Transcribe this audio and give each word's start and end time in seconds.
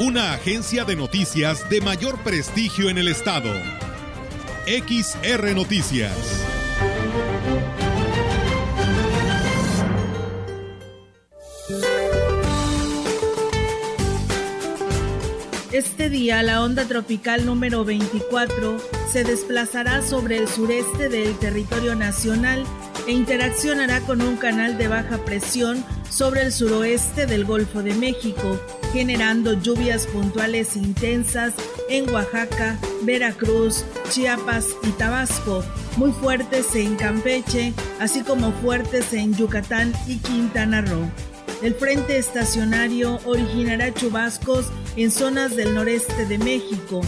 Una 0.00 0.32
agencia 0.32 0.84
de 0.84 0.96
noticias 0.96 1.70
de 1.70 1.80
mayor 1.80 2.18
prestigio 2.24 2.90
en 2.90 2.98
el 2.98 3.06
estado. 3.06 3.52
XR 4.66 5.54
Noticias. 5.54 6.44
Este 15.70 16.10
día 16.10 16.42
la 16.42 16.64
onda 16.64 16.86
tropical 16.86 17.46
número 17.46 17.84
24 17.84 18.78
se 19.12 19.22
desplazará 19.22 20.02
sobre 20.02 20.38
el 20.38 20.48
sureste 20.48 21.08
del 21.08 21.38
territorio 21.38 21.94
nacional 21.94 22.64
e 23.06 23.12
interaccionará 23.12 24.00
con 24.00 24.22
un 24.22 24.36
canal 24.36 24.78
de 24.78 24.88
baja 24.88 25.18
presión 25.18 25.84
sobre 26.08 26.42
el 26.42 26.52
suroeste 26.52 27.26
del 27.26 27.44
Golfo 27.44 27.82
de 27.82 27.94
México, 27.94 28.58
generando 28.92 29.54
lluvias 29.54 30.06
puntuales 30.06 30.76
intensas 30.76 31.54
en 31.88 32.08
Oaxaca, 32.10 32.78
Veracruz, 33.02 33.84
Chiapas 34.10 34.68
y 34.82 34.90
Tabasco, 34.92 35.64
muy 35.96 36.12
fuertes 36.12 36.74
en 36.74 36.96
Campeche, 36.96 37.74
así 38.00 38.22
como 38.22 38.52
fuertes 38.52 39.12
en 39.12 39.34
Yucatán 39.34 39.92
y 40.06 40.18
Quintana 40.18 40.80
Roo. 40.80 41.10
El 41.62 41.74
frente 41.74 42.18
estacionario 42.18 43.20
originará 43.24 43.92
chubascos 43.94 44.66
en 44.96 45.10
zonas 45.10 45.56
del 45.56 45.74
noreste 45.74 46.26
de 46.26 46.38
México. 46.38 47.00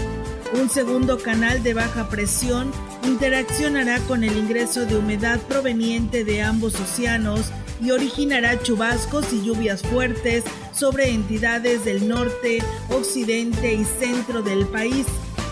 Un 0.54 0.70
segundo 0.70 1.18
canal 1.18 1.62
de 1.62 1.74
baja 1.74 2.08
presión 2.08 2.70
interaccionará 3.04 3.98
con 4.00 4.22
el 4.22 4.36
ingreso 4.36 4.86
de 4.86 4.96
humedad 4.96 5.40
proveniente 5.40 6.24
de 6.24 6.42
ambos 6.42 6.78
océanos 6.80 7.50
y 7.82 7.90
originará 7.90 8.62
chubascos 8.62 9.32
y 9.32 9.42
lluvias 9.42 9.82
fuertes 9.82 10.44
sobre 10.72 11.10
entidades 11.10 11.84
del 11.84 12.08
norte, 12.08 12.58
occidente 12.90 13.74
y 13.74 13.84
centro 13.84 14.42
del 14.42 14.66
país, 14.66 15.06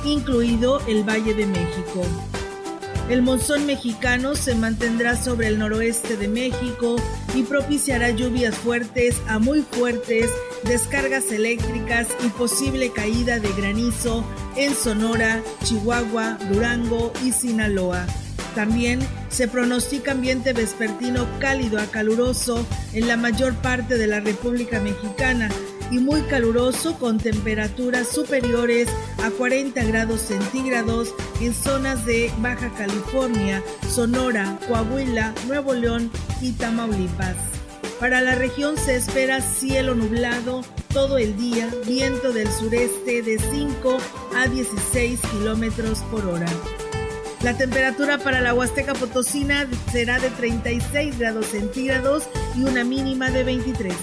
incluido 0.05 0.81
el 0.87 1.03
Valle 1.03 1.35
de 1.35 1.47
México. 1.47 2.03
El 3.11 3.21
monzón 3.21 3.67
mexicano 3.67 4.35
se 4.35 4.55
mantendrá 4.55 5.15
sobre 5.23 5.49
el 5.49 5.59
noroeste 5.59 6.17
de 6.17 6.27
México 6.27 6.97
y 7.35 7.43
propiciará 7.43 8.11
lluvias 8.11 8.55
fuertes 8.55 9.21
a 9.29 9.39
muy 9.39 9.61
fuertes, 9.61 10.31
descargas 10.65 11.31
eléctricas 11.31 12.09
y 12.25 12.29
posible 12.29 12.93
caída 12.93 13.41
de 13.41 13.53
granizo 13.53 14.25
en 14.57 14.75
Sonora, 14.75 15.43
Chihuahua, 15.65 16.39
Durango 16.51 17.13
y 17.23 17.33
Sinaloa. 17.33 18.07
También 18.55 19.01
se 19.29 19.49
pronostica 19.49 20.13
ambiente 20.13 20.55
vespertino 20.55 21.27
cálido 21.41 21.81
a 21.81 21.87
caluroso 21.87 22.65
en 22.95 23.07
la 23.07 23.19
mayor 23.19 23.55
parte 23.57 23.99
de 23.99 24.07
la 24.07 24.21
República 24.21 24.81
Mexicana 24.81 25.51
y 25.91 25.99
muy 25.99 26.23
caluroso 26.23 26.99
con 26.99 27.19
temperaturas 27.19 28.09
superiores 28.09 28.89
a 29.23 29.31
40 29.31 29.85
grados 29.85 30.21
centígrados 30.21 31.15
en 31.41 31.55
zonas 31.55 32.05
de 32.07 32.33
Baja 32.39 32.71
California, 32.75 33.63
Sonora, 33.89 34.59
Coahuila, 34.69 35.35
Nuevo 35.47 35.75
León 35.75 36.11
y 36.41 36.53
Tamaulipas. 36.53 37.37
Para 38.01 38.21
la 38.21 38.35
región 38.35 38.77
se 38.77 38.97
espera 38.97 39.41
cielo 39.41 39.95
nublado 39.95 40.63
todo 40.93 41.19
el 41.19 41.37
día, 41.37 41.69
viento 41.87 42.33
del 42.33 42.49
sureste 42.51 43.23
de 43.23 43.39
5 43.39 43.99
a 44.37 44.49
16 44.49 45.21
kilómetros 45.33 46.01
por 46.11 46.27
hora. 46.27 46.47
La 47.43 47.57
temperatura 47.57 48.19
para 48.19 48.41
la 48.41 48.55
Huasteca 48.55 48.95
Potosina 48.95 49.69
será 49.93 50.19
de 50.19 50.31
36 50.31 51.19
grados 51.19 51.47
centígrados 51.47 52.29
y 52.57 52.63
una 52.65 52.85
mínima 52.85 53.31
de 53.31 53.45
23. 53.45 53.95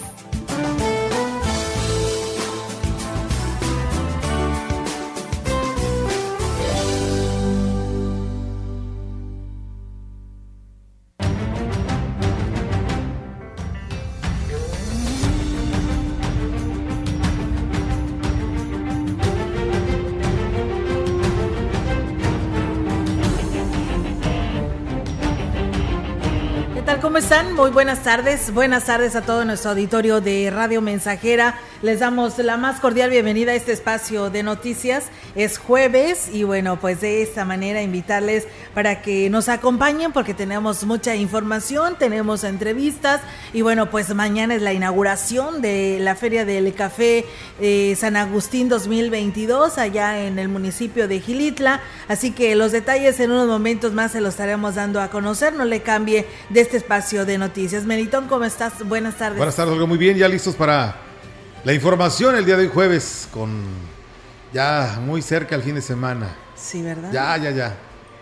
Muy 27.62 27.70
buenas 27.70 28.02
tardes. 28.02 28.52
Buenas 28.52 28.86
tardes 28.86 29.16
a 29.16 29.22
todo 29.22 29.46
nuestro 29.46 29.70
auditorio 29.70 30.20
de 30.20 30.50
Radio 30.50 30.82
Mensajera. 30.82 31.60
Les 31.82 32.00
damos 32.00 32.38
la 32.38 32.58
más 32.58 32.80
cordial 32.80 33.10
bienvenida 33.10 33.54
a 33.54 33.56
este 33.56 33.72
espacio 33.72 34.30
de 34.30 34.44
noticias. 34.44 35.06
Es 35.34 35.58
jueves 35.58 36.30
y 36.32 36.44
bueno, 36.44 36.80
pues 36.80 37.02
de 37.02 37.24
esta 37.24 37.44
manera 37.44 37.82
invitarles 37.82 38.46
para 38.76 39.02
que 39.02 39.32
nos 39.32 39.50
acompañen 39.50 40.12
porque 40.12 40.36
tenemos 40.36 40.84
mucha 40.84 41.16
información, 41.16 41.96
tenemos 41.98 42.44
entrevistas 42.44 43.22
y 43.52 43.64
bueno, 43.64 43.90
pues 43.90 44.14
mañana 44.14 44.54
es 44.54 44.62
la 44.62 44.74
inauguración 44.74 45.64
de 45.64 45.98
la 46.00 46.14
Feria 46.14 46.46
del 46.46 46.72
Café 46.76 47.26
eh, 47.60 47.96
San 47.98 48.16
Agustín 48.16 48.70
2022 48.70 49.80
allá 49.80 50.22
en 50.22 50.38
el 50.38 50.50
municipio 50.50 51.08
de 51.08 51.20
Gilitla. 51.20 51.82
Así 52.08 52.30
que 52.30 52.54
los 52.56 52.72
detalles 52.72 53.20
en 53.20 53.32
unos 53.32 53.48
momentos 53.48 53.92
más 53.92 54.12
se 54.12 54.22
los 54.22 54.36
estaremos 54.36 54.76
dando 54.76 55.02
a 55.02 55.08
conocer. 55.08 55.54
No 55.54 55.66
le 55.66 55.82
cambie 55.82 56.28
de 56.50 56.62
este 56.62 56.78
espacio 56.78 57.26
de 57.26 57.40
noticias. 57.40 57.86
Meritón, 57.86 58.28
¿cómo 58.28 58.46
estás? 58.46 58.88
Buenas 58.88 59.16
tardes. 59.16 59.38
Buenas 59.38 59.56
tardes, 59.56 59.80
muy 59.88 59.98
bien, 59.98 60.16
ya 60.16 60.28
listos 60.28 60.56
para 60.56 61.10
la 61.64 61.74
información 61.74 62.36
el 62.36 62.46
día 62.46 62.58
de 62.58 62.64
hoy 62.64 62.72
jueves, 62.74 63.28
con 63.32 63.64
ya 64.54 65.00
muy 65.02 65.22
cerca 65.22 65.56
el 65.56 65.62
fin 65.62 65.76
de 65.76 65.82
semana. 65.82 66.36
Sí, 66.56 66.82
¿verdad? 66.82 67.12
Ya, 67.12 67.38
ya, 67.38 67.52
ya. 67.52 67.78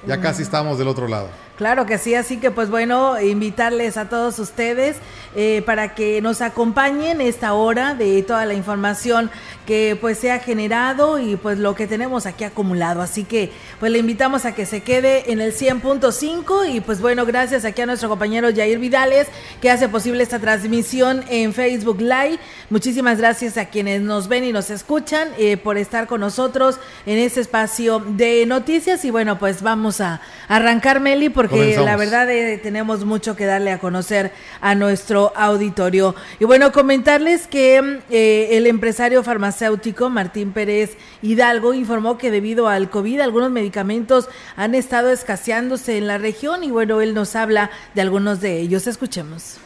Ya 0.06 0.22
casi 0.22 0.44
estamos 0.44 0.78
del 0.78 0.88
otro 0.88 1.08
lado. 1.08 1.30
Claro 1.60 1.86
que 1.86 1.98
sí, 1.98 2.16
así 2.16 2.38
que 2.38 2.52
pues 2.52 2.70
bueno, 2.70 3.20
invitarles 3.20 3.98
a 3.98 4.08
todos 4.08 4.40
ustedes 4.40 4.96
eh, 5.36 5.62
para 5.66 5.94
que 5.94 6.22
nos 6.22 6.42
acompañen 6.42 7.20
esta 7.20 7.54
hora 7.54 7.96
de 7.96 8.24
toda 8.24 8.46
la 8.46 8.54
información 8.54 9.30
que 9.66 9.98
pues 10.00 10.18
se 10.18 10.32
ha 10.32 10.40
generado 10.40 11.20
y 11.20 11.36
pues 11.36 11.60
lo 11.60 11.76
que 11.76 11.86
tenemos 11.86 12.26
aquí 12.26 12.46
acumulado. 12.46 13.02
Así 13.02 13.26
que 13.26 13.52
pues 13.78 13.92
le 13.92 14.00
invitamos 14.00 14.46
a 14.46 14.56
que 14.56 14.66
se 14.66 14.84
quede 14.84 15.34
en 15.34 15.42
el 15.42 15.54
100.5 15.54 16.74
y 16.74 16.80
pues 16.80 17.02
bueno, 17.02 17.26
gracias 17.26 17.66
aquí 17.66 17.82
a 17.82 17.86
nuestro 17.86 18.08
compañero 18.08 18.48
Jair 18.56 18.80
Vidales 18.80 19.28
que 19.62 19.70
hace 19.70 19.90
posible 19.90 20.24
esta 20.24 20.40
transmisión 20.40 21.26
en 21.30 21.54
Facebook 21.54 22.00
Live. 22.00 22.40
Muchísimas 22.70 23.18
gracias 23.18 23.58
a 23.58 23.66
quienes 23.66 24.00
nos 24.00 24.30
ven 24.30 24.46
y 24.46 24.54
nos 24.54 24.70
escuchan 24.70 25.28
eh, 25.38 25.58
por 25.58 25.78
estar 25.78 26.08
con 26.08 26.22
nosotros 26.22 26.80
en 27.06 27.18
este 27.18 27.42
espacio 27.42 28.00
de 28.00 28.46
noticias 28.46 29.04
y 29.04 29.12
bueno, 29.12 29.38
pues 29.38 29.62
vamos 29.62 30.00
a 30.00 30.22
arrancar 30.48 31.02
Meli 31.02 31.28
porque 31.28 31.49
porque 31.50 31.78
la 31.78 31.96
verdad 31.96 32.30
eh, 32.30 32.58
tenemos 32.58 33.06
mucho 33.06 33.36
que 33.36 33.46
darle 33.46 33.72
a 33.72 33.80
conocer 33.80 34.32
a 34.62 34.76
nuestro 34.76 35.34
auditorio. 35.36 36.16
Y 36.40 36.46
bueno, 36.46 36.72
comentarles 36.72 37.48
que 37.48 38.00
eh, 38.10 38.50
el 38.52 38.68
empresario 38.68 39.24
farmacéutico 39.24 40.10
Martín 40.10 40.52
Pérez 40.52 40.98
Hidalgo 41.22 41.74
informó 41.74 42.18
que 42.18 42.32
debido 42.32 42.68
al 42.68 42.90
COVID 42.90 43.20
algunos 43.22 43.52
medicamentos 43.52 44.30
han 44.56 44.76
estado 44.76 45.12
escaseándose 45.12 45.98
en 45.98 46.08
la 46.08 46.18
región 46.18 46.64
y 46.64 46.72
bueno, 46.72 47.02
él 47.02 47.14
nos 47.14 47.36
habla 47.36 47.70
de 47.96 48.02
algunos 48.02 48.42
de 48.42 48.60
ellos. 48.60 48.88
Escuchemos 48.88 49.60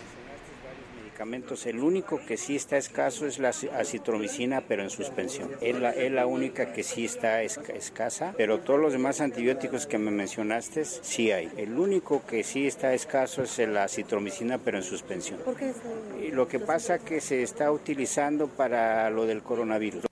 el 1.66 1.80
único 1.80 2.20
que 2.26 2.38
sí 2.38 2.56
está 2.56 2.78
escaso 2.78 3.26
es 3.26 3.40
la 3.40 3.50
acitromicina, 3.50 4.62
pero 4.68 4.84
en 4.84 4.90
suspensión. 4.90 5.50
Es 5.62 5.80
la, 5.80 5.92
es 5.92 6.12
la 6.12 6.26
única 6.26 6.74
que 6.74 6.84
sí 6.84 7.06
está 7.06 7.42
escasa, 7.42 8.34
pero 8.38 8.60
todos 8.60 8.80
los 8.80 8.94
demás 8.94 9.22
antibióticos 9.22 9.86
que 9.86 9.98
me 9.98 10.12
mencionaste 10.12 10.86
sí 10.86 11.32
hay. 11.32 11.50
El 11.58 11.78
único 11.80 12.26
que 12.26 12.44
sí 12.44 12.68
está 12.68 12.94
escaso 12.94 13.44
es 13.44 13.58
la 13.60 13.86
acitromicina, 13.86 14.58
pero 14.58 14.78
en 14.78 14.84
suspensión. 14.84 15.40
¿Por 15.40 15.56
qué? 15.56 15.74
Lo 16.32 16.48
que 16.48 16.60
pasa 16.60 17.00
que 17.00 17.22
se 17.22 17.42
está 17.42 17.72
utilizando 17.72 18.48
para 18.48 19.10
lo 19.10 19.26
del 19.26 19.42
coronavirus. 19.42 20.06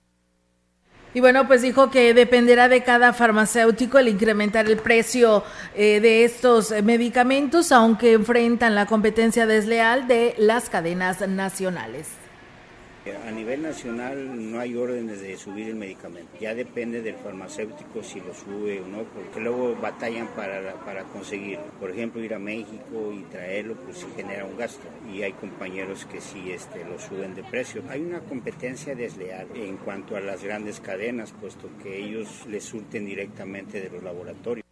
Y 1.14 1.20
bueno, 1.20 1.46
pues 1.46 1.60
dijo 1.60 1.90
que 1.90 2.14
dependerá 2.14 2.68
de 2.68 2.82
cada 2.82 3.12
farmacéutico 3.12 3.98
el 3.98 4.08
incrementar 4.08 4.66
el 4.66 4.78
precio 4.78 5.44
eh, 5.74 6.00
de 6.00 6.24
estos 6.24 6.70
medicamentos, 6.82 7.70
aunque 7.70 8.12
enfrentan 8.12 8.74
la 8.74 8.86
competencia 8.86 9.46
desleal 9.46 10.08
de 10.08 10.34
las 10.38 10.70
cadenas 10.70 11.26
nacionales. 11.28 12.21
A 13.04 13.32
nivel 13.32 13.62
nacional 13.62 14.52
no 14.52 14.60
hay 14.60 14.76
órdenes 14.76 15.20
de 15.20 15.36
subir 15.36 15.68
el 15.68 15.74
medicamento. 15.74 16.30
Ya 16.40 16.54
depende 16.54 17.02
del 17.02 17.16
farmacéutico 17.16 18.00
si 18.04 18.20
lo 18.20 18.32
sube 18.32 18.80
o 18.80 18.86
no, 18.86 19.02
porque 19.02 19.40
luego 19.40 19.74
batallan 19.74 20.28
para, 20.36 20.74
para 20.84 21.02
conseguirlo. 21.04 21.64
Por 21.80 21.90
ejemplo, 21.90 22.22
ir 22.22 22.32
a 22.32 22.38
México 22.38 23.12
y 23.12 23.22
traerlo, 23.22 23.74
pues 23.74 23.98
sí 23.98 24.06
genera 24.14 24.44
un 24.44 24.56
gasto. 24.56 24.86
Y 25.12 25.22
hay 25.22 25.32
compañeros 25.32 26.06
que 26.06 26.20
sí 26.20 26.52
este, 26.52 26.84
lo 26.84 27.00
suben 27.00 27.34
de 27.34 27.42
precio. 27.42 27.82
Hay 27.88 28.02
una 28.02 28.20
competencia 28.20 28.94
desleal 28.94 29.48
en 29.56 29.78
cuanto 29.78 30.14
a 30.14 30.20
las 30.20 30.44
grandes 30.44 30.78
cadenas, 30.78 31.32
puesto 31.32 31.68
que 31.82 31.98
ellos 31.98 32.46
les 32.48 32.62
surten 32.62 33.04
directamente 33.04 33.80
de 33.80 33.90
los 33.90 34.02
laboratorios. 34.04 34.62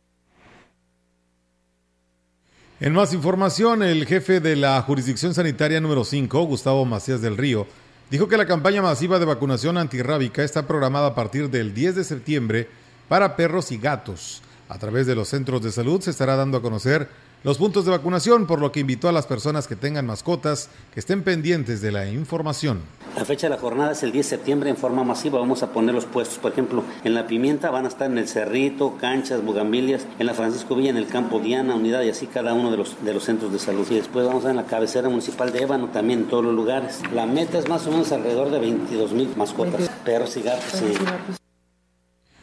En 2.79 2.95
más 2.95 3.13
información, 3.13 3.83
el 3.83 4.07
jefe 4.07 4.41
de 4.41 4.57
la 4.57 4.81
jurisdicción 4.83 5.35
sanitaria 5.35 5.81
número 5.81 6.05
5, 6.05 6.45
Gustavo 6.45 6.87
Macías 6.87 7.21
del 7.21 7.37
Río, 7.37 7.67
dijo 8.11 8.29
que 8.29 8.37
la 8.37 8.47
campaña 8.47 8.83
masiva 8.83 9.19
de 9.19 9.25
vacunación 9.25 9.79
antirrábica 9.79 10.43
está 10.43 10.67
programada 10.67 11.09
a 11.09 11.15
partir 11.15 11.49
del 11.51 11.73
10 11.73 11.97
de 11.97 12.05
septiembre 12.05 12.69
para 13.09 13.37
perros 13.37 13.73
y 13.73 13.79
gatos. 13.79 14.43
A 14.69 14.79
través 14.79 15.07
de 15.07 15.15
los 15.15 15.29
centros 15.29 15.63
de 15.63 15.73
salud 15.73 16.01
se 16.01 16.11
estará 16.11 16.37
dando 16.37 16.59
a 16.59 16.63
conocer 16.63 17.09
los 17.43 17.57
puntos 17.57 17.85
de 17.85 17.91
vacunación, 17.91 18.47
por 18.47 18.61
lo 18.61 18.71
que 18.71 18.81
invitó 18.81 19.09
a 19.09 19.13
las 19.13 19.27
personas 19.27 19.67
que 19.67 19.77
tengan 19.77 20.07
mascotas 20.07 20.69
que 20.93 21.01
estén 21.01 21.23
pendientes 21.23 21.81
de 21.81 21.91
la 21.91 22.07
información. 22.07 22.81
La 23.17 23.25
fecha 23.25 23.49
de 23.49 23.55
la 23.55 23.61
jornada 23.61 23.93
es 23.93 24.03
el 24.03 24.13
10 24.13 24.27
de 24.27 24.37
septiembre 24.37 24.71
en 24.71 24.77
forma 24.77 25.05
masiva. 25.05 25.39
Vamos 25.39 25.63
a 25.63 25.73
poner 25.73 25.95
los 25.95 26.05
puestos, 26.05 26.39
por 26.39 26.53
ejemplo, 26.53 26.85
en 27.03 27.15
la 27.15 27.27
pimienta 27.27 27.71
van 27.71 27.85
a 27.87 27.89
estar 27.89 28.11
en 28.11 28.19
el 28.19 28.29
Cerrito, 28.29 28.97
Canchas, 29.01 29.45
Bugambilias, 29.45 30.07
en 30.19 30.27
la 30.27 30.35
Francisco 30.35 30.77
Villa, 30.77 30.91
en 30.91 30.97
el 30.97 31.07
Campo 31.07 31.41
Diana, 31.41 31.75
Unidad 31.75 32.03
y 32.03 32.11
así 32.11 32.27
cada 32.27 32.53
uno 32.53 32.71
de 32.71 32.77
los, 32.77 33.03
de 33.05 33.15
los 33.15 33.25
centros 33.25 33.53
de 33.53 33.59
salud. 33.59 33.87
Y 33.91 33.95
después 33.95 34.27
vamos 34.27 34.45
a 34.45 34.51
en 34.51 34.57
la 34.57 34.67
cabecera 34.67 35.09
municipal 35.09 35.53
de 35.53 35.63
Ébano, 35.63 35.89
también 35.89 36.21
en 36.21 36.29
todos 36.29 36.45
los 36.45 36.55
lugares. 36.55 37.01
La 37.13 37.27
meta 37.27 37.59
es 37.59 37.69
más 37.69 37.87
o 37.87 37.91
menos 37.91 38.13
alrededor 38.13 38.51
de 38.51 38.59
22 38.59 39.13
mil 39.13 39.29
mascotas, 39.37 39.89
perros 40.05 40.37
y 40.37 40.43
gatos. 40.43 40.73
Sí. 40.73 40.95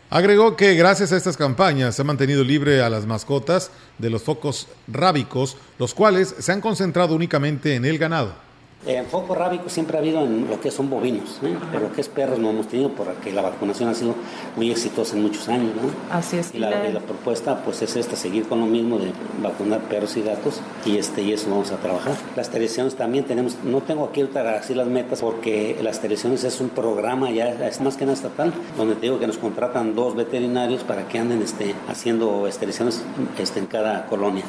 Agregó 0.09 0.55
que 0.55 0.73
gracias 0.75 1.11
a 1.11 1.17
estas 1.17 1.35
campañas 1.35 1.95
se 1.95 2.01
ha 2.01 2.05
mantenido 2.05 2.41
libre 2.41 2.81
a 2.81 2.89
las 2.89 3.05
mascotas 3.05 3.71
de 3.97 4.09
los 4.09 4.23
focos 4.23 4.67
rábicos, 4.87 5.57
los 5.79 5.93
cuales 5.93 6.33
se 6.39 6.51
han 6.53 6.61
concentrado 6.61 7.13
únicamente 7.13 7.75
en 7.75 7.83
el 7.83 7.97
ganado. 7.97 8.46
En 8.85 9.05
foco 9.05 9.35
rábico 9.35 9.69
siempre 9.69 9.97
ha 9.97 9.99
habido 9.99 10.23
en 10.23 10.47
lo 10.49 10.61
que 10.61 10.71
son 10.71 10.89
bovinos, 10.89 11.39
¿eh? 11.43 11.57
pero 11.71 11.89
lo 11.89 11.93
que 11.93 12.01
es 12.01 12.07
perros 12.07 12.39
no 12.39 12.51
hemos 12.51 12.67
tenido 12.67 12.89
porque 12.91 13.33
la 13.33 13.41
vacunación 13.41 13.89
ha 13.89 13.93
sido 13.93 14.15
muy 14.55 14.71
exitosa 14.71 15.15
en 15.15 15.23
muchos 15.23 15.49
años. 15.49 15.71
¿no? 15.75 16.15
Así 16.15 16.37
es. 16.37 16.53
Y 16.53 16.59
la, 16.59 16.69
propuesta 17.01 17.63
pues 17.63 17.81
es 17.81 17.95
esta, 17.95 18.15
seguir 18.15 18.47
con 18.47 18.59
lo 18.59 18.65
mismo 18.65 18.97
de 18.97 19.11
vacunar 19.41 19.81
perros 19.81 20.15
y 20.15 20.21
gatos 20.21 20.61
y, 20.85 20.97
este, 20.97 21.21
y 21.21 21.33
eso 21.33 21.49
vamos 21.49 21.71
a 21.71 21.77
trabajar. 21.77 22.13
Las 22.35 22.49
televisiones 22.49 22.95
también 22.95 23.25
tenemos, 23.25 23.57
no 23.63 23.81
tengo 23.81 24.05
aquí 24.05 24.27
así 24.35 24.73
las 24.73 24.87
metas 24.87 25.21
porque 25.21 25.77
las 25.81 25.99
televisiones 25.99 26.43
es 26.43 26.61
un 26.61 26.69
programa 26.69 27.29
ya, 27.31 27.49
es 27.67 27.81
más 27.81 27.97
que 27.97 28.05
nada 28.05 28.15
estatal, 28.15 28.53
donde 28.77 28.95
te 28.95 29.01
digo 29.01 29.19
que 29.19 29.27
nos 29.27 29.37
contratan 29.37 29.95
dos 29.95 30.15
veterinarios 30.15 30.83
para 30.83 31.07
que 31.07 31.19
anden 31.19 31.41
este, 31.41 31.75
haciendo 31.89 32.47
televisiones 32.57 33.03
este, 33.37 33.59
en 33.59 33.65
cada 33.65 34.05
colonia. 34.05 34.43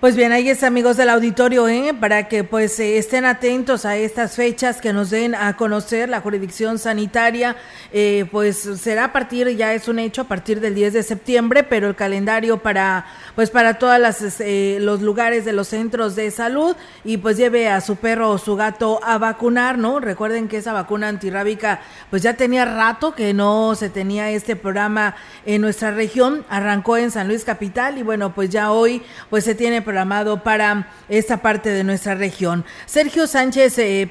Pues 0.00 0.14
bien, 0.14 0.30
ahí 0.30 0.48
es 0.48 0.62
amigos 0.62 0.96
del 0.96 1.08
auditorio, 1.08 1.66
¿eh? 1.66 1.92
para 1.92 2.28
que 2.28 2.44
pues 2.44 2.78
eh, 2.78 2.98
estén 2.98 3.24
atentos 3.24 3.84
a 3.84 3.96
estas 3.96 4.36
fechas 4.36 4.80
que 4.80 4.92
nos 4.92 5.10
den 5.10 5.34
a 5.34 5.56
conocer 5.56 6.08
la 6.08 6.20
jurisdicción 6.20 6.78
sanitaria, 6.78 7.56
eh, 7.92 8.24
pues 8.30 8.58
será 8.80 9.06
a 9.06 9.12
partir, 9.12 9.48
ya 9.56 9.74
es 9.74 9.88
un 9.88 9.98
hecho, 9.98 10.20
a 10.20 10.28
partir 10.28 10.60
del 10.60 10.76
10 10.76 10.92
de 10.92 11.02
septiembre, 11.02 11.64
pero 11.64 11.88
el 11.88 11.96
calendario 11.96 12.58
para 12.58 13.06
pues 13.34 13.50
para 13.50 13.80
todas 13.80 13.98
las 13.98 14.22
este, 14.22 14.78
los 14.78 15.02
lugares 15.02 15.44
de 15.44 15.52
los 15.52 15.66
centros 15.66 16.14
de 16.14 16.30
salud 16.30 16.76
y 17.04 17.16
pues 17.16 17.36
lleve 17.36 17.68
a 17.68 17.80
su 17.80 17.96
perro 17.96 18.30
o 18.30 18.38
su 18.38 18.54
gato 18.54 19.00
a 19.02 19.18
vacunar, 19.18 19.78
¿no? 19.78 19.98
Recuerden 19.98 20.46
que 20.46 20.58
esa 20.58 20.72
vacuna 20.72 21.08
antirrábica 21.08 21.80
pues 22.08 22.22
ya 22.22 22.34
tenía 22.34 22.64
rato 22.64 23.16
que 23.16 23.34
no 23.34 23.74
se 23.74 23.90
tenía 23.90 24.30
este 24.30 24.54
programa 24.54 25.16
en 25.44 25.60
nuestra 25.60 25.90
región, 25.90 26.44
arrancó 26.48 26.96
en 26.96 27.10
San 27.10 27.26
Luis 27.26 27.42
Capital 27.42 27.98
y 27.98 28.04
bueno, 28.04 28.32
pues 28.32 28.48
ya 28.50 28.70
hoy 28.70 29.02
pues 29.28 29.42
se 29.42 29.56
tiene 29.56 29.87
programado 29.88 30.42
para 30.42 30.86
esta 31.08 31.38
parte 31.38 31.70
de 31.70 31.82
nuestra 31.82 32.14
región. 32.14 32.66
Sergio 32.84 33.26
Sánchez 33.26 33.78
eh, 33.78 34.06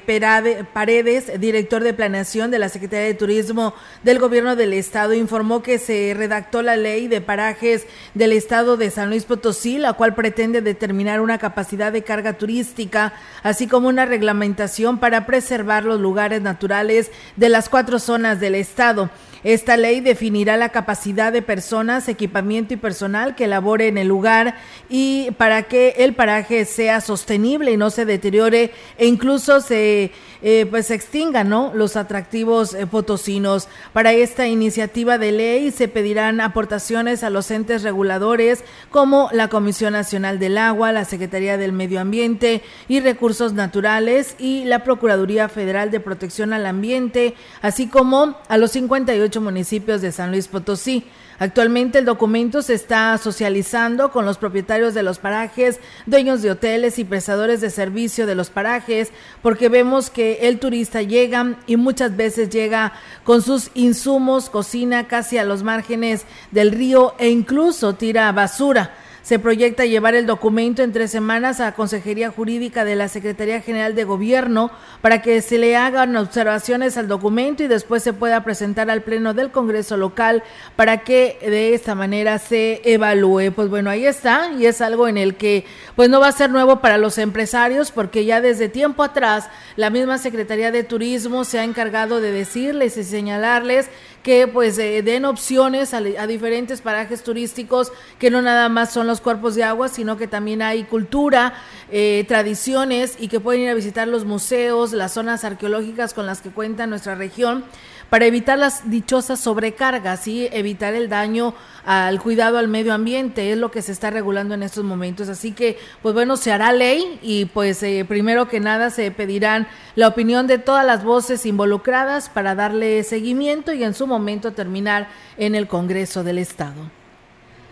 Paredes, 0.72 1.40
director 1.40 1.84
de 1.84 1.94
planeación 1.94 2.50
de 2.50 2.58
la 2.58 2.68
Secretaría 2.68 3.06
de 3.06 3.14
Turismo 3.14 3.74
del 4.02 4.18
Gobierno 4.18 4.56
del 4.56 4.72
Estado, 4.72 5.14
informó 5.14 5.62
que 5.62 5.78
se 5.78 6.14
redactó 6.16 6.62
la 6.62 6.76
ley 6.76 7.06
de 7.06 7.20
parajes 7.20 7.86
del 8.14 8.32
Estado 8.32 8.76
de 8.76 8.90
San 8.90 9.08
Luis 9.08 9.22
Potosí, 9.22 9.78
la 9.78 9.92
cual 9.92 10.16
pretende 10.16 10.62
determinar 10.62 11.20
una 11.20 11.38
capacidad 11.38 11.92
de 11.92 12.02
carga 12.02 12.32
turística, 12.32 13.12
así 13.44 13.68
como 13.68 13.86
una 13.86 14.04
reglamentación 14.04 14.98
para 14.98 15.26
preservar 15.26 15.84
los 15.84 16.00
lugares 16.00 16.42
naturales 16.42 17.12
de 17.36 17.50
las 17.50 17.68
cuatro 17.68 18.00
zonas 18.00 18.40
del 18.40 18.56
Estado. 18.56 19.10
Esta 19.44 19.76
ley 19.76 20.00
definirá 20.00 20.56
la 20.56 20.70
capacidad 20.70 21.32
de 21.32 21.42
personas, 21.42 22.08
equipamiento 22.08 22.74
y 22.74 22.76
personal 22.76 23.36
que 23.36 23.46
labore 23.46 23.86
en 23.86 23.98
el 23.98 24.08
lugar 24.08 24.56
y 24.88 25.30
para 25.32 25.62
que 25.68 25.94
el 25.98 26.14
paraje 26.14 26.64
sea 26.64 27.00
sostenible 27.00 27.70
y 27.70 27.76
no 27.76 27.90
se 27.90 28.04
deteriore 28.04 28.72
e 28.96 29.06
incluso 29.06 29.60
se 29.60 30.10
eh, 30.40 30.66
pues 30.70 30.90
extingan 30.90 31.48
¿no? 31.48 31.72
los 31.74 31.96
atractivos 31.96 32.74
eh, 32.74 32.86
potosinos. 32.86 33.68
Para 33.92 34.12
esta 34.12 34.46
iniciativa 34.46 35.18
de 35.18 35.32
ley 35.32 35.70
se 35.70 35.88
pedirán 35.88 36.40
aportaciones 36.40 37.22
a 37.24 37.30
los 37.30 37.50
entes 37.50 37.82
reguladores 37.82 38.64
como 38.90 39.28
la 39.32 39.48
Comisión 39.48 39.92
Nacional 39.92 40.38
del 40.38 40.58
Agua, 40.58 40.92
la 40.92 41.04
Secretaría 41.04 41.56
del 41.56 41.72
Medio 41.72 42.00
Ambiente 42.00 42.62
y 42.86 43.00
Recursos 43.00 43.52
Naturales 43.52 44.36
y 44.38 44.64
la 44.64 44.84
Procuraduría 44.84 45.48
Federal 45.48 45.90
de 45.90 46.00
Protección 46.00 46.52
al 46.52 46.66
Ambiente, 46.66 47.34
así 47.60 47.88
como 47.88 48.36
a 48.48 48.58
los 48.58 48.72
58 48.72 49.40
municipios 49.40 50.00
de 50.00 50.12
San 50.12 50.30
Luis 50.30 50.48
Potosí. 50.48 51.04
Actualmente 51.40 52.00
el 52.00 52.04
documento 52.04 52.62
se 52.62 52.74
está 52.74 53.16
socializando 53.16 54.10
con 54.10 54.26
los 54.26 54.38
propietarios 54.38 54.92
de 54.92 55.04
los 55.04 55.20
parajes, 55.20 55.78
dueños 56.06 56.42
de 56.42 56.50
hoteles 56.50 56.98
y 56.98 57.04
prestadores 57.04 57.60
de 57.60 57.70
servicio 57.70 58.26
de 58.26 58.34
los 58.34 58.50
parajes, 58.50 59.10
porque 59.40 59.68
vemos 59.68 60.10
que 60.10 60.48
el 60.48 60.58
turista 60.58 61.00
llega 61.02 61.56
y 61.66 61.76
muchas 61.76 62.16
veces 62.16 62.50
llega 62.50 62.92
con 63.22 63.40
sus 63.42 63.70
insumos, 63.74 64.50
cocina 64.50 65.06
casi 65.06 65.38
a 65.38 65.44
los 65.44 65.62
márgenes 65.62 66.24
del 66.50 66.72
río 66.72 67.14
e 67.18 67.28
incluso 67.28 67.94
tira 67.94 68.32
basura. 68.32 68.94
Se 69.28 69.38
proyecta 69.38 69.84
llevar 69.84 70.14
el 70.14 70.24
documento 70.24 70.82
en 70.82 70.94
tres 70.94 71.10
semanas 71.10 71.60
a 71.60 71.74
Consejería 71.74 72.30
Jurídica 72.30 72.86
de 72.86 72.96
la 72.96 73.08
Secretaría 73.08 73.60
General 73.60 73.94
de 73.94 74.04
Gobierno 74.04 74.70
para 75.02 75.20
que 75.20 75.42
se 75.42 75.58
le 75.58 75.76
hagan 75.76 76.16
observaciones 76.16 76.96
al 76.96 77.08
documento 77.08 77.62
y 77.62 77.66
después 77.66 78.02
se 78.02 78.14
pueda 78.14 78.42
presentar 78.42 78.88
al 78.88 79.02
Pleno 79.02 79.34
del 79.34 79.50
Congreso 79.50 79.98
local 79.98 80.42
para 80.76 81.04
que 81.04 81.36
de 81.42 81.74
esta 81.74 81.94
manera 81.94 82.38
se 82.38 82.80
evalúe. 82.90 83.52
Pues 83.54 83.68
bueno, 83.68 83.90
ahí 83.90 84.06
está 84.06 84.50
y 84.58 84.64
es 84.64 84.80
algo 84.80 85.08
en 85.08 85.18
el 85.18 85.34
que 85.34 85.66
pues 85.94 86.08
no 86.08 86.20
va 86.20 86.28
a 86.28 86.32
ser 86.32 86.48
nuevo 86.48 86.80
para 86.80 86.96
los 86.96 87.18
empresarios 87.18 87.90
porque 87.92 88.24
ya 88.24 88.40
desde 88.40 88.70
tiempo 88.70 89.02
atrás 89.02 89.50
la 89.76 89.90
misma 89.90 90.16
Secretaría 90.16 90.70
de 90.70 90.84
Turismo 90.84 91.44
se 91.44 91.58
ha 91.58 91.64
encargado 91.64 92.22
de 92.22 92.32
decirles 92.32 92.96
y 92.96 93.04
señalarles 93.04 93.90
que 94.28 94.46
pues 94.46 94.76
eh, 94.76 95.00
den 95.00 95.24
opciones 95.24 95.94
a, 95.94 96.02
diferentes 96.02 96.82
parajes 96.82 97.22
turísticos 97.22 97.90
que 98.18 98.30
no 98.30 98.42
nada 98.42 98.68
más 98.68 98.92
son 98.92 99.06
los 99.06 99.22
cuerpos 99.22 99.54
de 99.54 99.64
agua, 99.64 99.88
sino 99.88 100.18
que 100.18 100.28
también 100.28 100.60
hay 100.60 100.84
cultura, 100.84 101.54
eh, 101.90 102.26
tradiciones 102.28 103.16
y 103.18 103.28
que 103.28 103.40
pueden 103.40 103.62
ir 103.62 103.70
a 103.70 103.74
visitar 103.74 104.06
los 104.06 104.26
museos, 104.26 104.92
las 104.92 105.14
zonas 105.14 105.44
arqueológicas 105.44 106.12
con 106.12 106.26
las 106.26 106.42
que 106.42 106.50
cuenta 106.50 106.86
nuestra 106.86 107.14
región 107.14 107.64
para 108.10 108.26
evitar 108.26 108.58
las 108.58 108.90
dichosas 108.90 109.40
sobrecargas 109.40 110.26
y 110.28 110.48
evitar 110.52 110.94
el 110.94 111.08
daño 111.08 111.54
al 111.84 112.20
cuidado 112.20 112.58
al 112.58 112.68
medio 112.68 112.94
ambiente, 112.94 113.52
es 113.52 113.58
lo 113.58 113.70
que 113.70 113.82
se 113.82 113.92
está 113.92 114.10
regulando 114.10 114.54
en 114.54 114.62
estos 114.62 114.84
momentos. 114.84 115.28
Así 115.28 115.52
que, 115.52 115.78
pues 116.02 116.14
bueno, 116.14 116.36
se 116.36 116.52
hará 116.52 116.72
ley 116.72 117.18
y 117.22 117.46
pues 117.46 117.82
eh, 117.82 118.04
primero 118.08 118.48
que 118.48 118.60
nada 118.60 118.90
se 118.90 119.10
pedirán 119.10 119.68
la 119.94 120.08
opinión 120.08 120.46
de 120.46 120.58
todas 120.58 120.86
las 120.86 121.04
voces 121.04 121.44
involucradas 121.46 122.28
para 122.28 122.54
darle 122.54 123.02
seguimiento 123.04 123.72
y 123.72 123.84
en 123.84 123.94
su 123.94 124.06
momento 124.06 124.52
terminar 124.52 125.08
en 125.36 125.54
el 125.54 125.66
Congreso 125.66 126.24
del 126.24 126.38
Estado. 126.38 126.90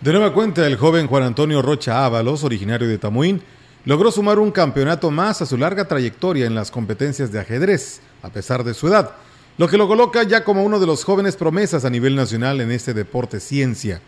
De 0.01 0.11
nueva 0.11 0.33
cuenta, 0.33 0.65
el 0.67 0.77
joven 0.77 1.07
Juan 1.07 1.23
Antonio 1.23 1.61
Rocha 1.63 2.05
Ábalos, 2.05 2.43
originario 2.43 2.87
de 2.87 2.99
Tamuín, 2.99 3.41
logró 3.85 4.11
sumar 4.11 4.37
un 4.37 4.51
campeonato 4.51 5.09
más 5.09 5.41
a 5.41 5.47
su 5.47 5.57
larga 5.57 5.87
trayectoria 5.87 6.45
en 6.45 6.53
las 6.53 6.69
competencias 6.69 7.31
de 7.31 7.39
ajedrez, 7.39 8.01
a 8.21 8.29
pesar 8.29 8.63
de 8.63 8.75
su 8.75 8.87
edad 8.87 9.15
lo 9.57 9.67
que 9.67 9.77
lo 9.77 9.87
coloca 9.87 10.23
ya 10.23 10.43
como 10.43 10.63
uno 10.63 10.79
de 10.79 10.85
los 10.85 11.03
jóvenes 11.03 11.35
promesas 11.35 11.83
a 11.83 11.89
nivel 11.89 12.15
nacional 12.15 12.61
en 12.61 12.71
este 12.71 12.93
deporte 12.93 13.39
ciencia. 13.39 14.01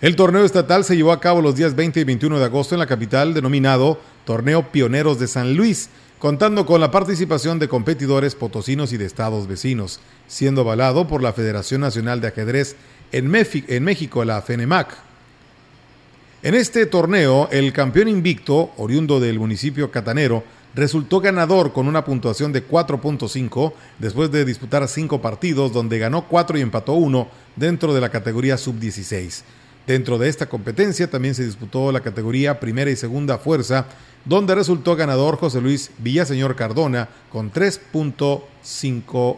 El 0.00 0.16
torneo 0.16 0.44
estatal 0.44 0.84
se 0.84 0.96
llevó 0.96 1.12
a 1.12 1.20
cabo 1.20 1.40
los 1.40 1.56
días 1.56 1.74
20 1.74 2.00
y 2.00 2.04
21 2.04 2.38
de 2.38 2.44
agosto 2.44 2.74
en 2.74 2.80
la 2.80 2.86
capital, 2.86 3.32
denominado 3.32 3.98
Torneo 4.26 4.70
Pioneros 4.70 5.18
de 5.18 5.28
San 5.28 5.54
Luis, 5.54 5.88
contando 6.18 6.66
con 6.66 6.80
la 6.80 6.90
participación 6.90 7.58
de 7.58 7.68
competidores 7.68 8.34
potosinos 8.34 8.92
y 8.92 8.98
de 8.98 9.06
estados 9.06 9.46
vecinos, 9.46 10.00
siendo 10.26 10.60
avalado 10.60 11.08
por 11.08 11.22
la 11.22 11.32
Federación 11.32 11.80
Nacional 11.80 12.20
de 12.20 12.28
Ajedrez 12.28 12.76
en, 13.12 13.30
México, 13.30 14.24
la 14.24 14.42
FENEMAC. 14.42 14.94
En 16.42 16.54
este 16.54 16.84
torneo, 16.84 17.48
el 17.50 17.72
campeón 17.72 18.08
invicto, 18.08 18.72
oriundo 18.76 19.20
del 19.20 19.38
municipio 19.38 19.90
catanero, 19.90 20.44
resultó 20.74 21.20
ganador 21.20 21.72
con 21.72 21.86
una 21.86 22.04
puntuación 22.04 22.52
de 22.52 22.66
4.5 22.66 23.72
después 23.98 24.30
de 24.30 24.44
disputar 24.44 24.86
cinco 24.88 25.20
partidos 25.20 25.72
donde 25.72 25.98
ganó 25.98 26.26
4 26.26 26.58
y 26.58 26.62
empató 26.62 26.94
1 26.94 27.28
dentro 27.56 27.94
de 27.94 28.00
la 28.00 28.10
categoría 28.10 28.56
sub-16. 28.56 29.42
Dentro 29.86 30.18
de 30.18 30.28
esta 30.28 30.48
competencia 30.48 31.10
también 31.10 31.34
se 31.34 31.44
disputó 31.44 31.92
la 31.92 32.00
categoría 32.00 32.58
primera 32.58 32.90
y 32.90 32.96
segunda 32.96 33.38
fuerza, 33.38 33.86
donde 34.24 34.54
resultó 34.54 34.96
ganador 34.96 35.36
José 35.36 35.60
Luis 35.60 35.90
Villaseñor 35.98 36.56
Cardona 36.56 37.08
con 37.30 37.52
3.5 37.52 39.36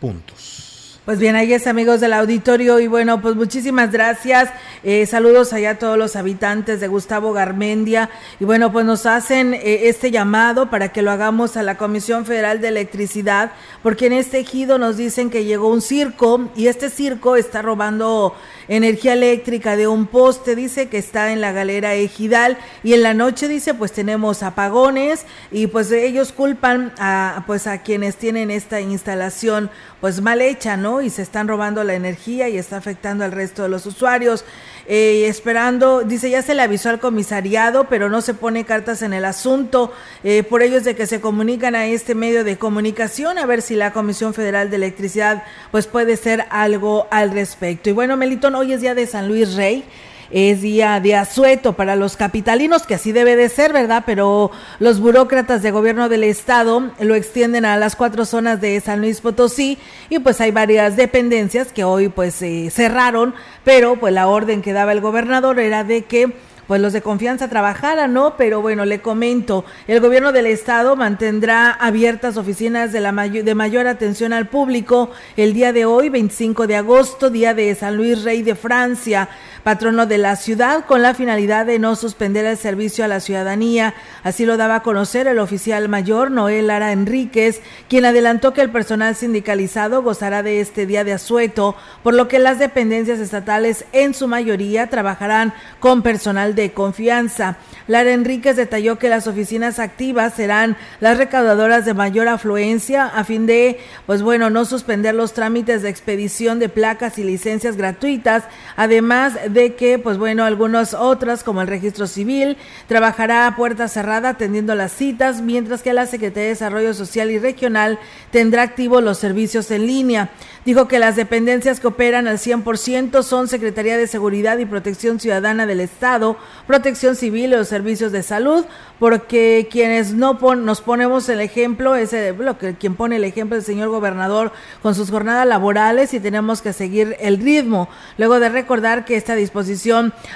puntos. 0.00 0.67
Pues 1.08 1.20
bien, 1.20 1.36
ahí 1.36 1.54
es 1.54 1.66
amigos 1.66 2.00
del 2.00 2.12
auditorio 2.12 2.80
y 2.80 2.86
bueno, 2.86 3.22
pues 3.22 3.34
muchísimas 3.34 3.90
gracias. 3.90 4.50
Eh, 4.84 5.06
saludos 5.06 5.54
allá 5.54 5.70
a 5.70 5.78
todos 5.78 5.96
los 5.96 6.16
habitantes 6.16 6.80
de 6.80 6.88
Gustavo 6.88 7.32
Garmendia 7.32 8.10
y 8.38 8.44
bueno, 8.44 8.70
pues 8.70 8.84
nos 8.84 9.06
hacen 9.06 9.54
eh, 9.54 9.88
este 9.88 10.10
llamado 10.10 10.68
para 10.68 10.92
que 10.92 11.00
lo 11.00 11.10
hagamos 11.10 11.56
a 11.56 11.62
la 11.62 11.78
Comisión 11.78 12.26
Federal 12.26 12.60
de 12.60 12.68
Electricidad 12.68 13.52
porque 13.82 14.08
en 14.08 14.12
este 14.12 14.40
ejido 14.40 14.76
nos 14.76 14.98
dicen 14.98 15.30
que 15.30 15.46
llegó 15.46 15.70
un 15.70 15.80
circo 15.80 16.50
y 16.54 16.66
este 16.66 16.90
circo 16.90 17.36
está 17.36 17.62
robando 17.62 18.34
energía 18.68 19.14
eléctrica 19.14 19.76
de 19.76 19.88
un 19.88 20.08
poste, 20.08 20.54
dice 20.56 20.90
que 20.90 20.98
está 20.98 21.32
en 21.32 21.40
la 21.40 21.52
galera 21.52 21.94
ejidal 21.94 22.58
y 22.82 22.92
en 22.92 23.02
la 23.02 23.14
noche 23.14 23.48
dice 23.48 23.72
pues 23.72 23.92
tenemos 23.92 24.42
apagones 24.42 25.24
y 25.50 25.68
pues 25.68 25.90
ellos 25.90 26.32
culpan 26.32 26.92
a 26.98 27.44
pues 27.46 27.66
a 27.66 27.78
quienes 27.78 28.16
tienen 28.16 28.50
esta 28.50 28.82
instalación 28.82 29.70
pues 30.02 30.20
mal 30.20 30.42
hecha, 30.42 30.76
¿no? 30.76 30.97
Y 31.02 31.10
se 31.10 31.22
están 31.22 31.48
robando 31.48 31.84
la 31.84 31.94
energía 31.94 32.48
y 32.48 32.58
está 32.58 32.76
afectando 32.76 33.24
al 33.24 33.32
resto 33.32 33.62
de 33.62 33.68
los 33.68 33.86
usuarios. 33.86 34.44
Eh, 34.86 35.26
esperando, 35.28 36.02
dice, 36.02 36.30
ya 36.30 36.40
se 36.40 36.54
le 36.54 36.62
avisó 36.62 36.88
al 36.88 36.98
comisariado, 36.98 37.84
pero 37.90 38.08
no 38.08 38.22
se 38.22 38.32
pone 38.34 38.64
cartas 38.64 39.02
en 39.02 39.12
el 39.12 39.24
asunto. 39.24 39.92
Eh, 40.24 40.42
por 40.42 40.62
ello 40.62 40.78
es 40.78 40.84
de 40.84 40.96
que 40.96 41.06
se 41.06 41.20
comunican 41.20 41.74
a 41.74 41.86
este 41.86 42.14
medio 42.14 42.42
de 42.42 42.56
comunicación 42.56 43.38
a 43.38 43.46
ver 43.46 43.60
si 43.60 43.74
la 43.74 43.92
Comisión 43.92 44.32
Federal 44.32 44.70
de 44.70 44.76
Electricidad 44.76 45.44
pues 45.70 45.86
puede 45.86 46.16
ser 46.16 46.46
algo 46.50 47.06
al 47.10 47.32
respecto. 47.32 47.90
Y 47.90 47.92
bueno, 47.92 48.16
Melitón, 48.16 48.54
hoy 48.54 48.72
es 48.72 48.80
día 48.80 48.94
de 48.94 49.06
San 49.06 49.28
Luis 49.28 49.54
Rey 49.54 49.84
es 50.30 50.62
día 50.62 51.00
de 51.00 51.14
asueto 51.14 51.74
para 51.74 51.96
los 51.96 52.16
capitalinos, 52.16 52.86
que 52.86 52.94
así 52.94 53.12
debe 53.12 53.36
de 53.36 53.48
ser, 53.48 53.72
¿verdad? 53.72 54.04
Pero 54.06 54.50
los 54.78 55.00
burócratas 55.00 55.62
de 55.62 55.70
gobierno 55.70 56.08
del 56.08 56.24
estado 56.24 56.90
lo 57.00 57.14
extienden 57.14 57.64
a 57.64 57.76
las 57.76 57.96
cuatro 57.96 58.24
zonas 58.24 58.60
de 58.60 58.80
San 58.80 59.00
Luis 59.00 59.20
Potosí 59.20 59.78
y 60.08 60.18
pues 60.18 60.40
hay 60.40 60.50
varias 60.50 60.96
dependencias 60.96 61.72
que 61.72 61.84
hoy 61.84 62.08
pues 62.08 62.40
eh, 62.42 62.70
cerraron, 62.70 63.34
pero 63.64 63.96
pues 63.96 64.12
la 64.12 64.28
orden 64.28 64.62
que 64.62 64.72
daba 64.72 64.92
el 64.92 65.00
gobernador 65.00 65.58
era 65.60 65.84
de 65.84 66.04
que 66.04 66.34
pues 66.68 66.82
los 66.82 66.92
de 66.92 67.00
confianza 67.00 67.48
trabajaran, 67.48 68.12
¿no? 68.12 68.36
Pero 68.36 68.60
bueno, 68.60 68.84
le 68.84 69.00
comento, 69.00 69.64
el 69.88 70.00
gobierno 70.00 70.32
del 70.32 70.46
estado 70.46 70.96
mantendrá 70.96 71.70
abiertas 71.72 72.36
oficinas 72.36 72.92
de, 72.92 73.00
la 73.00 73.10
de 73.10 73.54
mayor 73.54 73.86
atención 73.86 74.34
al 74.34 74.48
público 74.48 75.10
el 75.38 75.54
día 75.54 75.72
de 75.72 75.86
hoy, 75.86 76.10
25 76.10 76.66
de 76.66 76.76
agosto, 76.76 77.30
día 77.30 77.54
de 77.54 77.74
San 77.74 77.96
Luis 77.96 78.22
Rey 78.22 78.42
de 78.42 78.54
Francia 78.54 79.30
patrono 79.68 80.06
de 80.06 80.16
la 80.16 80.36
ciudad, 80.36 80.86
con 80.86 81.02
la 81.02 81.12
finalidad 81.12 81.66
de 81.66 81.78
no 81.78 81.94
suspender 81.94 82.46
el 82.46 82.56
servicio 82.56 83.04
a 83.04 83.06
la 83.06 83.20
ciudadanía. 83.20 83.92
Así 84.22 84.46
lo 84.46 84.56
daba 84.56 84.76
a 84.76 84.82
conocer 84.82 85.26
el 85.26 85.38
oficial 85.38 85.90
mayor 85.90 86.30
Noel 86.30 86.68
Lara 86.68 86.90
Enríquez, 86.90 87.60
quien 87.86 88.06
adelantó 88.06 88.54
que 88.54 88.62
el 88.62 88.70
personal 88.70 89.14
sindicalizado 89.14 90.02
gozará 90.02 90.42
de 90.42 90.62
este 90.62 90.86
día 90.86 91.04
de 91.04 91.12
asueto, 91.12 91.76
por 92.02 92.14
lo 92.14 92.28
que 92.28 92.38
las 92.38 92.58
dependencias 92.58 93.18
estatales 93.18 93.84
en 93.92 94.14
su 94.14 94.26
mayoría 94.26 94.86
trabajarán 94.86 95.52
con 95.80 96.00
personal 96.00 96.54
de 96.54 96.72
confianza. 96.72 97.58
Lara 97.88 98.12
Enríquez 98.12 98.56
detalló 98.56 98.98
que 98.98 99.10
las 99.10 99.26
oficinas 99.26 99.78
activas 99.80 100.32
serán 100.32 100.78
las 101.00 101.18
recaudadoras 101.18 101.84
de 101.84 101.92
mayor 101.92 102.28
afluencia 102.28 103.04
a 103.04 103.22
fin 103.22 103.44
de, 103.44 103.80
pues 104.06 104.22
bueno, 104.22 104.48
no 104.48 104.64
suspender 104.64 105.14
los 105.14 105.34
trámites 105.34 105.82
de 105.82 105.90
expedición 105.90 106.58
de 106.58 106.70
placas 106.70 107.18
y 107.18 107.24
licencias 107.24 107.76
gratuitas, 107.76 108.44
además 108.76 109.34
de 109.50 109.57
de 109.58 109.74
que, 109.74 109.98
pues 109.98 110.18
bueno, 110.18 110.44
algunas 110.44 110.94
otras, 110.94 111.42
como 111.42 111.60
el 111.60 111.66
registro 111.66 112.06
civil, 112.06 112.56
trabajará 112.86 113.48
a 113.48 113.56
puerta 113.56 113.88
cerrada 113.88 114.28
atendiendo 114.30 114.76
las 114.76 114.92
citas, 114.92 115.42
mientras 115.42 115.82
que 115.82 115.92
la 115.92 116.06
Secretaría 116.06 116.44
de 116.44 116.50
Desarrollo 116.50 116.94
Social 116.94 117.28
y 117.32 117.40
Regional 117.40 117.98
tendrá 118.30 118.62
activos 118.62 119.02
los 119.02 119.18
servicios 119.18 119.68
en 119.72 119.88
línea. 119.88 120.30
Dijo 120.64 120.86
que 120.86 121.00
las 121.00 121.16
dependencias 121.16 121.80
que 121.80 121.88
operan 121.88 122.28
al 122.28 122.38
100% 122.38 123.22
son 123.24 123.48
Secretaría 123.48 123.96
de 123.96 124.06
Seguridad 124.06 124.58
y 124.58 124.66
Protección 124.66 125.18
Ciudadana 125.18 125.66
del 125.66 125.80
Estado, 125.80 126.36
Protección 126.68 127.16
Civil 127.16 127.44
y 127.44 127.56
los 127.56 127.68
servicios 127.68 128.12
de 128.12 128.22
salud, 128.22 128.64
porque 129.00 129.68
quienes 129.70 130.12
no 130.12 130.38
nos 130.56 130.82
ponemos 130.82 131.28
el 131.28 131.40
ejemplo, 131.40 131.96
ese, 131.96 132.32
lo 132.32 132.58
que 132.58 132.74
quien 132.74 132.94
pone 132.94 133.16
el 133.16 133.24
ejemplo 133.24 133.56
es 133.56 133.68
el 133.68 133.74
señor 133.74 133.88
gobernador 133.88 134.52
con 134.82 134.94
sus 134.94 135.10
jornadas 135.10 135.46
laborales 135.46 136.14
y 136.14 136.20
tenemos 136.20 136.62
que 136.62 136.72
seguir 136.72 137.16
el 137.18 137.38
ritmo. 137.38 137.88
Luego 138.18 138.38
de 138.38 138.48
recordar 138.48 139.04
que 139.04 139.16
está 139.16 139.32
a 139.32 139.36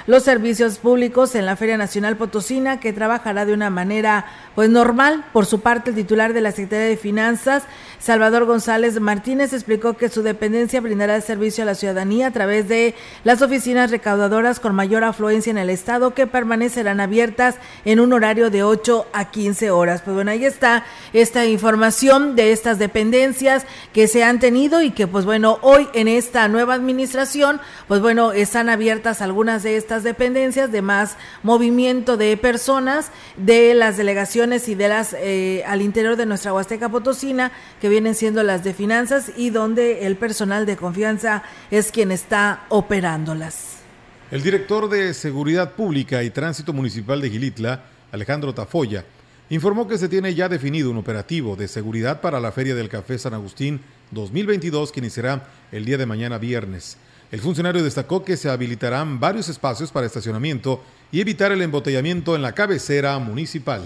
los 0.07 0.23
servicios 0.23 0.77
públicos 0.77 1.35
en 1.35 1.45
la 1.45 1.55
Feria 1.55 1.77
Nacional 1.77 2.17
Potosina, 2.17 2.79
que 2.79 2.93
trabajará 2.93 3.45
de 3.45 3.53
una 3.53 3.69
manera 3.69 4.25
pues 4.55 4.69
normal. 4.69 5.25
Por 5.33 5.45
su 5.45 5.61
parte, 5.61 5.91
el 5.91 5.95
titular 5.95 6.33
de 6.33 6.41
la 6.41 6.51
Secretaría 6.51 6.87
de 6.87 6.97
Finanzas, 6.97 7.63
Salvador 8.03 8.43
González 8.43 8.99
Martínez, 8.99 9.53
explicó 9.53 9.93
que 9.93 10.09
su 10.09 10.23
dependencia 10.23 10.81
brindará 10.81 11.21
servicio 11.21 11.63
a 11.63 11.65
la 11.65 11.73
ciudadanía 11.73 12.27
a 12.27 12.31
través 12.31 12.67
de 12.67 12.95
las 13.23 13.41
oficinas 13.41 13.91
recaudadoras 13.91 14.59
con 14.59 14.75
mayor 14.75 15.05
afluencia 15.05 15.51
en 15.51 15.57
el 15.57 15.69
estado 15.69 16.13
que 16.13 16.27
permanecerán 16.27 16.99
abiertas 16.99 17.55
en 17.85 18.01
un 18.01 18.11
horario 18.11 18.49
de 18.49 18.61
8 18.61 19.07
a 19.13 19.31
15 19.31 19.71
horas. 19.71 20.01
Pues 20.01 20.15
bueno, 20.15 20.31
ahí 20.31 20.43
está 20.43 20.83
esta 21.13 21.45
información 21.45 22.35
de 22.35 22.51
estas 22.51 22.77
dependencias 22.77 23.65
que 23.93 24.09
se 24.09 24.25
han 24.25 24.39
tenido 24.39 24.81
y 24.81 24.91
que 24.91 25.07
pues 25.07 25.23
bueno, 25.23 25.59
hoy 25.61 25.87
en 25.93 26.09
esta 26.09 26.49
nueva 26.49 26.73
administración, 26.73 27.61
pues 27.87 28.01
bueno, 28.01 28.33
están 28.33 28.67
abiertas 28.67 29.21
algunas 29.21 29.63
de 29.63 29.77
estas 29.77 30.03
dependencias 30.03 30.73
de 30.73 30.81
más 30.81 31.15
movimiento 31.41 32.17
de 32.17 32.35
personas 32.35 33.11
de 33.37 33.73
las 33.75 33.95
delegaciones 33.95 34.67
y 34.67 34.75
de 34.75 34.89
las 34.89 35.15
eh, 35.17 35.63
al 35.65 35.81
interior 35.81 36.17
de 36.17 36.25
nuestra 36.25 36.53
Huasteca 36.53 36.89
Potosina 36.89 37.53
que 37.79 37.92
vienen 37.93 38.15
siendo 38.15 38.41
las 38.41 38.63
de 38.63 38.73
finanzas 38.73 39.31
y 39.37 39.51
donde 39.51 40.07
el 40.07 40.15
personal 40.15 40.65
de 40.65 40.77
confianza 40.77 41.43
es 41.69 41.91
quien 41.91 42.11
está 42.11 42.65
operándolas. 42.69 43.83
El 44.31 44.41
director 44.41 44.89
de 44.89 45.13
Seguridad 45.13 45.73
Pública 45.73 46.23
y 46.23 46.31
Tránsito 46.31 46.73
Municipal 46.73 47.21
de 47.21 47.29
Gilitla, 47.29 47.83
Alejandro 48.11 48.51
Tafoya, 48.51 49.05
informó 49.51 49.87
que 49.87 49.99
se 49.99 50.09
tiene 50.09 50.33
ya 50.33 50.49
definido 50.49 50.89
un 50.89 50.97
operativo 50.97 51.55
de 51.55 51.67
seguridad 51.67 52.19
para 52.19 52.39
la 52.39 52.51
Feria 52.51 52.73
del 52.73 52.89
Café 52.89 53.19
San 53.19 53.35
Agustín 53.35 53.79
2022 54.09 54.91
que 54.91 54.99
iniciará 54.99 55.47
el 55.71 55.85
día 55.85 55.99
de 55.99 56.07
mañana 56.07 56.39
viernes. 56.39 56.97
El 57.31 57.41
funcionario 57.41 57.83
destacó 57.83 58.25
que 58.25 58.37
se 58.37 58.49
habilitarán 58.49 59.19
varios 59.19 59.49
espacios 59.49 59.91
para 59.91 60.07
estacionamiento 60.07 60.81
y 61.11 61.21
evitar 61.21 61.51
el 61.51 61.61
embotellamiento 61.61 62.35
en 62.35 62.41
la 62.41 62.53
cabecera 62.53 63.19
municipal. 63.19 63.83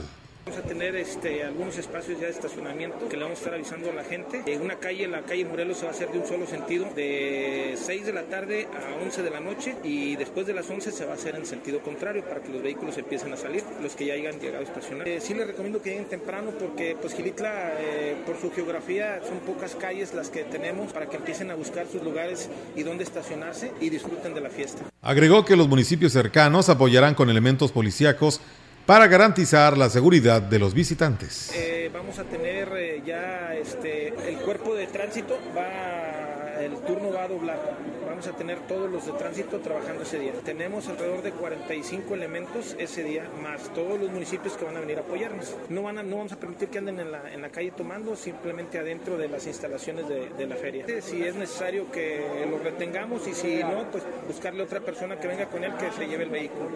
Vamos 0.47 0.63
a 0.63 0.69
tener 0.69 0.95
este, 0.95 1.43
algunos 1.43 1.77
espacios 1.77 2.21
ya 2.21 2.27
de 2.27 2.31
estacionamiento 2.31 3.09
que 3.09 3.17
le 3.17 3.23
vamos 3.23 3.39
a 3.39 3.41
estar 3.41 3.53
avisando 3.53 3.91
a 3.91 3.93
la 3.93 4.05
gente. 4.05 4.43
En 4.45 4.61
una 4.61 4.75
calle, 4.75 5.05
la 5.05 5.23
calle 5.23 5.43
Morelos, 5.43 5.79
se 5.79 5.83
va 5.83 5.91
a 5.91 5.93
hacer 5.93 6.09
de 6.09 6.19
un 6.19 6.25
solo 6.25 6.47
sentido, 6.47 6.87
de 6.95 7.75
6 7.75 8.05
de 8.05 8.13
la 8.13 8.23
tarde 8.23 8.65
a 8.73 9.03
11 9.03 9.23
de 9.23 9.29
la 9.29 9.41
noche 9.41 9.75
y 9.83 10.15
después 10.15 10.47
de 10.47 10.53
las 10.53 10.69
11 10.69 10.93
se 10.93 11.03
va 11.03 11.11
a 11.11 11.15
hacer 11.15 11.35
en 11.35 11.45
sentido 11.45 11.81
contrario 11.81 12.23
para 12.23 12.41
que 12.41 12.47
los 12.47 12.63
vehículos 12.63 12.97
empiecen 12.97 13.33
a 13.33 13.35
salir, 13.35 13.61
los 13.83 13.97
que 13.97 14.05
ya 14.05 14.13
hayan 14.13 14.39
llegado 14.39 14.63
a 14.63 14.63
estacionar. 14.63 15.05
Eh, 15.05 15.19
sí 15.19 15.33
les 15.33 15.47
recomiendo 15.47 15.81
que 15.81 15.89
lleguen 15.89 16.05
temprano 16.05 16.51
porque 16.57 16.95
pues 16.95 17.13
Gilitla, 17.13 17.73
eh, 17.81 18.15
por 18.25 18.39
su 18.39 18.49
geografía, 18.49 19.19
son 19.27 19.39
pocas 19.39 19.75
calles 19.75 20.13
las 20.13 20.29
que 20.29 20.45
tenemos 20.45 20.93
para 20.93 21.09
que 21.09 21.17
empiecen 21.17 21.51
a 21.51 21.55
buscar 21.55 21.87
sus 21.87 22.01
lugares 22.01 22.49
y 22.73 22.83
dónde 22.83 23.03
estacionarse 23.03 23.73
y 23.81 23.89
disfruten 23.89 24.33
de 24.33 24.39
la 24.39 24.49
fiesta. 24.49 24.85
Agregó 25.01 25.43
que 25.43 25.57
los 25.57 25.67
municipios 25.67 26.13
cercanos 26.13 26.69
apoyarán 26.69 27.15
con 27.15 27.29
elementos 27.29 27.73
policíacos 27.73 28.39
para 28.87 29.07
garantizar 29.07 29.77
la 29.77 29.89
seguridad 29.89 30.41
de 30.41 30.59
los 30.59 30.73
visitantes. 30.73 31.51
Eh, 31.53 31.91
vamos 31.93 32.17
a 32.19 32.23
tener 32.23 32.69
eh, 32.77 33.03
ya 33.05 33.53
este, 33.53 34.07
el 34.07 34.37
cuerpo 34.37 34.73
de 34.75 34.87
tránsito, 34.87 35.37
va, 35.55 36.26
el 36.59 36.73
turno 36.81 37.11
va 37.11 37.23
a 37.23 37.27
doblar. 37.27 37.59
Vamos 38.07 38.27
a 38.27 38.31
tener 38.31 38.59
todos 38.67 38.89
los 38.89 39.05
de 39.05 39.11
tránsito 39.13 39.59
trabajando 39.59 40.03
ese 40.03 40.19
día. 40.19 40.33
Tenemos 40.43 40.87
alrededor 40.87 41.21
de 41.21 41.31
45 41.31 42.13
elementos 42.13 42.75
ese 42.79 43.03
día, 43.03 43.29
más 43.41 43.73
todos 43.73 43.99
los 43.99 44.09
municipios 44.11 44.55
que 44.57 44.65
van 44.65 44.77
a 44.77 44.79
venir 44.79 44.97
a 44.97 45.01
apoyarnos. 45.01 45.55
No, 45.69 45.83
van 45.83 45.97
a, 45.97 46.03
no 46.03 46.17
vamos 46.17 46.31
a 46.31 46.39
permitir 46.39 46.69
que 46.69 46.79
anden 46.79 46.99
en 46.99 47.11
la, 47.11 47.31
en 47.31 47.41
la 47.41 47.49
calle 47.49 47.71
tomando, 47.71 48.15
simplemente 48.15 48.79
adentro 48.79 49.17
de 49.17 49.27
las 49.27 49.45
instalaciones 49.45 50.07
de, 50.07 50.47
la 50.47 50.55
feria. 50.55 50.85
Si 51.01 51.21
es 51.21 51.35
necesario 51.35 51.91
que 51.91 52.45
lo 52.49 52.57
retengamos 52.59 53.27
y 53.27 53.33
si 53.33 53.57
no, 53.57 53.91
pues 53.91 54.03
buscarle 54.27 54.63
otra 54.63 54.79
persona 54.79 55.19
que 55.19 55.27
venga 55.27 55.47
con 55.47 55.63
él 55.63 55.73
que 55.75 55.91
se 55.91 56.07
lleve 56.07 56.23
el 56.23 56.29
vehículo. 56.29 56.69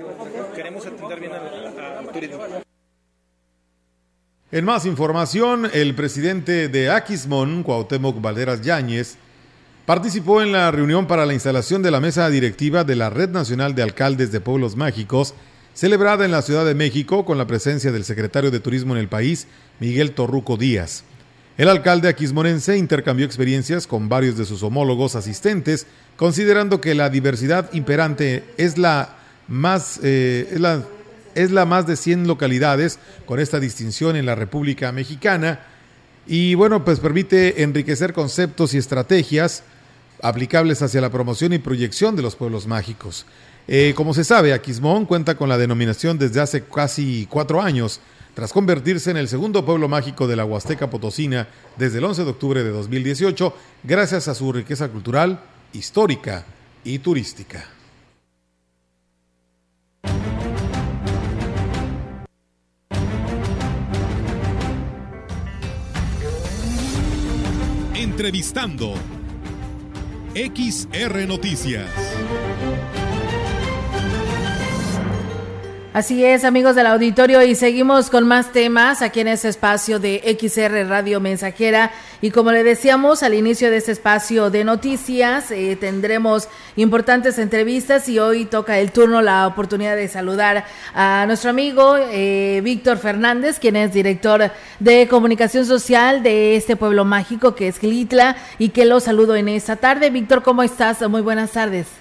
Queremos 0.53 0.85
atender 0.85 1.19
bien 1.19 1.31
a, 1.31 2.00
a 2.00 2.61
en 4.53 4.65
más 4.65 4.85
información, 4.85 5.69
el 5.73 5.95
presidente 5.95 6.67
de 6.67 6.89
Aquismón, 6.89 7.63
Cuauhtémoc 7.63 8.19
Valderas 8.19 8.59
Yáñez, 8.59 9.17
participó 9.85 10.41
en 10.41 10.51
la 10.51 10.69
reunión 10.71 11.07
para 11.07 11.25
la 11.25 11.33
instalación 11.33 11.81
de 11.81 11.91
la 11.91 12.00
mesa 12.00 12.29
directiva 12.29 12.83
de 12.83 12.95
la 12.95 13.09
Red 13.09 13.29
Nacional 13.29 13.75
de 13.75 13.83
Alcaldes 13.83 14.31
de 14.31 14.39
Pueblos 14.39 14.75
Mágicos, 14.75 15.33
celebrada 15.73 16.25
en 16.25 16.31
la 16.31 16.41
Ciudad 16.41 16.65
de 16.65 16.75
México 16.75 17.25
con 17.25 17.38
la 17.38 17.47
presencia 17.47 17.91
del 17.91 18.03
secretario 18.03 18.51
de 18.51 18.59
Turismo 18.59 18.93
en 18.93 19.00
el 19.00 19.07
país, 19.07 19.47
Miguel 19.79 20.11
Torruco 20.11 20.57
Díaz. 20.57 21.03
El 21.57 21.69
alcalde 21.69 22.07
aquismonense 22.07 22.77
intercambió 22.77 23.25
experiencias 23.25 23.85
con 23.88 24.09
varios 24.09 24.38
de 24.38 24.45
sus 24.45 24.63
homólogos 24.63 25.15
asistentes, 25.15 25.85
considerando 26.15 26.79
que 26.79 26.95
la 26.95 27.09
diversidad 27.09 27.71
imperante 27.73 28.43
es 28.57 28.77
la 28.77 29.17
más, 29.47 30.00
eh, 30.03 30.50
es 30.51 30.59
la, 30.59 30.83
es 31.35 31.51
la 31.51 31.65
más 31.65 31.88
de 31.88 31.97
100 31.97 32.27
localidades 32.27 33.00
con 33.25 33.39
esta 33.39 33.59
distinción 33.59 34.15
en 34.15 34.25
la 34.25 34.35
República 34.35 34.91
Mexicana 34.91 35.59
y 36.27 36.55
bueno, 36.55 36.85
pues 36.85 37.00
permite 37.00 37.63
enriquecer 37.63 38.13
conceptos 38.13 38.73
y 38.73 38.77
estrategias 38.77 39.63
aplicables 40.21 40.81
hacia 40.81 41.01
la 41.01 41.09
promoción 41.09 41.53
y 41.53 41.59
proyección 41.59 42.15
de 42.15 42.21
los 42.21 42.35
pueblos 42.35 42.67
mágicos. 42.67 43.25
Eh, 43.67 43.93
como 43.95 44.13
se 44.13 44.23
sabe, 44.23 44.53
Aquismón 44.53 45.05
cuenta 45.05 45.35
con 45.35 45.49
la 45.49 45.57
denominación 45.57 46.17
desde 46.17 46.41
hace 46.41 46.63
casi 46.63 47.27
cuatro 47.29 47.61
años, 47.61 47.99
tras 48.33 48.53
convertirse 48.53 49.11
en 49.11 49.17
el 49.17 49.27
segundo 49.27 49.65
pueblo 49.65 49.87
mágico 49.87 50.27
de 50.27 50.35
la 50.35 50.45
Huasteca 50.45 50.89
Potosina 50.89 51.47
desde 51.77 51.99
el 51.99 52.05
11 52.05 52.23
de 52.23 52.29
octubre 52.29 52.63
de 52.63 52.69
2018, 52.69 53.53
gracias 53.83 54.27
a 54.27 54.35
su 54.35 54.51
riqueza 54.51 54.89
cultural, 54.89 55.41
histórica 55.73 56.45
y 56.83 56.99
turística. 56.99 57.65
Entrevistando 67.93 68.95
XR 70.33 71.27
Noticias. 71.27 73.00
Así 75.93 76.24
es, 76.24 76.45
amigos 76.45 76.75
del 76.75 76.88
auditorio, 76.88 77.41
y 77.41 77.53
seguimos 77.53 78.10
con 78.10 78.25
más 78.25 78.53
temas 78.53 79.01
aquí 79.01 79.19
en 79.19 79.27
este 79.27 79.50
espacio 79.50 80.00
de 80.00 80.38
XR 80.39 80.88
Radio 80.88 81.19
Mensajera. 81.19 81.91
Y 82.21 82.31
como 82.31 82.53
le 82.53 82.63
decíamos 82.63 83.24
al 83.24 83.33
inicio 83.33 83.69
de 83.69 83.75
este 83.75 83.91
espacio 83.91 84.50
de 84.50 84.63
noticias, 84.63 85.51
eh, 85.51 85.75
tendremos 85.77 86.48
importantes 86.77 87.38
entrevistas 87.39 88.07
y 88.07 88.19
hoy 88.19 88.45
toca 88.45 88.79
el 88.79 88.93
turno, 88.93 89.21
la 89.21 89.45
oportunidad 89.45 89.98
de 89.98 90.07
saludar 90.07 90.63
a 90.93 91.25
nuestro 91.27 91.50
amigo 91.50 91.98
eh, 91.98 92.62
Víctor 92.63 92.98
Fernández, 92.98 93.60
quien 93.60 93.75
es 93.75 93.91
director 93.91 94.50
de 94.79 95.10
comunicación 95.10 95.65
social 95.65 96.24
de 96.24 96.55
este 96.55 96.77
pueblo 96.77 97.03
mágico 97.03 97.53
que 97.53 97.67
es 97.67 97.81
Glitla, 97.81 98.38
y 98.60 98.69
que 98.69 98.86
lo 98.86 99.01
saludo 99.01 99.36
en 99.36 99.50
esta 99.50 99.75
tarde. 99.75 100.10
Víctor, 100.10 100.41
¿cómo 100.41 100.63
estás? 100.63 101.01
Muy 101.10 101.21
buenas 101.21 101.51
tardes. 101.51 102.00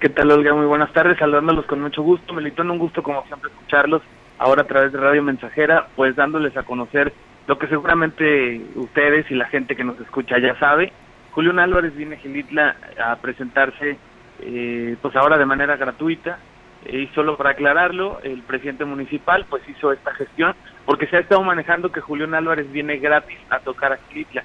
¿Qué 0.00 0.10
tal, 0.10 0.30
Olga? 0.30 0.54
Muy 0.54 0.66
buenas 0.66 0.92
tardes, 0.92 1.18
saludándolos 1.18 1.66
con 1.66 1.80
mucho 1.80 2.04
gusto. 2.04 2.32
Melitón, 2.32 2.70
un 2.70 2.78
gusto 2.78 3.02
como 3.02 3.24
siempre 3.24 3.50
escucharlos 3.50 4.00
ahora 4.38 4.62
a 4.62 4.66
través 4.66 4.92
de 4.92 5.00
Radio 5.00 5.24
Mensajera, 5.24 5.88
pues 5.96 6.14
dándoles 6.14 6.56
a 6.56 6.62
conocer 6.62 7.12
lo 7.48 7.58
que 7.58 7.66
seguramente 7.66 8.60
ustedes 8.76 9.28
y 9.28 9.34
la 9.34 9.46
gente 9.46 9.74
que 9.74 9.82
nos 9.82 9.98
escucha 9.98 10.38
ya 10.38 10.56
sabe. 10.60 10.92
Julián 11.32 11.58
Álvarez 11.58 11.96
viene 11.96 12.14
a 12.14 12.18
Gilitla 12.20 12.76
a 13.04 13.16
presentarse 13.16 13.98
eh, 14.40 14.96
pues 15.02 15.16
ahora 15.16 15.36
de 15.36 15.46
manera 15.46 15.76
gratuita 15.76 16.38
y 16.86 17.08
solo 17.08 17.36
para 17.36 17.50
aclararlo, 17.50 18.20
el 18.22 18.42
presidente 18.42 18.84
municipal 18.84 19.46
pues 19.50 19.68
hizo 19.68 19.90
esta 19.90 20.14
gestión 20.14 20.54
porque 20.86 21.08
se 21.08 21.16
ha 21.16 21.20
estado 21.20 21.42
manejando 21.42 21.90
que 21.90 22.00
Julián 22.00 22.34
Álvarez 22.34 22.70
viene 22.70 22.98
gratis 22.98 23.38
a 23.50 23.58
tocar 23.58 23.94
a 23.94 23.98
Gilitla 24.08 24.44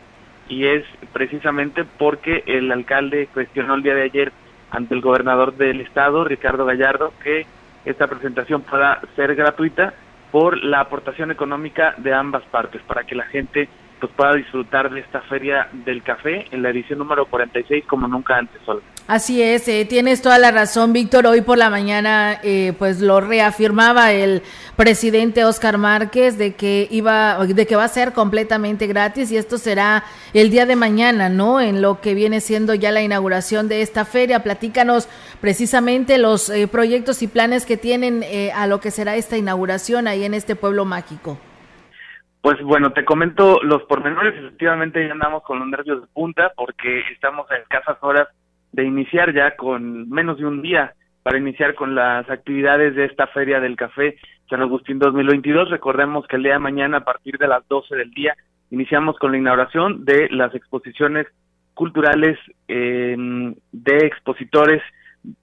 y 0.50 0.66
es 0.66 0.84
precisamente 1.14 1.86
porque 2.00 2.44
el 2.48 2.72
alcalde 2.72 3.30
cuestionó 3.32 3.76
el 3.76 3.84
día 3.84 3.94
de 3.94 4.02
ayer 4.02 4.34
ante 4.74 4.96
el 4.96 5.02
gobernador 5.02 5.56
del 5.56 5.82
estado, 5.82 6.24
Ricardo 6.24 6.66
Gallardo, 6.66 7.14
que 7.24 7.46
esta 7.86 8.08
presentación 8.08 8.64
pueda 8.64 9.00
ser 9.16 9.36
gratuita 9.36 9.94
por 10.32 10.58
la 10.64 10.80
aportación 10.80 11.30
económica 11.30 11.94
de 12.00 12.12
ambas 12.12 12.42
partes, 12.46 12.82
para 12.82 13.04
que 13.04 13.14
la 13.14 13.26
gente 13.26 13.70
pues, 14.04 14.18
pueda 14.18 14.34
disfrutar 14.34 14.92
de 14.92 15.00
esta 15.00 15.22
feria 15.22 15.70
del 15.72 16.04
café 16.04 16.46
en 16.52 16.62
la 16.62 16.72
edición 16.72 17.00
número 17.00 17.26
46 17.26 17.86
como 17.88 18.06
nunca 18.06 18.38
antes. 18.38 18.62
Solo. 18.66 18.82
Así 19.08 19.42
es, 19.42 19.68
eh, 19.70 19.86
tienes 19.86 20.22
toda 20.22 20.38
la 20.40 20.52
razón, 20.52 20.92
Víctor. 20.92 21.26
Hoy 21.26 21.40
por 21.40 21.58
la 21.58 21.70
mañana, 21.70 22.38
eh, 22.44 22.74
pues 22.78 23.00
lo 23.00 23.22
reafirmaba 23.22 24.12
el 24.12 24.42
presidente 24.76 25.46
Oscar 25.46 25.78
Márquez 25.78 26.38
de 26.38 26.56
que 26.56 26.88
iba, 26.92 27.46
de 27.46 27.66
que 27.66 27.76
va 27.78 27.86
a 27.86 27.88
ser 27.88 28.12
completamente 28.12 28.88
gratis 28.88 29.32
y 29.32 29.38
esto 29.38 29.58
será 29.58 30.04
el 30.34 30.50
día 30.50 30.66
de 30.66 30.76
mañana, 30.76 31.30
¿no? 31.30 31.62
En 31.62 31.82
lo 31.82 32.02
que 32.02 32.14
viene 32.14 32.42
siendo 32.42 32.74
ya 32.74 32.92
la 32.92 33.02
inauguración 33.02 33.70
de 33.70 33.82
esta 33.82 34.04
feria. 34.04 34.44
Platícanos 34.44 35.08
precisamente 35.40 36.18
los 36.18 36.50
eh, 36.50 36.68
proyectos 36.68 37.22
y 37.22 37.28
planes 37.28 37.66
que 37.66 37.78
tienen 37.78 38.26
a 38.54 38.68
lo 38.68 38.82
que 38.82 38.92
será 38.92 39.16
esta 39.16 39.38
inauguración 39.38 40.08
ahí 40.08 40.26
en 40.26 40.34
este 40.34 40.56
pueblo 40.58 40.84
mágico. 40.84 41.38
Pues 42.44 42.62
bueno, 42.62 42.92
te 42.92 43.06
comento 43.06 43.64
los 43.64 43.84
pormenores. 43.84 44.36
Efectivamente, 44.38 45.08
ya 45.08 45.14
andamos 45.14 45.44
con 45.44 45.60
los 45.60 45.68
nervios 45.70 46.02
de 46.02 46.08
punta 46.08 46.52
porque 46.58 47.00
estamos 47.14 47.50
en 47.50 47.62
escasas 47.62 47.98
horas 48.02 48.28
de 48.74 48.84
iniciar 48.84 49.34
ya 49.34 49.56
con 49.56 50.10
menos 50.10 50.40
de 50.40 50.46
un 50.46 50.62
día 50.62 50.94
para 51.24 51.38
iniciar 51.38 51.74
con 51.74 51.96
las 51.96 52.30
actividades 52.30 52.96
de 52.96 53.06
esta 53.06 53.28
Feria 53.28 53.62
del 53.62 53.78
Café 53.78 54.18
San 54.50 54.62
Agustín 54.62 55.00
2022. 55.00 55.70
Recordemos 55.70 56.28
que 56.28 56.36
el 56.36 56.44
día 56.44 56.56
de 56.56 56.60
mañana, 56.60 56.98
a 56.98 57.06
partir 57.06 57.38
de 57.38 57.48
las 57.48 57.66
12 57.70 57.96
del 57.96 58.12
día, 58.12 58.36
iniciamos 58.72 59.18
con 59.20 59.32
la 59.32 59.38
inauguración 59.38 60.04
de 60.04 60.28
las 60.30 60.54
exposiciones 60.54 61.28
culturales 61.74 62.38
eh, 62.68 63.16
de 63.72 63.98
expositores, 64.00 64.82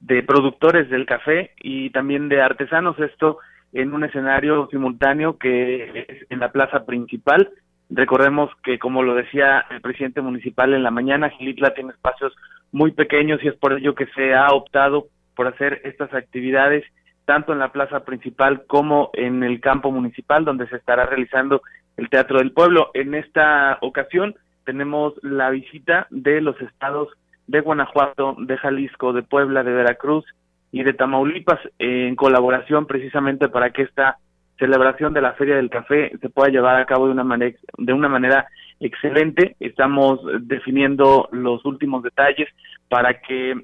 de 0.00 0.22
productores 0.22 0.90
del 0.90 1.06
café 1.06 1.52
y 1.62 1.88
también 1.92 2.28
de 2.28 2.42
artesanos. 2.42 2.98
Esto 2.98 3.38
en 3.72 3.94
un 3.94 4.04
escenario 4.04 4.68
simultáneo 4.70 5.38
que 5.38 6.06
es 6.08 6.30
en 6.30 6.40
la 6.40 6.52
plaza 6.52 6.84
principal 6.84 7.50
Recordemos 7.90 8.50
que, 8.62 8.78
como 8.78 9.02
lo 9.02 9.16
decía 9.16 9.66
el 9.68 9.80
presidente 9.80 10.20
municipal 10.20 10.72
en 10.74 10.84
la 10.84 10.92
mañana, 10.92 11.30
Gilitla 11.30 11.74
tiene 11.74 11.90
espacios 11.90 12.32
muy 12.70 12.92
pequeños 12.92 13.42
y 13.42 13.48
es 13.48 13.56
por 13.56 13.72
ello 13.72 13.96
que 13.96 14.06
se 14.14 14.32
ha 14.32 14.52
optado 14.52 15.08
por 15.34 15.48
hacer 15.48 15.80
estas 15.84 16.14
actividades 16.14 16.84
tanto 17.24 17.52
en 17.52 17.58
la 17.58 17.72
plaza 17.72 18.04
principal 18.04 18.64
como 18.66 19.10
en 19.12 19.42
el 19.42 19.60
campo 19.60 19.90
municipal 19.90 20.44
donde 20.44 20.68
se 20.68 20.76
estará 20.76 21.04
realizando 21.04 21.62
el 21.96 22.08
Teatro 22.08 22.38
del 22.38 22.52
Pueblo. 22.52 22.90
En 22.94 23.14
esta 23.14 23.78
ocasión 23.80 24.36
tenemos 24.64 25.14
la 25.22 25.50
visita 25.50 26.06
de 26.10 26.40
los 26.40 26.60
estados 26.60 27.08
de 27.48 27.60
Guanajuato, 27.60 28.36
de 28.38 28.56
Jalisco, 28.56 29.12
de 29.12 29.24
Puebla, 29.24 29.64
de 29.64 29.72
Veracruz 29.72 30.24
y 30.72 30.82
de 30.82 30.92
Tamaulipas 30.92 31.60
en 31.78 32.16
colaboración 32.16 32.86
precisamente 32.86 33.48
para 33.48 33.70
que 33.70 33.82
esta 33.82 34.18
celebración 34.58 35.12
de 35.14 35.22
la 35.22 35.32
Feria 35.32 35.56
del 35.56 35.70
Café 35.70 36.12
se 36.20 36.28
pueda 36.28 36.50
llevar 36.50 36.76
a 36.76 36.86
cabo 36.86 37.06
de 37.06 37.12
una 37.12 37.24
manera, 37.24 37.56
de 37.78 37.92
una 37.92 38.08
manera 38.08 38.46
excelente. 38.78 39.56
Estamos 39.58 40.20
definiendo 40.42 41.28
los 41.32 41.64
últimos 41.64 42.02
detalles 42.02 42.48
para 42.88 43.20
que 43.20 43.54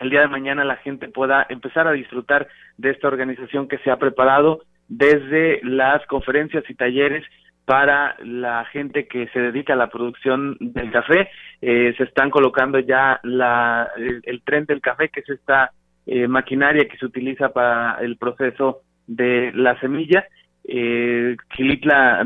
el 0.00 0.10
día 0.10 0.20
de 0.20 0.28
mañana 0.28 0.64
la 0.64 0.76
gente 0.76 1.08
pueda 1.08 1.46
empezar 1.48 1.86
a 1.86 1.92
disfrutar 1.92 2.48
de 2.76 2.90
esta 2.90 3.08
organización 3.08 3.68
que 3.68 3.78
se 3.78 3.90
ha 3.90 3.96
preparado 3.96 4.62
desde 4.88 5.60
las 5.62 6.04
conferencias 6.06 6.64
y 6.68 6.74
talleres 6.74 7.24
para 7.64 8.16
la 8.22 8.64
gente 8.66 9.06
que 9.06 9.28
se 9.28 9.40
dedica 9.40 9.72
a 9.72 9.76
la 9.76 9.88
producción 9.88 10.56
del 10.60 10.90
café. 10.90 11.30
Eh, 11.62 11.94
se 11.96 12.04
están 12.04 12.30
colocando 12.30 12.78
ya 12.78 13.20
la, 13.22 13.88
el, 13.96 14.42
tren 14.42 14.66
del 14.66 14.80
café, 14.80 15.08
que 15.08 15.20
es 15.20 15.28
esta 15.30 15.72
eh, 16.06 16.28
maquinaria 16.28 16.86
que 16.88 16.96
se 16.98 17.06
utiliza 17.06 17.50
para 17.50 17.98
el 18.00 18.16
proceso 18.16 18.82
de 19.06 19.52
la 19.54 19.78
semilla. 19.80 20.24
Eh, 20.64 21.36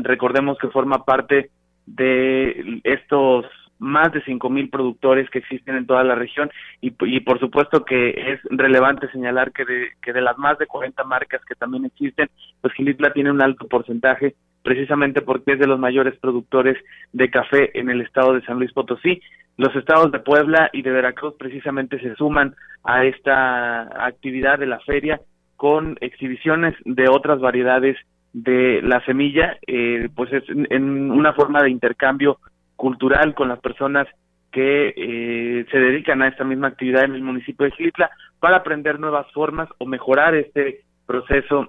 recordemos 0.01 0.57
que 0.57 0.69
forma 0.69 1.03
parte 1.03 1.49
de 1.85 2.81
estos 2.83 3.45
más 3.79 4.11
de 4.11 4.21
cinco 4.23 4.49
mil 4.49 4.69
productores 4.69 5.29
que 5.29 5.39
existen 5.39 5.75
en 5.75 5.87
toda 5.87 6.03
la 6.03 6.13
región 6.13 6.51
y, 6.81 6.91
por 6.91 7.39
supuesto 7.39 7.85
que 7.85 8.09
es 8.09 8.39
relevante 8.49 9.09
señalar 9.11 9.51
que 9.53 9.65
de, 9.65 9.87
que 10.01 10.13
de 10.13 10.21
las 10.21 10.37
más 10.37 10.57
de 10.59 10.67
40 10.67 11.01
marcas 11.05 11.41
que 11.45 11.55
también 11.55 11.85
existen, 11.85 12.29
pues 12.61 12.73
Gilitla 12.73 13.13
tiene 13.13 13.31
un 13.31 13.41
alto 13.41 13.67
porcentaje 13.67 14.35
precisamente 14.63 15.21
porque 15.21 15.53
es 15.53 15.59
de 15.59 15.67
los 15.67 15.79
mayores 15.79 16.17
productores 16.19 16.77
de 17.13 17.29
café 17.29 17.77
en 17.79 17.89
el 17.89 18.01
estado 18.01 18.33
de 18.33 18.41
San 18.41 18.57
Luis 18.57 18.73
Potosí. 18.73 19.21
Los 19.59 19.75
estados 19.75 20.09
de 20.13 20.21
Puebla 20.21 20.69
y 20.71 20.83
de 20.83 20.91
Veracruz 20.91 21.33
precisamente 21.37 21.99
se 21.99 22.15
suman 22.15 22.55
a 22.85 23.03
esta 23.03 24.05
actividad 24.05 24.57
de 24.57 24.67
la 24.67 24.79
feria 24.79 25.19
con 25.57 25.97
exhibiciones 25.99 26.75
de 26.85 27.09
otras 27.09 27.41
variedades 27.41 27.97
de 28.31 28.79
la 28.81 29.03
semilla, 29.03 29.57
eh, 29.67 30.07
pues 30.15 30.31
es 30.31 30.43
en 30.47 31.11
una 31.11 31.33
forma 31.33 31.61
de 31.61 31.71
intercambio 31.71 32.39
cultural 32.77 33.35
con 33.35 33.49
las 33.49 33.59
personas 33.59 34.07
que 34.49 34.93
eh, 34.95 35.65
se 35.69 35.77
dedican 35.77 36.21
a 36.21 36.29
esta 36.29 36.45
misma 36.45 36.69
actividad 36.69 37.03
en 37.03 37.15
el 37.15 37.21
municipio 37.21 37.65
de 37.65 37.73
Xilitla 37.73 38.09
para 38.39 38.55
aprender 38.55 38.97
nuevas 38.97 39.29
formas 39.33 39.67
o 39.77 39.85
mejorar 39.85 40.35
este 40.35 40.85
proceso 41.05 41.67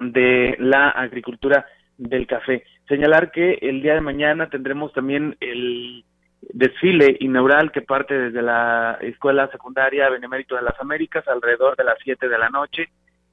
de 0.00 0.56
la 0.58 0.88
agricultura 0.88 1.66
del 1.98 2.26
café. 2.26 2.64
Señalar 2.88 3.30
que 3.30 3.60
el 3.62 3.80
día 3.80 3.94
de 3.94 4.00
mañana 4.00 4.48
tendremos 4.48 4.92
también 4.92 5.36
el 5.38 6.04
desfile 6.52 7.16
inaugural 7.20 7.70
que 7.70 7.82
parte 7.82 8.18
desde 8.18 8.42
la 8.42 8.98
Escuela 9.00 9.48
Secundaria 9.48 10.10
Benemérito 10.10 10.56
de 10.56 10.62
las 10.62 10.78
Américas 10.80 11.26
alrededor 11.28 11.76
de 11.76 11.84
las 11.84 11.96
7 12.02 12.28
de 12.28 12.38
la 12.38 12.50
noche 12.50 12.88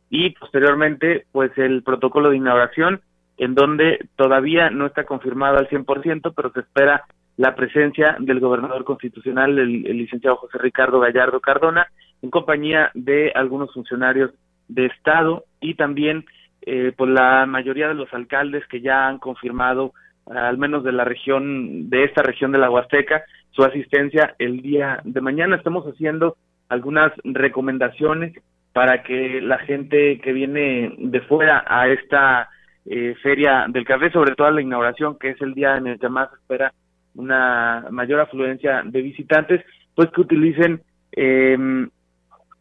y 0.10 0.32
posteriormente 0.32 1.26
pues 1.32 1.52
el 1.58 1.84
protocolo 1.84 2.30
de 2.30 2.38
inauguración 2.38 3.02
en 3.38 3.56
donde 3.56 4.10
todavía 4.16 4.70
no 4.70 4.86
está 4.86 5.06
confirmado 5.06 5.58
al 5.58 5.70
100%, 5.70 6.34
pero 6.36 6.52
se 6.52 6.60
espera 6.60 7.06
la 7.38 7.56
presencia 7.56 8.18
del 8.20 8.42
gobernador 8.42 8.84
constitucional, 8.84 9.58
el, 9.58 9.84
licenciado 9.84 10.36
José 10.36 10.58
Ricardo 10.58 11.00
Gallardo 11.00 11.40
Cardona, 11.40 11.88
en 12.22 12.30
compañía 12.32 12.92
de 12.94 13.32
algunos 13.34 13.74
funcionarios 13.74 14.32
de 14.68 14.88
Estado 14.88 15.46
y 15.62 15.76
también 15.76 16.26
eh, 16.64 16.92
pues 16.98 17.10
la 17.10 17.46
mayoría 17.46 17.88
de 17.88 17.94
los 17.94 18.14
alcaldes 18.14 18.68
que 18.68 18.82
ya 18.82 19.08
han 19.08 19.20
confirmado, 19.20 19.94
al 20.28 20.58
menos 20.58 20.84
de 20.84 20.92
la 20.92 21.04
región, 21.04 21.90
de 21.90 22.04
esta 22.04 22.22
región 22.22 22.52
de 22.52 22.60
la 22.60 22.70
Huasteca, 22.70 23.24
su 23.52 23.64
asistencia 23.64 24.36
el 24.40 24.62
día 24.62 25.00
de 25.04 25.22
mañana. 25.22 25.56
Estamos 25.56 25.86
haciendo 25.86 26.38
algunas 26.70 27.12
recomendaciones 27.24 28.34
para 28.74 29.04
que 29.04 29.42
la 29.42 29.58
gente 29.60 30.20
que 30.20 30.32
viene 30.32 30.94
de 30.98 31.22
fuera 31.22 31.64
a 31.68 31.88
esta 31.88 32.50
eh, 32.86 33.16
feria 33.22 33.66
del 33.68 33.86
café, 33.86 34.12
sobre 34.12 34.36
todo 34.36 34.48
a 34.48 34.52
la 34.52 34.62
inauguración, 34.62 35.18
que 35.20 35.32
es 35.32 35.42
el 35.42 35.54
día 35.54 35.78
en 35.78 35.88
el 35.88 36.00
que 36.00 36.10
más 36.10 36.32
espera 36.34 36.74
una 37.16 37.86
mayor 37.90 38.20
afluencia 38.20 38.84
de 38.86 39.02
visitantes, 39.02 39.66
pues 39.96 40.10
que 40.12 40.22
utilicen 40.22 40.82
eh, 41.12 41.58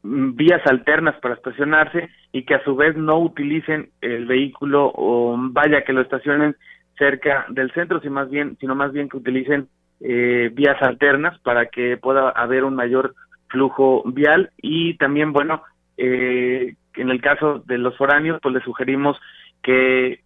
vías 0.03 0.62
alternas 0.66 1.16
para 1.21 1.35
estacionarse 1.35 2.09
y 2.33 2.44
que 2.44 2.55
a 2.55 2.64
su 2.64 2.75
vez 2.75 2.97
no 2.97 3.18
utilicen 3.18 3.90
el 4.01 4.27
vehículo 4.27 4.90
o 4.94 5.37
vaya 5.38 5.83
que 5.83 5.92
lo 5.92 6.01
estacionen 6.01 6.57
cerca 6.99 7.47
del 7.49 7.73
centro, 7.73 8.01
sino 8.01 8.13
más 8.15 8.31
bien, 8.31 8.57
sino 8.61 8.75
más 8.75 8.93
bien 8.93 9.09
que 9.09 9.17
utilicen 9.17 9.69
eh, 10.01 10.51
vías 10.53 10.81
alternas 10.83 11.39
para 11.41 11.67
que 11.67 11.97
pueda 11.97 12.31
haber 12.31 12.65
un 12.65 12.75
mayor 12.75 13.15
flujo 13.49 14.03
vial. 14.07 14.51
Y 14.61 14.97
también 14.99 15.33
bueno 15.33 15.63
eh, 15.97 16.75
en 16.95 17.11
el 17.11 17.21
caso 17.21 17.63
de 17.67 17.79
los 17.79 17.97
foráneos 17.97 18.41
pues 18.43 18.55
les 18.55 18.65
sugerimos 18.65 19.17
que 19.63 20.21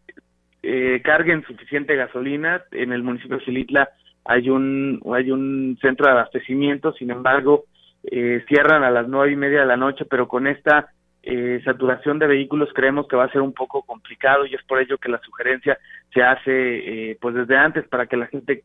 eh, 0.63 1.01
carguen 1.05 1.45
suficiente 1.45 1.97
gasolina. 1.97 2.63
En 2.73 2.93
el 2.93 3.03
municipio 3.03 3.39
de 3.39 3.45
Xilitla 3.45 3.89
hay 4.25 4.51
un 4.51 5.01
hay 5.15 5.31
un 5.31 5.79
centro 5.81 6.07
de 6.07 6.13
abastecimiento 6.13 6.93
sin 6.93 7.11
embargo 7.11 7.65
eh, 8.05 8.45
cierran 8.49 8.83
a 8.83 8.91
las 8.91 9.09
nueve 9.09 9.33
y 9.33 9.37
media 9.37 9.61
de 9.61 9.67
la 9.67 9.77
noche, 9.77 10.05
pero 10.05 10.27
con 10.27 10.47
esta 10.47 10.89
eh, 11.23 11.61
saturación 11.65 12.19
de 12.19 12.27
vehículos 12.27 12.71
creemos 12.75 13.07
que 13.07 13.17
va 13.17 13.25
a 13.25 13.33
ser 13.33 13.43
un 13.43 13.53
poco 13.53 13.83
complicado 13.83 14.45
y 14.45 14.55
es 14.55 14.63
por 14.65 14.81
ello 14.81 14.99
que 14.99 15.09
la 15.09 15.21
sugerencia 15.21 15.79
se 16.13 16.23
hace 16.23 17.11
eh, 17.11 17.19
pues 17.21 17.35
desde 17.35 17.57
antes 17.57 17.87
para 17.89 18.07
que 18.07 18.17
la 18.17 18.27
gente 18.27 18.65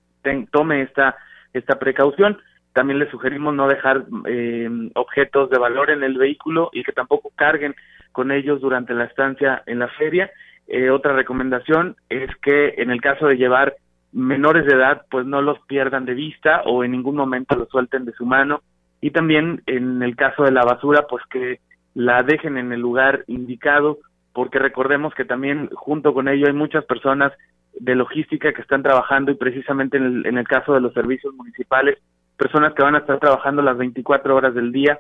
tome 0.52 0.82
esta 0.82 1.16
esta 1.54 1.80
precaución. 1.80 2.38
También 2.74 3.00
les 3.00 3.10
sugerimos 3.10 3.56
no 3.56 3.68
dejar 3.68 4.06
objetos 4.94 5.50
de 5.50 5.58
valor 5.58 5.90
en 5.90 6.04
el 6.04 6.18
vehículo 6.18 6.70
y 6.74 6.84
que 6.84 6.92
tampoco 6.92 7.32
carguen 7.36 7.74
con 8.12 8.32
ellos 8.32 8.62
durante 8.62 8.94
la 8.94 9.06
estancia 9.06 9.64
en 9.66 9.80
la 9.80 9.88
feria. 9.88 10.30
otra 10.92 11.14
recomendación 11.14 11.96
es 12.10 12.30
que 12.38 12.76
en 12.78 12.92
el 12.92 13.02
caso 13.02 13.28
de 13.28 13.38
llevar 13.38 13.76
menores 14.12 14.66
de 14.66 14.74
edad, 14.74 15.06
pues 15.10 15.26
no 15.26 15.42
los 15.42 15.60
pierdan 15.62 16.06
de 16.06 16.14
vista 16.14 16.62
o 16.66 16.84
en 16.84 16.92
ningún 16.92 17.16
momento 17.16 17.56
los 17.56 17.70
suelten 17.70 18.06
de 18.06 18.14
su 18.14 18.26
mano 18.26 18.62
y 19.02 19.12
también 19.12 19.62
en 19.66 20.02
el 20.02 20.16
caso 20.16 20.44
de 20.44 20.52
la 20.52 20.64
basura, 20.64 21.06
pues 21.08 21.24
que 21.30 21.60
la 21.98 22.22
dejen 22.22 22.60
en 22.60 22.72
el 22.72 22.80
lugar 22.80 23.24
indicado, 23.26 23.98
porque 24.32 24.60
recordemos 24.60 25.16
que 25.16 25.26
también 25.26 25.68
junto 25.74 26.14
con 26.14 26.28
ello 26.28 26.46
hay 26.46 26.54
muchas 26.54 26.86
personas 26.86 27.34
de 27.74 27.96
logística 27.96 28.54
que 28.54 28.62
están 28.62 28.84
trabajando 28.84 29.32
y 29.32 29.36
precisamente 29.36 29.98
en 29.98 30.04
el, 30.04 30.26
en 30.28 30.38
el 30.38 30.48
caso 30.48 30.76
de 30.76 30.80
los 30.80 30.94
servicios 30.94 31.34
municipales, 31.34 31.98
personas 32.38 32.76
que 32.76 32.84
van 32.84 32.94
a 32.94 33.00
estar 33.00 33.18
trabajando 33.20 33.64
las 33.64 33.80
24 33.80 34.36
horas 34.36 34.54
del 34.54 34.72
día 34.72 35.00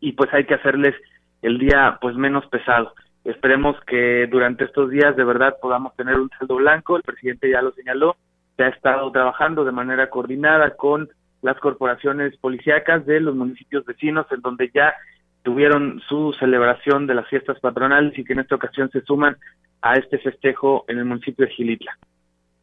y 0.00 0.12
pues 0.12 0.32
hay 0.32 0.46
que 0.46 0.54
hacerles 0.54 0.94
el 1.42 1.58
día 1.58 1.98
pues 2.00 2.16
menos 2.16 2.46
pesado. 2.46 2.94
Esperemos 3.26 3.76
que 3.86 4.26
durante 4.26 4.64
estos 4.64 4.88
días 4.88 5.14
de 5.16 5.24
verdad 5.24 5.56
podamos 5.60 5.94
tener 5.94 6.18
un 6.18 6.30
saldo 6.38 6.56
blanco, 6.56 6.96
el 6.96 7.02
presidente 7.02 7.50
ya 7.50 7.60
lo 7.60 7.72
señaló, 7.72 8.16
se 8.56 8.64
ha 8.64 8.68
estado 8.68 9.12
trabajando 9.12 9.62
de 9.66 9.72
manera 9.72 10.08
coordinada 10.08 10.70
con 10.70 11.10
las 11.42 11.58
corporaciones 11.58 12.34
policíacas 12.38 13.04
de 13.04 13.20
los 13.20 13.36
municipios 13.36 13.84
vecinos 13.84 14.24
en 14.30 14.40
donde 14.40 14.70
ya 14.72 14.94
tuvieron 15.44 16.00
su 16.08 16.34
celebración 16.40 17.06
de 17.06 17.14
las 17.14 17.28
fiestas 17.28 17.60
patronales 17.60 18.18
y 18.18 18.24
que 18.24 18.32
en 18.32 18.40
esta 18.40 18.56
ocasión 18.56 18.90
se 18.90 19.02
suman 19.02 19.36
a 19.82 19.94
este 19.94 20.18
festejo 20.18 20.86
en 20.88 20.98
el 20.98 21.04
municipio 21.04 21.46
de 21.46 21.52
Gilitla. 21.52 21.96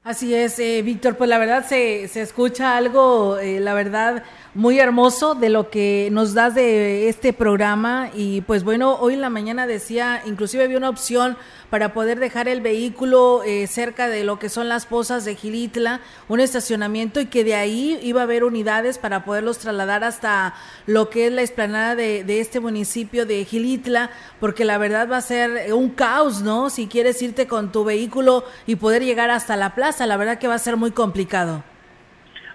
Así 0.04 0.34
es, 0.34 0.58
eh, 0.58 0.82
Víctor, 0.82 1.16
pues 1.16 1.30
la 1.30 1.38
verdad 1.38 1.64
se, 1.68 2.08
se 2.08 2.24
escucha 2.24 2.76
algo, 2.76 3.38
eh, 3.38 3.60
la 3.60 3.76
verdad, 3.76 4.24
muy 4.56 4.80
hermoso 4.80 5.36
de 5.36 5.50
lo 5.50 5.70
que 5.70 6.10
nos 6.12 6.34
das 6.34 6.56
de 6.56 7.08
este 7.08 7.34
programa 7.34 8.10
y 8.16 8.42
pues 8.42 8.64
bueno, 8.64 8.98
hoy 9.00 9.14
en 9.14 9.22
la 9.22 9.30
mañana 9.30 9.68
decía, 9.68 10.24
inclusive 10.26 10.64
había 10.64 10.78
una 10.78 10.90
opción 10.90 11.38
para 11.70 11.94
poder 11.94 12.20
dejar 12.20 12.48
el 12.48 12.60
vehículo 12.62 13.44
eh, 13.46 13.68
cerca 13.68 14.10
de 14.10 14.24
lo 14.24 14.40
que 14.40 14.50
son 14.50 14.68
las 14.68 14.88
pozas 14.88 15.24
de 15.24 15.36
Gilitla, 15.36 16.02
un 16.28 16.40
estacionamiento 16.40 17.22
y 17.22 17.28
que 17.28 17.44
de 17.44 17.54
ahí 17.54 17.98
iba 18.02 18.22
a 18.22 18.24
haber 18.24 18.44
unidades 18.44 18.98
para 18.98 19.24
poderlos 19.24 19.60
trasladar 19.60 20.04
hasta 20.04 20.56
lo 20.88 21.12
que 21.12 21.28
es 21.28 21.32
la 21.32 21.44
explanada 21.44 21.96
de, 21.96 22.24
de 22.24 22.42
este 22.42 22.60
municipio 22.60 23.28
de 23.28 23.46
Gilitla, 23.46 24.10
porque 24.40 24.66
la 24.66 24.80
verdad 24.80 25.08
va 25.10 25.18
a 25.18 25.22
ser 25.22 25.74
un 25.74 25.90
caos, 25.90 26.42
¿no? 26.42 26.72
Si 26.72 26.88
quieres 26.88 27.22
irte 27.22 27.48
con 27.48 27.72
tu 27.72 27.86
vehículo 27.86 28.44
y 28.66 28.76
poder 28.76 29.06
llegar 29.06 29.30
hasta 29.30 29.56
la 29.56 29.76
plaza, 29.76 29.91
la 30.00 30.18
verdad 30.18 30.40
que 30.40 30.48
va 30.48 30.56
a 30.56 30.60
ser 30.60 30.78
muy 30.78 30.92
complicado. 30.92 31.64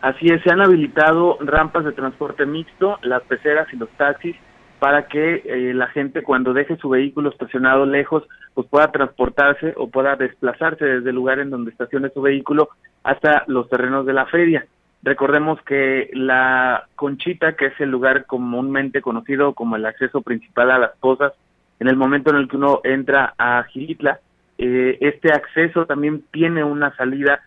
Así 0.01 0.27
es, 0.27 0.43
se 0.43 0.51
han 0.51 0.61
habilitado 0.61 1.39
rampas 1.41 1.85
de 1.85 1.93
transporte 1.93 2.47
mixto, 2.47 2.99
las 3.03 3.23
peceras 3.23 3.67
y 3.73 3.77
los 3.77 3.89
taxis 3.91 4.37
para 4.79 5.07
que 5.07 5.43
eh, 5.45 5.75
la 5.75 5.89
gente 5.89 6.23
cuando 6.23 6.53
deje 6.53 6.77
su 6.77 6.91
vehículo 6.91 7.31
estacionado 7.31 7.87
lejos 7.87 8.25
pues 8.55 8.69
pueda 8.69 8.91
transportarse 8.93 9.75
o 9.77 9.89
pueda 9.89 10.17
desplazarse 10.17 10.85
desde 10.85 11.11
el 11.11 11.17
lugar 11.17 11.39
en 11.39 11.51
donde 11.51 11.71
estacione 11.71 12.11
su 12.11 12.23
vehículo 12.23 12.69
hasta 13.03 13.45
los 13.47 13.69
terrenos 13.69 14.07
de 14.07 14.13
la 14.13 14.27
feria. 14.27 14.67
Recordemos 15.03 15.61
que 15.63 16.11
la 16.15 16.89
Conchita, 16.97 17.55
que 17.55 17.67
es 17.67 17.81
el 17.81 17.91
lugar 17.91 18.27
comúnmente 18.27 19.03
conocido 19.03 19.55
como 19.55 19.77
el 19.77 19.87
acceso 19.87 20.23
principal 20.23 20.71
a 20.71 20.79
las 20.79 20.97
pozas, 20.99 21.33
en 21.79 21.89
el 21.89 21.97
momento 21.97 22.31
en 22.31 22.37
el 22.37 22.49
que 22.49 22.57
uno 22.57 22.81
entra 22.83 23.35
a 23.39 23.63
Gilitla, 23.65 24.21
eh, 24.59 24.99
este 25.01 25.33
acceso 25.33 25.87
también 25.87 26.25
tiene 26.33 26.65
una 26.65 26.95
salida 26.97 27.41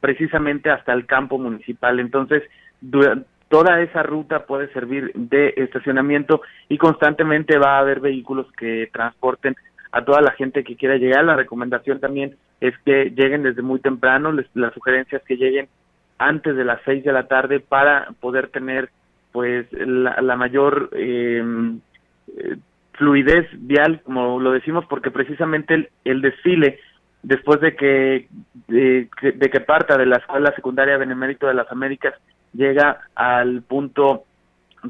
precisamente 0.00 0.70
hasta 0.70 0.92
el 0.92 1.06
campo 1.06 1.38
municipal. 1.38 2.00
Entonces, 2.00 2.42
toda 3.48 3.80
esa 3.80 4.02
ruta 4.02 4.46
puede 4.46 4.72
servir 4.72 5.12
de 5.14 5.54
estacionamiento 5.56 6.42
y 6.68 6.78
constantemente 6.78 7.58
va 7.58 7.76
a 7.76 7.80
haber 7.80 8.00
vehículos 8.00 8.46
que 8.52 8.88
transporten 8.92 9.56
a 9.92 10.04
toda 10.04 10.20
la 10.20 10.32
gente 10.32 10.64
que 10.64 10.76
quiera 10.76 10.96
llegar. 10.96 11.24
La 11.24 11.36
recomendación 11.36 12.00
también 12.00 12.36
es 12.60 12.74
que 12.84 13.10
lleguen 13.10 13.42
desde 13.42 13.62
muy 13.62 13.80
temprano, 13.80 14.32
les, 14.32 14.46
la 14.54 14.70
sugerencia 14.72 15.18
es 15.18 15.24
que 15.24 15.36
lleguen 15.36 15.68
antes 16.18 16.56
de 16.56 16.64
las 16.64 16.80
seis 16.84 17.04
de 17.04 17.12
la 17.12 17.28
tarde 17.28 17.60
para 17.60 18.08
poder 18.20 18.48
tener 18.48 18.90
pues 19.32 19.66
la, 19.72 20.36
mayor 20.36 20.88
em, 20.92 21.80
eh, 22.38 22.56
fluidez 22.96 23.46
vial, 23.52 24.00
como 24.04 24.40
lo 24.40 24.52
decimos, 24.52 24.84
porque 24.86 25.10
precisamente 25.10 25.90
el 26.04 26.20
desfile 26.20 26.78
después 27.22 27.60
de 27.60 27.74
que, 27.74 28.28
de, 28.68 29.08
que 29.50 29.60
parta 29.60 29.96
de 29.96 30.06
la 30.06 30.18
Escuela 30.18 30.52
Secundaria 30.54 30.96
Benemérito 30.96 31.48
de 31.48 31.54
las 31.54 31.70
Américas, 31.72 32.14
llega 32.52 33.00
al 33.16 33.62
punto 33.62 34.24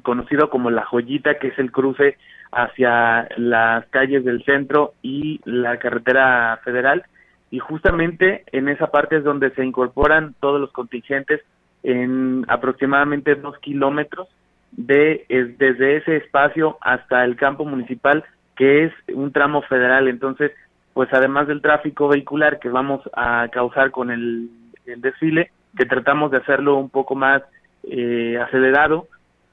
conocido 0.02 0.50
como 0.50 0.70
La 0.70 0.84
Joyita, 0.84 1.38
que 1.38 1.48
es 1.48 1.58
el 1.58 1.72
cruce 1.72 2.18
hacia 2.52 3.28
las 3.38 3.86
calles 3.86 4.24
del 4.24 4.44
centro 4.44 4.92
y 5.02 5.40
la 5.44 5.78
carretera 5.78 6.60
federal. 6.62 7.04
Y 7.50 7.58
justamente 7.58 8.44
en 8.52 8.68
esa 8.68 8.88
parte 8.88 9.16
es 9.16 9.24
donde 9.24 9.50
se 9.52 9.64
incorporan 9.64 10.34
todos 10.38 10.60
los 10.60 10.72
contingentes 10.72 11.40
en 11.82 12.44
aproximadamente 12.48 13.34
dos 13.36 13.58
kilómetros 13.60 14.28
de 14.72 15.24
desde 15.58 15.96
ese 15.96 16.16
espacio 16.16 16.78
hasta 16.80 17.24
el 17.24 17.36
campo 17.36 17.64
municipal, 17.64 18.24
que 18.56 18.84
es 18.84 18.92
un 19.12 19.32
tramo 19.32 19.62
federal. 19.62 20.08
Entonces, 20.08 20.52
pues 20.94 21.08
además 21.12 21.46
del 21.46 21.60
tráfico 21.60 22.08
vehicular 22.08 22.58
que 22.58 22.68
vamos 22.68 23.02
a 23.14 23.48
causar 23.52 23.90
con 23.90 24.10
el, 24.10 24.48
desfile, 24.96 25.50
que 25.76 25.84
tratamos 25.84 26.30
de 26.30 26.38
hacerlo 26.38 26.76
un 26.76 26.88
poco 26.88 27.14
más 27.14 27.42
eh, 27.82 28.38
acelerado, 28.40 29.08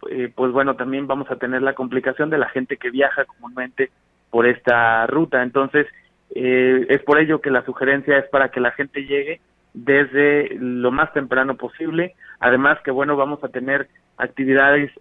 eh, 0.09 0.31
pues 0.33 0.51
bueno, 0.51 0.75
también 0.75 1.07
vamos 1.07 1.29
a 1.31 1.35
tener 1.35 1.61
la 1.61 1.73
complicación 1.73 2.29
de 2.29 2.37
la 2.37 2.49
gente 2.49 2.77
que 2.77 2.91
viaja 2.91 3.25
comúnmente 3.25 3.91
por 4.29 4.47
esta 4.47 5.05
ruta. 5.07 5.43
Entonces, 5.43 5.87
eh, 6.35 6.85
es 6.89 7.01
por 7.03 7.19
ello 7.19 7.41
que 7.41 7.51
la 7.51 7.65
sugerencia 7.65 8.17
es 8.17 8.25
para 8.29 8.49
que 8.49 8.59
la 8.59 8.71
gente 8.71 9.05
llegue 9.05 9.41
desde 9.73 10.55
lo 10.59 10.91
más 10.91 11.11
temprano 11.13 11.55
posible. 11.55 12.15
Además 12.39 12.79
que, 12.83 12.91
bueno, 12.91 13.15
vamos 13.15 13.43
a 13.43 13.49
tener 13.49 13.87
actividades 14.17 14.91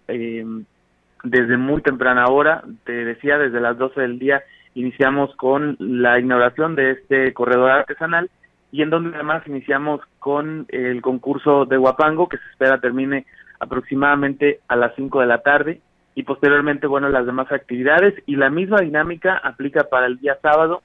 desde 1.23 1.57
muy 1.57 1.81
temprana 1.81 2.25
hora, 2.27 2.63
te 2.83 3.05
decía, 3.05 3.37
desde 3.37 3.61
las 3.61 3.77
12 3.77 4.01
del 4.01 4.19
día 4.19 4.43
iniciamos 4.75 5.35
con 5.35 5.77
la 5.79 6.19
inauguración 6.19 6.75
de 6.75 6.91
este 6.91 7.33
corredor 7.33 7.71
artesanal 7.71 8.29
y 8.71 8.81
en 8.81 8.89
donde 8.89 9.15
además 9.15 9.43
iniciamos 9.45 10.01
con 10.19 10.65
el 10.69 11.01
concurso 11.01 11.65
de 11.65 11.77
Huapango 11.77 12.27
que 12.27 12.37
se 12.37 12.49
espera 12.51 12.79
termine 12.79 13.25
aproximadamente 13.59 14.59
a 14.67 14.75
las 14.75 14.93
5 14.95 15.21
de 15.21 15.27
la 15.27 15.41
tarde 15.41 15.81
y 16.15 16.23
posteriormente, 16.23 16.87
bueno, 16.87 17.09
las 17.09 17.25
demás 17.25 17.51
actividades. 17.51 18.13
Y 18.25 18.35
la 18.35 18.49
misma 18.49 18.81
dinámica 18.81 19.37
aplica 19.37 19.85
para 19.85 20.07
el 20.07 20.19
día 20.19 20.37
sábado, 20.41 20.83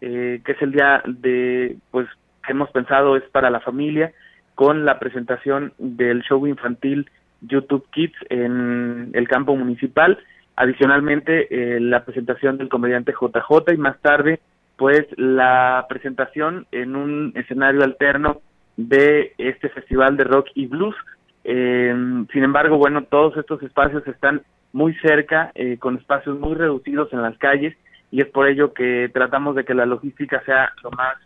eh, 0.00 0.40
que 0.44 0.52
es 0.52 0.62
el 0.62 0.72
día 0.72 1.02
de, 1.06 1.76
pues, 1.90 2.08
que 2.44 2.52
hemos 2.52 2.70
pensado 2.70 3.16
es 3.16 3.22
para 3.30 3.50
la 3.50 3.60
familia, 3.60 4.12
con 4.54 4.84
la 4.84 4.98
presentación 4.98 5.72
del 5.78 6.22
show 6.22 6.46
infantil 6.46 7.10
YouTube 7.46 7.86
Kids 7.90 8.16
en 8.30 9.10
el 9.12 9.28
campo 9.28 9.56
municipal, 9.56 10.18
adicionalmente 10.56 11.48
eh, 11.50 11.80
la 11.80 12.04
presentación 12.04 12.58
del 12.58 12.68
comediante 12.68 13.12
JJ 13.12 13.72
y 13.72 13.76
más 13.76 14.00
tarde, 14.00 14.40
pues, 14.76 15.06
la 15.16 15.86
presentación 15.88 16.66
en 16.72 16.96
un 16.96 17.32
escenario 17.36 17.82
alterno 17.82 18.40
de 18.76 19.34
este 19.38 19.68
festival 19.68 20.16
de 20.16 20.24
rock 20.24 20.48
y 20.54 20.66
blues. 20.66 20.96
Eh, 21.44 21.94
sin 22.32 22.44
embargo, 22.44 22.76
bueno, 22.76 23.04
todos 23.04 23.36
estos 23.36 23.62
espacios 23.62 24.06
están 24.06 24.42
muy 24.72 24.94
cerca, 24.96 25.52
eh, 25.54 25.78
con 25.78 25.96
espacios 25.96 26.38
muy 26.38 26.54
reducidos 26.54 27.12
en 27.12 27.22
las 27.22 27.38
calles, 27.38 27.76
y 28.10 28.20
es 28.20 28.26
por 28.26 28.48
ello 28.48 28.72
que 28.74 29.10
tratamos 29.12 29.54
de 29.54 29.64
que 29.64 29.74
la 29.74 29.86
logística 29.86 30.42
sea 30.44 30.72
lo 30.82 30.90
más 30.90 31.16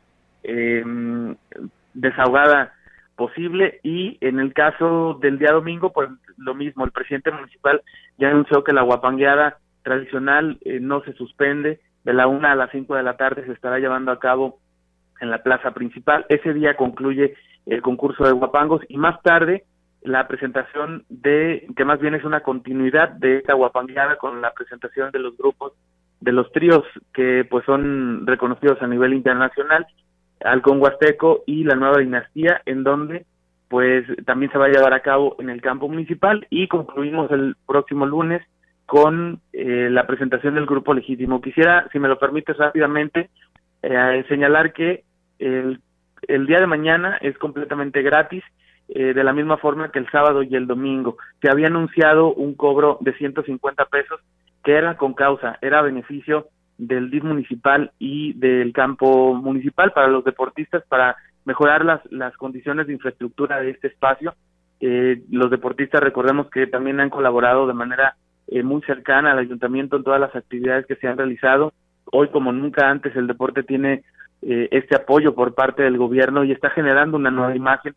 eh, 0.43 0.85
desahogada 1.95 2.73
posible 3.19 3.81
y 3.83 4.17
en 4.23 4.39
el 4.39 4.55
caso 4.55 5.19
del 5.21 5.39
día 5.39 5.53
domingo 5.53 5.93
pues 5.93 6.09
lo 6.37 6.55
mismo 6.55 6.85
el 6.85 6.93
presidente 6.93 7.33
municipal 7.33 7.83
ya 8.17 8.29
anunció 8.29 8.65
que 8.65 8.73
la 8.73 8.83
guapangueada 8.83 9.59
tradicional 9.83 10.59
eh, 10.65 10.79
no 10.81 11.03
se 11.03 11.13
suspende 11.15 11.81
de 12.05 12.13
la 12.15 12.29
una 12.29 12.53
a 12.53 12.55
las 12.55 12.71
cinco 12.71 12.95
de 12.95 13.03
la 13.03 13.17
tarde 13.17 13.45
se 13.45 13.53
estará 13.53 13.79
llevando 13.79 14.13
a 14.13 14.21
cabo 14.21 14.61
en 15.21 15.31
la 15.31 15.43
plaza 15.43 15.73
principal. 15.73 16.25
Ese 16.29 16.55
día 16.55 16.77
concluye 16.77 17.35
el 17.67 17.83
concurso 17.83 18.25
de 18.25 18.33
guapangos 18.33 18.83
y 18.89 18.97
más 18.97 19.21
tarde 19.23 19.65
la 20.03 20.29
presentación 20.29 21.05
de, 21.09 21.67
que 21.77 21.85
más 21.85 22.01
bien 22.01 22.15
es 22.15 22.25
una 22.25 22.41
continuidad 22.41 23.11
de 23.11 23.39
esta 23.39 23.55
guapangueada 23.55 24.17
con 24.17 24.41
la 24.41 24.53
presentación 24.53 25.11
de 25.11 25.19
los 25.19 25.37
grupos, 25.37 25.73
de 26.21 26.33
los 26.33 26.51
tríos 26.53 26.85
que 27.13 27.45
pues 27.51 27.65
son 27.65 28.27
reconocidos 28.27 28.81
a 28.81 28.87
nivel 28.87 29.13
internacional, 29.13 29.87
Alcón 30.45 30.81
Huasteco 30.81 31.43
y 31.47 31.65
la 31.65 31.75
Nueva 31.75 31.99
Dinastía, 31.99 32.63
en 32.67 32.85
donde 32.85 33.27
pues 33.69 34.07
también 34.25 34.51
se 34.51 34.59
va 34.59 34.67
a 34.67 34.71
llevar 34.71 34.95
a 34.95 35.01
cabo 35.01 35.37
en 35.39 35.51
el 35.51 35.61
campo 35.61 35.89
municipal 35.89 36.47
y 36.49 36.69
concluimos 36.69 37.31
el 37.31 37.55
próximo 37.67 38.07
lunes 38.07 38.43
con 38.87 39.41
eh, 39.53 39.89
la 39.91 40.07
presentación 40.07 40.55
del 40.55 40.65
grupo 40.65 40.95
legítimo. 40.95 41.43
Quisiera, 41.43 41.87
si 41.93 41.99
me 41.99 42.09
lo 42.09 42.19
permites 42.19 42.57
rápidamente, 42.57 43.29
eh, 43.83 44.25
señalar 44.29 44.73
que 44.73 45.05
el, 45.39 45.81
el 46.27 46.47
día 46.47 46.61
de 46.61 46.67
mañana 46.67 47.19
es 47.21 47.37
completamente 47.37 48.01
gratis 48.01 48.43
eh, 48.89 49.13
de 49.13 49.23
la 49.23 49.35
misma 49.35 49.59
forma 49.59 49.93
que 49.93 49.99
el 49.99 50.11
sábado 50.11 50.43
y 50.43 50.57
el 50.57 50.67
domingo. 50.67 51.19
Se 51.43 51.51
había 51.51 51.67
anunciado 51.67 52.33
un 52.33 52.55
cobro 52.55 52.97
de 53.03 53.13
150 53.13 53.85
pesos 53.85 54.19
que 54.65 54.73
era 54.73 54.97
con 54.97 55.13
causa, 55.13 55.59
era 55.61 55.83
beneficio 55.83 56.49
del 56.79 57.11
DIF 57.11 57.25
municipal 57.25 57.93
y 57.99 58.33
del 58.35 58.73
campo 58.73 59.35
municipal 59.35 59.93
para 59.93 60.09
los 60.09 60.25
deportistas 60.25 60.83
para 60.89 61.17
mejorar 61.45 61.85
las, 61.85 62.01
las 62.11 62.37
condiciones 62.37 62.87
de 62.87 62.95
infraestructura 62.95 63.61
de 63.61 63.71
este 63.71 63.89
espacio. 63.89 64.35
Eh, 64.81 65.23
los 65.31 65.51
deportistas 65.51 66.01
recordemos 66.01 66.49
que 66.51 66.67
también 66.67 67.01
han 67.01 67.11
colaborado 67.11 67.67
de 67.67 67.75
manera 67.75 68.17
eh, 68.47 68.63
muy 68.63 68.81
cercana 68.83 69.33
al 69.33 69.39
ayuntamiento 69.39 69.97
en 69.97 70.05
todas 70.05 70.21
las 70.21 70.35
actividades 70.35 70.87
que 70.87 70.97
se 70.97 71.09
han 71.09 71.19
realizado. 71.19 71.73
Hoy 72.13 72.29
como 72.29 72.53
nunca 72.53 72.89
antes 72.89 73.15
el 73.17 73.27
deporte 73.27 73.63
tiene 73.63 74.03
este 74.41 74.95
apoyo 74.95 75.35
por 75.35 75.57
parte 75.57 75.83
del 75.83 75.99
gobierno 75.99 76.45
y 76.45 76.53
está 76.53 76.71
generando 76.71 77.17
una 77.17 77.33
nueva 77.33 77.57
imagen 77.57 77.97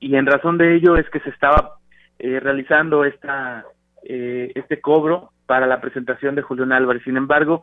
y 0.00 0.14
en 0.14 0.26
razón 0.26 0.58
de 0.58 0.76
ello 0.76 0.96
es 0.96 1.08
que 1.10 1.20
se 1.20 1.30
estaba 1.30 1.78
eh, 2.18 2.40
realizando 2.40 3.04
esta 3.04 3.64
eh, 4.04 4.52
este 4.54 4.80
cobro 4.80 5.32
para 5.46 5.66
la 5.66 5.80
presentación 5.80 6.34
de 6.34 6.42
Julián 6.42 6.72
Álvarez. 6.72 7.02
Sin 7.04 7.16
embargo, 7.16 7.62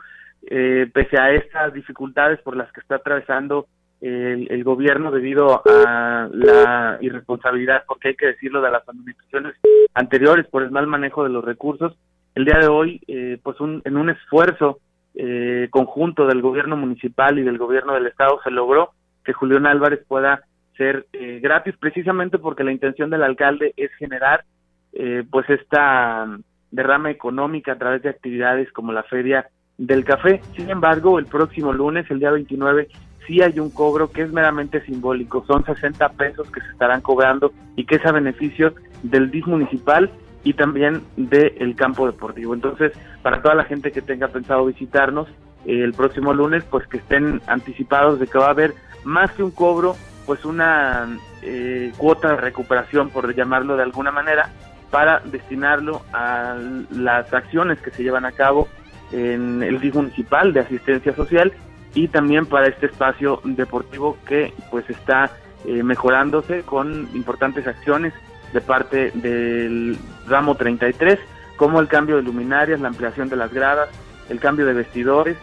eh, 0.49 0.89
pese 0.93 1.19
a 1.19 1.31
estas 1.31 1.73
dificultades 1.73 2.39
por 2.41 2.55
las 2.55 2.71
que 2.71 2.81
está 2.81 2.95
atravesando 2.95 3.67
el, 4.01 4.51
el, 4.51 4.63
gobierno 4.63 5.09
debido 5.09 5.61
a 5.65 6.29
la 6.31 6.97
irresponsabilidad, 7.01 7.83
porque 7.87 8.09
hay 8.09 8.15
que 8.15 8.27
decirlo, 8.27 8.61
de 8.61 8.71
las 8.71 8.87
administraciones 8.87 9.55
anteriores 9.93 10.45
por 10.47 10.63
el 10.63 10.71
mal 10.71 10.85
manejo 10.85 11.23
de 11.23 11.29
los 11.29 11.43
recursos, 11.43 11.97
el 12.35 12.45
día 12.45 12.59
de 12.59 12.67
hoy, 12.67 13.01
eh, 13.07 13.39
pues 13.41 13.59
un, 13.61 13.81
en 13.85 13.97
un 13.97 14.09
esfuerzo 14.09 14.79
eh, 15.15 15.69
conjunto 15.71 16.27
del 16.27 16.41
gobierno 16.41 16.75
municipal 16.75 17.39
y 17.39 17.43
del 17.43 17.57
gobierno 17.57 17.93
del 17.93 18.07
estado 18.07 18.41
se 18.43 18.51
logró 18.51 18.91
que 19.23 19.31
Julián 19.31 19.65
Álvarez 19.65 20.03
pueda 20.05 20.41
ser 20.75 21.05
eh, 21.13 21.39
gratis 21.41 21.73
precisamente 21.79 22.37
porque 22.37 22.65
la 22.65 22.73
intención 22.73 23.09
del 23.09 23.23
alcalde 23.23 23.73
es 23.77 23.93
generar 23.95 24.43
eh, 24.91 25.23
pues 25.31 25.49
esta 25.49 26.27
derrama 26.69 27.11
económica 27.11 27.71
a 27.71 27.77
través 27.77 28.01
de 28.01 28.09
actividades 28.09 28.69
como 28.73 28.91
la 28.91 29.03
feria 29.03 29.47
del 29.77 30.05
café. 30.05 30.41
Sin 30.55 30.69
embargo, 30.69 31.19
el 31.19 31.25
próximo 31.25 31.73
lunes, 31.73 32.09
el 32.09 32.19
día 32.19 32.31
29, 32.31 32.87
sí 33.27 33.41
hay 33.41 33.59
un 33.59 33.69
cobro 33.69 34.11
que 34.11 34.21
es 34.21 34.31
meramente 34.31 34.81
simbólico, 34.85 35.43
son 35.47 35.65
60 35.65 36.09
pesos 36.09 36.49
que 36.51 36.61
se 36.61 36.67
estarán 36.67 37.01
cobrando 37.01 37.51
y 37.75 37.85
que 37.85 37.95
es 37.95 38.05
a 38.05 38.11
beneficio 38.11 38.73
del 39.03 39.31
DIF 39.31 39.47
municipal 39.47 40.11
y 40.43 40.53
también 40.53 41.01
del 41.17 41.75
campo 41.75 42.05
deportivo. 42.05 42.53
Entonces, 42.53 42.93
para 43.23 43.41
toda 43.41 43.55
la 43.55 43.65
gente 43.65 43.91
que 43.91 44.01
tenga 44.01 44.27
pensado 44.27 44.65
visitarnos 44.65 45.27
eh, 45.65 45.83
el 45.83 45.93
próximo 45.93 46.33
lunes, 46.33 46.63
pues 46.69 46.87
que 46.87 46.97
estén 46.97 47.41
anticipados 47.47 48.19
de 48.19 48.27
que 48.27 48.37
va 48.37 48.47
a 48.47 48.51
haber 48.51 48.73
más 49.03 49.31
que 49.31 49.43
un 49.43 49.51
cobro, 49.51 49.95
pues 50.25 50.45
una 50.45 51.17
eh, 51.41 51.91
cuota 51.97 52.29
de 52.29 52.37
recuperación, 52.37 53.09
por 53.09 53.33
llamarlo 53.33 53.75
de 53.75 53.83
alguna 53.83 54.11
manera, 54.11 54.51
para 54.91 55.19
destinarlo 55.19 56.03
a 56.13 56.55
las 56.91 57.33
acciones 57.33 57.79
que 57.81 57.91
se 57.91 58.03
llevan 58.03 58.25
a 58.25 58.31
cabo 58.31 58.67
en 59.15 59.63
el 59.63 59.79
DIF 59.79 59.95
municipal 59.95 60.53
de 60.53 60.59
asistencia 60.59 61.15
social 61.15 61.53
y 61.93 62.07
también 62.09 62.45
para 62.45 62.67
este 62.67 62.87
espacio 62.87 63.39
deportivo 63.43 64.17
que 64.27 64.53
pues 64.69 64.89
está 64.89 65.31
eh, 65.65 65.81
mejorándose 65.81 66.63
con 66.63 67.09
importantes 67.13 67.65
acciones 67.65 68.13
de 68.53 68.61
parte 68.61 69.11
del 69.15 69.97
ramo 70.27 70.55
33 70.55 71.19
como 71.55 71.79
el 71.79 71.87
cambio 71.87 72.17
de 72.17 72.23
luminarias, 72.23 72.79
la 72.81 72.89
ampliación 72.89 73.29
de 73.29 73.37
las 73.37 73.53
gradas, 73.53 73.89
el 74.29 74.39
cambio 74.39 74.65
de 74.65 74.73
vestidores, 74.73 75.37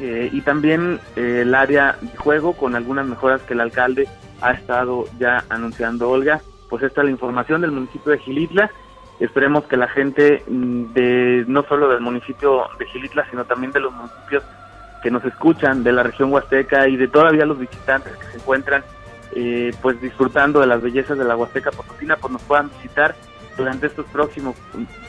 eh, 0.00 0.28
y 0.32 0.40
también 0.40 1.00
eh, 1.16 1.40
el 1.42 1.54
área 1.54 1.96
de 2.00 2.16
juego 2.16 2.54
con 2.54 2.74
algunas 2.74 3.06
mejoras 3.06 3.42
que 3.42 3.54
el 3.54 3.60
alcalde 3.60 4.08
ha 4.40 4.52
estado 4.52 5.04
ya 5.18 5.44
anunciando 5.48 6.10
Olga. 6.10 6.40
Pues 6.68 6.82
esta 6.82 7.00
es 7.00 7.04
la 7.06 7.10
información 7.10 7.60
del 7.60 7.70
municipio 7.70 8.12
de 8.12 8.18
Gilitla. 8.18 8.70
Esperemos 9.24 9.64
que 9.64 9.78
la 9.78 9.88
gente 9.88 10.42
mm, 10.46 10.92
de 10.92 11.44
no 11.48 11.62
solo 11.62 11.88
del 11.88 12.00
municipio 12.00 12.64
de 12.78 12.84
Gilitla, 12.86 13.26
sino 13.30 13.44
también 13.46 13.72
de 13.72 13.80
los 13.80 13.92
municipios 13.92 14.42
que 15.02 15.10
nos 15.10 15.24
escuchan 15.24 15.82
de 15.82 15.92
la 15.92 16.02
región 16.02 16.30
huasteca 16.30 16.88
y 16.88 16.96
de 16.96 17.08
todavía 17.08 17.46
los 17.46 17.58
visitantes 17.58 18.14
que 18.16 18.26
se 18.26 18.36
encuentran 18.36 18.84
eh, 19.34 19.72
pues 19.80 20.00
disfrutando 20.00 20.60
de 20.60 20.66
las 20.66 20.82
bellezas 20.82 21.18
de 21.18 21.24
la 21.24 21.36
Huasteca 21.36 21.70
Potosina, 21.70 22.16
pues 22.16 22.32
nos 22.32 22.42
puedan 22.42 22.68
visitar 22.68 23.14
durante 23.56 23.86
estos 23.86 24.06
próximos 24.06 24.56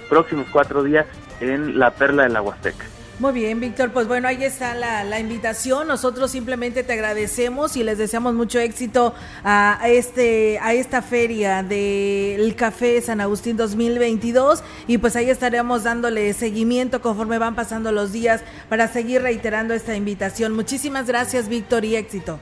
próximos 0.09 0.47
cuatro 0.51 0.81
días 0.83 1.05
en 1.41 1.77
la 1.77 1.91
Perla 1.91 2.23
de 2.23 2.29
la 2.29 2.41
Huasteca. 2.41 2.85
Muy 3.17 3.31
bien, 3.31 3.61
Víctor. 3.61 3.91
Pues 3.91 4.07
bueno, 4.07 4.27
ahí 4.27 4.43
está 4.43 4.75
la, 4.75 5.05
la, 5.05 5.21
invitación. 5.21 5.87
Nosotros 5.87 6.31
simplemente 6.31 6.83
te 6.83 6.93
agradecemos 6.93 7.77
y 7.77 7.83
les 7.83 7.97
deseamos 7.97 8.33
mucho 8.33 8.59
éxito 8.59 9.13
a, 9.45 9.79
este 9.85 10.59
a 10.61 10.73
esta 10.73 11.01
feria 11.01 11.63
del 11.63 12.55
Café 12.55 13.01
San 13.01 13.21
Agustín 13.21 13.55
2022 13.55 14.63
y 14.87 14.97
pues 14.97 15.15
ahí 15.15 15.29
estaremos 15.29 15.83
dándole 15.83 16.33
seguimiento 16.33 17.01
conforme 17.01 17.37
van 17.37 17.55
pasando 17.55 17.93
los 17.93 18.11
días 18.11 18.41
para 18.67 18.89
seguir 18.89 19.21
reiterando 19.21 19.73
esta 19.73 19.95
invitación. 19.95 20.53
Muchísimas 20.53 21.07
gracias, 21.07 21.47
Víctor, 21.47 21.85
y 21.85 21.95
éxito. 21.95 22.37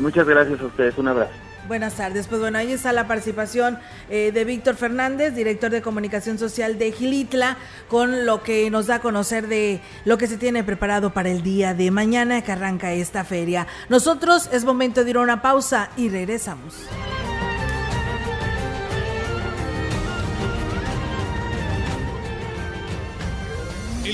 Muchas 0.00 0.26
gracias 0.26 0.60
a 0.60 0.66
ustedes. 0.66 0.98
Un 0.98 1.08
abrazo. 1.08 1.45
Buenas 1.66 1.94
tardes. 1.94 2.28
Pues 2.28 2.40
bueno, 2.40 2.58
ahí 2.58 2.72
está 2.72 2.92
la 2.92 3.08
participación 3.08 3.78
eh, 4.08 4.30
de 4.32 4.44
Víctor 4.44 4.76
Fernández, 4.76 5.34
director 5.34 5.70
de 5.70 5.82
comunicación 5.82 6.38
social 6.38 6.78
de 6.78 6.92
Gilitla, 6.92 7.56
con 7.88 8.24
lo 8.24 8.42
que 8.42 8.70
nos 8.70 8.86
da 8.86 8.96
a 8.96 9.00
conocer 9.00 9.48
de 9.48 9.80
lo 10.04 10.16
que 10.16 10.28
se 10.28 10.38
tiene 10.38 10.62
preparado 10.62 11.12
para 11.12 11.28
el 11.28 11.42
día 11.42 11.74
de 11.74 11.90
mañana 11.90 12.42
que 12.42 12.52
arranca 12.52 12.92
esta 12.92 13.24
feria. 13.24 13.66
Nosotros 13.88 14.48
es 14.52 14.64
momento 14.64 15.02
de 15.02 15.10
ir 15.10 15.16
a 15.16 15.20
una 15.20 15.42
pausa 15.42 15.90
y 15.96 16.08
regresamos. 16.08 16.74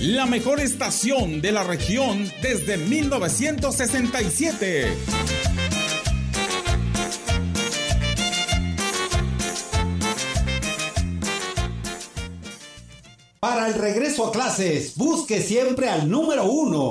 la 0.00 0.26
mejor 0.26 0.60
estación 0.60 1.40
de 1.40 1.52
la 1.52 1.62
región 1.62 2.30
desde 2.40 2.76
1967. 2.76 4.96
Para 13.40 13.68
el 13.68 13.74
regreso 13.74 14.26
a 14.26 14.32
clases, 14.32 14.96
busque 14.96 15.42
siempre 15.42 15.88
al 15.88 16.08
número 16.08 16.44
uno. 16.44 16.90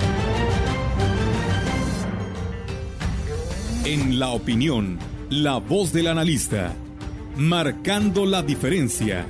En 3.91 4.19
la 4.19 4.29
opinión, 4.29 4.97
la 5.29 5.57
voz 5.57 5.91
del 5.91 6.07
analista, 6.07 6.71
marcando 7.35 8.25
la 8.25 8.41
diferencia. 8.41 9.25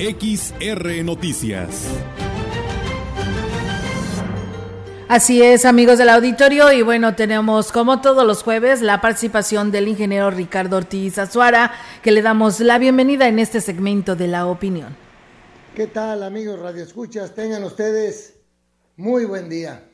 XR 0.00 1.04
Noticias. 1.04 1.86
Así 5.06 5.40
es, 5.44 5.64
amigos 5.64 5.96
del 5.98 6.08
auditorio, 6.08 6.72
y 6.72 6.82
bueno, 6.82 7.14
tenemos 7.14 7.70
como 7.70 8.00
todos 8.00 8.26
los 8.26 8.42
jueves 8.42 8.82
la 8.82 9.00
participación 9.00 9.70
del 9.70 9.86
ingeniero 9.86 10.32
Ricardo 10.32 10.78
Ortiz 10.78 11.16
Azuara, 11.16 11.70
que 12.02 12.10
le 12.10 12.20
damos 12.20 12.58
la 12.58 12.80
bienvenida 12.80 13.28
en 13.28 13.38
este 13.38 13.60
segmento 13.60 14.16
de 14.16 14.26
la 14.26 14.48
opinión. 14.48 14.96
¿Qué 15.76 15.86
tal, 15.86 16.24
amigos 16.24 16.58
Radio 16.58 16.82
Escuchas? 16.82 17.32
Tengan 17.32 17.62
ustedes 17.62 18.40
muy 18.96 19.24
buen 19.24 19.48
día. 19.48 19.84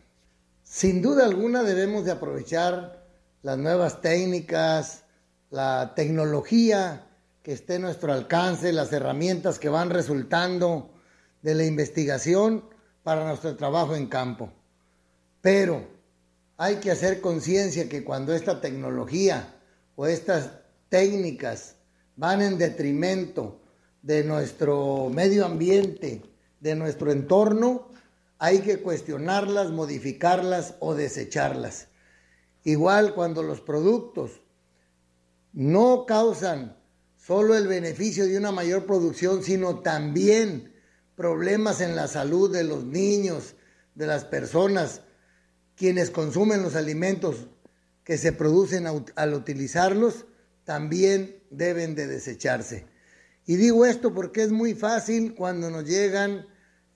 Sin 0.62 1.02
duda 1.02 1.26
alguna 1.26 1.62
debemos 1.62 2.06
de 2.06 2.12
aprovechar 2.12 2.93
las 3.44 3.58
nuevas 3.58 4.00
técnicas, 4.00 5.04
la 5.50 5.92
tecnología 5.94 7.06
que 7.42 7.52
esté 7.52 7.74
a 7.74 7.78
nuestro 7.78 8.10
alcance, 8.10 8.72
las 8.72 8.90
herramientas 8.90 9.58
que 9.58 9.68
van 9.68 9.90
resultando 9.90 10.94
de 11.42 11.54
la 11.54 11.66
investigación 11.66 12.64
para 13.02 13.28
nuestro 13.28 13.54
trabajo 13.54 13.94
en 13.94 14.06
campo. 14.06 14.50
Pero 15.42 15.86
hay 16.56 16.76
que 16.76 16.90
hacer 16.90 17.20
conciencia 17.20 17.86
que 17.86 18.02
cuando 18.02 18.32
esta 18.32 18.62
tecnología 18.62 19.54
o 19.94 20.06
estas 20.06 20.48
técnicas 20.88 21.76
van 22.16 22.40
en 22.40 22.56
detrimento 22.56 23.60
de 24.00 24.24
nuestro 24.24 25.10
medio 25.12 25.44
ambiente, 25.44 26.22
de 26.60 26.74
nuestro 26.76 27.12
entorno, 27.12 27.88
hay 28.38 28.60
que 28.60 28.78
cuestionarlas, 28.78 29.70
modificarlas 29.70 30.76
o 30.80 30.94
desecharlas. 30.94 31.88
Igual 32.64 33.14
cuando 33.14 33.42
los 33.42 33.60
productos 33.60 34.42
no 35.52 36.06
causan 36.06 36.76
solo 37.16 37.56
el 37.56 37.68
beneficio 37.68 38.26
de 38.26 38.36
una 38.36 38.52
mayor 38.52 38.86
producción, 38.86 39.42
sino 39.42 39.80
también 39.80 40.74
problemas 41.14 41.80
en 41.80 41.94
la 41.94 42.08
salud 42.08 42.50
de 42.52 42.64
los 42.64 42.84
niños, 42.84 43.54
de 43.94 44.06
las 44.06 44.24
personas, 44.24 45.02
quienes 45.76 46.10
consumen 46.10 46.62
los 46.62 46.74
alimentos 46.74 47.48
que 48.02 48.18
se 48.18 48.32
producen 48.32 48.86
al 48.86 49.34
utilizarlos, 49.34 50.26
también 50.64 51.42
deben 51.50 51.94
de 51.94 52.06
desecharse. 52.06 52.86
Y 53.46 53.56
digo 53.56 53.84
esto 53.84 54.14
porque 54.14 54.42
es 54.42 54.50
muy 54.50 54.74
fácil 54.74 55.34
cuando 55.34 55.70
nos 55.70 55.84
llegan 55.84 56.46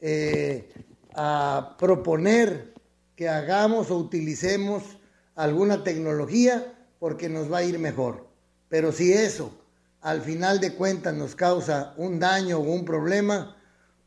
eh, 0.01 0.71
a 1.15 1.77
proponer 1.79 2.73
que 3.15 3.29
hagamos 3.29 3.91
o 3.91 3.99
utilicemos 3.99 4.83
alguna 5.39 5.85
tecnología 5.85 6.75
porque 6.99 7.29
nos 7.29 7.51
va 7.51 7.59
a 7.59 7.63
ir 7.65 7.79
mejor. 7.79 8.27
Pero 8.69 8.91
si 8.91 9.13
eso 9.13 9.53
al 10.01 10.21
final 10.21 10.61
de 10.61 10.75
cuentas 10.75 11.15
nos 11.15 11.37
causa 11.37 11.95
un 11.97 12.19
daño 12.19 12.59
o 12.59 12.63
un 12.63 12.85
problema, 12.85 13.57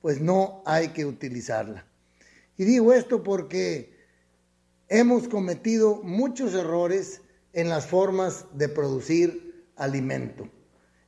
pues 0.01 0.19
no 0.19 0.61
hay 0.65 0.89
que 0.89 1.05
utilizarla. 1.05 1.85
Y 2.57 2.65
digo 2.65 2.91
esto 2.91 3.23
porque 3.23 3.97
hemos 4.89 5.29
cometido 5.29 6.01
muchos 6.03 6.53
errores 6.53 7.21
en 7.53 7.69
las 7.69 7.85
formas 7.85 8.45
de 8.53 8.67
producir 8.67 9.65
alimento. 9.77 10.49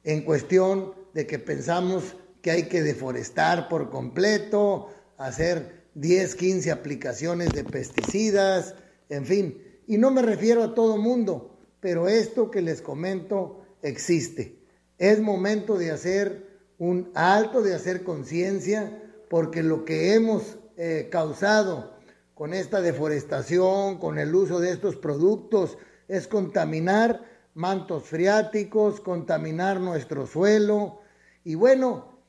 En 0.06 0.22
cuestión 0.22 0.94
de 1.14 1.28
que 1.28 1.38
pensamos 1.38 2.16
que 2.42 2.52
hay 2.52 2.64
que 2.64 2.82
deforestar 2.82 3.68
por 3.68 3.90
completo, 3.90 4.90
hacer 5.18 5.84
10, 5.96 6.36
15 6.36 6.72
aplicaciones 6.72 7.52
de 7.52 7.66
pesticidas, 7.66 8.76
en 9.10 9.26
fin, 9.26 9.73
y 9.88 9.98
no 9.98 10.12
me 10.12 10.22
refiero 10.22 10.64
a 10.64 10.74
todo 10.74 10.98
mundo, 10.98 11.58
pero 11.80 12.08
esto 12.08 12.50
que 12.50 12.62
les 12.62 12.82
comento 12.82 13.62
existe. 13.82 14.60
Es 14.98 15.20
momento 15.20 15.78
de 15.78 15.92
hacer 15.92 16.48
un 16.78 17.12
alto, 17.14 17.62
de 17.62 17.76
hacer 17.76 18.04
conciencia, 18.04 19.02
porque 19.30 19.64
lo 19.64 19.86
que 19.86 20.14
hemos 20.14 20.58
eh, 20.78 21.10
causado 21.12 21.94
con 22.34 22.54
esta 22.54 22.82
deforestación, 22.82 24.00
con 24.00 24.18
el 24.18 24.34
uso 24.34 24.60
de 24.60 24.72
estos 24.72 24.96
productos, 24.96 25.78
es 26.08 26.28
contaminar 26.28 27.22
mantos 27.54 28.04
freáticos, 28.06 29.00
contaminar 29.00 29.80
nuestro 29.80 30.26
suelo 30.26 31.02
y 31.44 31.56
bueno, 31.56 32.20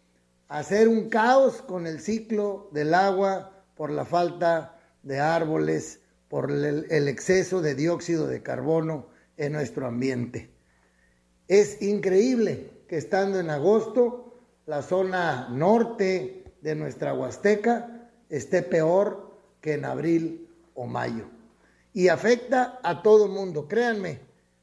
hacer 0.49 0.89
un 0.89 1.09
caos 1.09 1.62
con 1.62 1.87
el 1.87 2.01
ciclo 2.01 2.68
del 2.72 2.95
agua 2.95 3.64
por 3.74 3.91
la 3.91 4.05
falta 4.05 4.79
de 5.03 5.20
árboles 5.20 6.01
por 6.35 6.51
el 6.51 7.07
exceso 7.07 7.62
de 7.62 7.76
dióxido 7.76 8.26
de 8.26 8.43
carbono 8.43 9.07
en 9.37 9.53
nuestro 9.53 9.87
ambiente. 9.87 10.51
Es 11.47 11.80
increíble 11.80 12.72
que 12.89 12.97
estando 12.97 13.39
en 13.39 13.51
agosto, 13.51 14.43
la 14.66 14.82
zona 14.82 15.49
norte 15.51 16.57
de 16.61 16.74
nuestra 16.74 17.14
Huasteca 17.14 18.11
esté 18.30 18.62
peor 18.62 19.39
que 19.61 19.74
en 19.74 19.85
abril 19.85 20.49
o 20.74 20.87
mayo. 20.87 21.26
Y 21.93 22.09
afecta 22.09 22.80
a 22.82 23.03
todo 23.05 23.26
el 23.26 23.30
mundo, 23.30 23.68
créanme. 23.68 24.18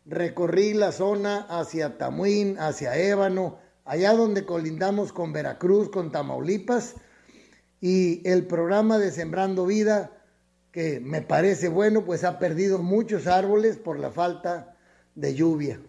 Recorrí 0.05 0.73
la 0.73 0.91
zona 0.91 1.47
hacia 1.49 1.97
Tamuín, 1.97 2.59
hacia 2.59 2.97
Ébano, 2.97 3.59
allá 3.85 4.11
donde 4.11 4.45
colindamos 4.45 5.13
con 5.13 5.31
Veracruz, 5.31 5.89
con 5.89 6.11
Tamaulipas, 6.11 6.95
y 7.79 8.27
el 8.27 8.45
programa 8.45 8.97
de 8.97 9.11
Sembrando 9.11 9.65
Vida, 9.65 10.20
que 10.71 10.99
me 10.99 11.21
parece 11.21 11.67
bueno, 11.67 12.05
pues 12.05 12.23
ha 12.23 12.39
perdido 12.39 12.79
muchos 12.79 13.27
árboles 13.27 13.77
por 13.77 13.99
la 13.99 14.11
falta 14.11 14.77
de 15.15 15.33
lluvia. 15.33 15.81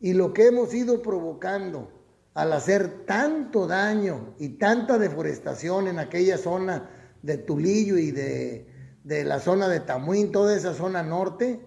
Y 0.00 0.12
lo 0.12 0.32
que 0.32 0.46
hemos 0.46 0.74
ido 0.74 1.02
provocando 1.02 1.90
al 2.34 2.52
hacer 2.52 3.04
tanto 3.04 3.66
daño 3.66 4.34
y 4.38 4.50
tanta 4.50 4.98
deforestación 4.98 5.88
en 5.88 5.98
aquella 5.98 6.38
zona 6.38 6.90
de 7.22 7.38
Tulillo 7.38 7.98
y 7.98 8.12
de, 8.12 8.66
la 9.04 9.40
zona 9.40 9.68
de 9.68 9.80
Tamuín, 9.80 10.30
toda 10.30 10.56
esa 10.56 10.74
zona 10.74 11.02
norte, 11.02 11.60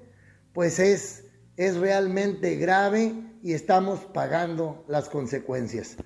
pues 0.53 0.79
es, 0.79 1.25
es 1.57 1.75
realmente 1.75 2.55
grave 2.55 3.13
y 3.41 3.53
estamos 3.53 3.99
pagando 4.13 4.85
las 4.87 5.09
consecuencias. 5.09 5.97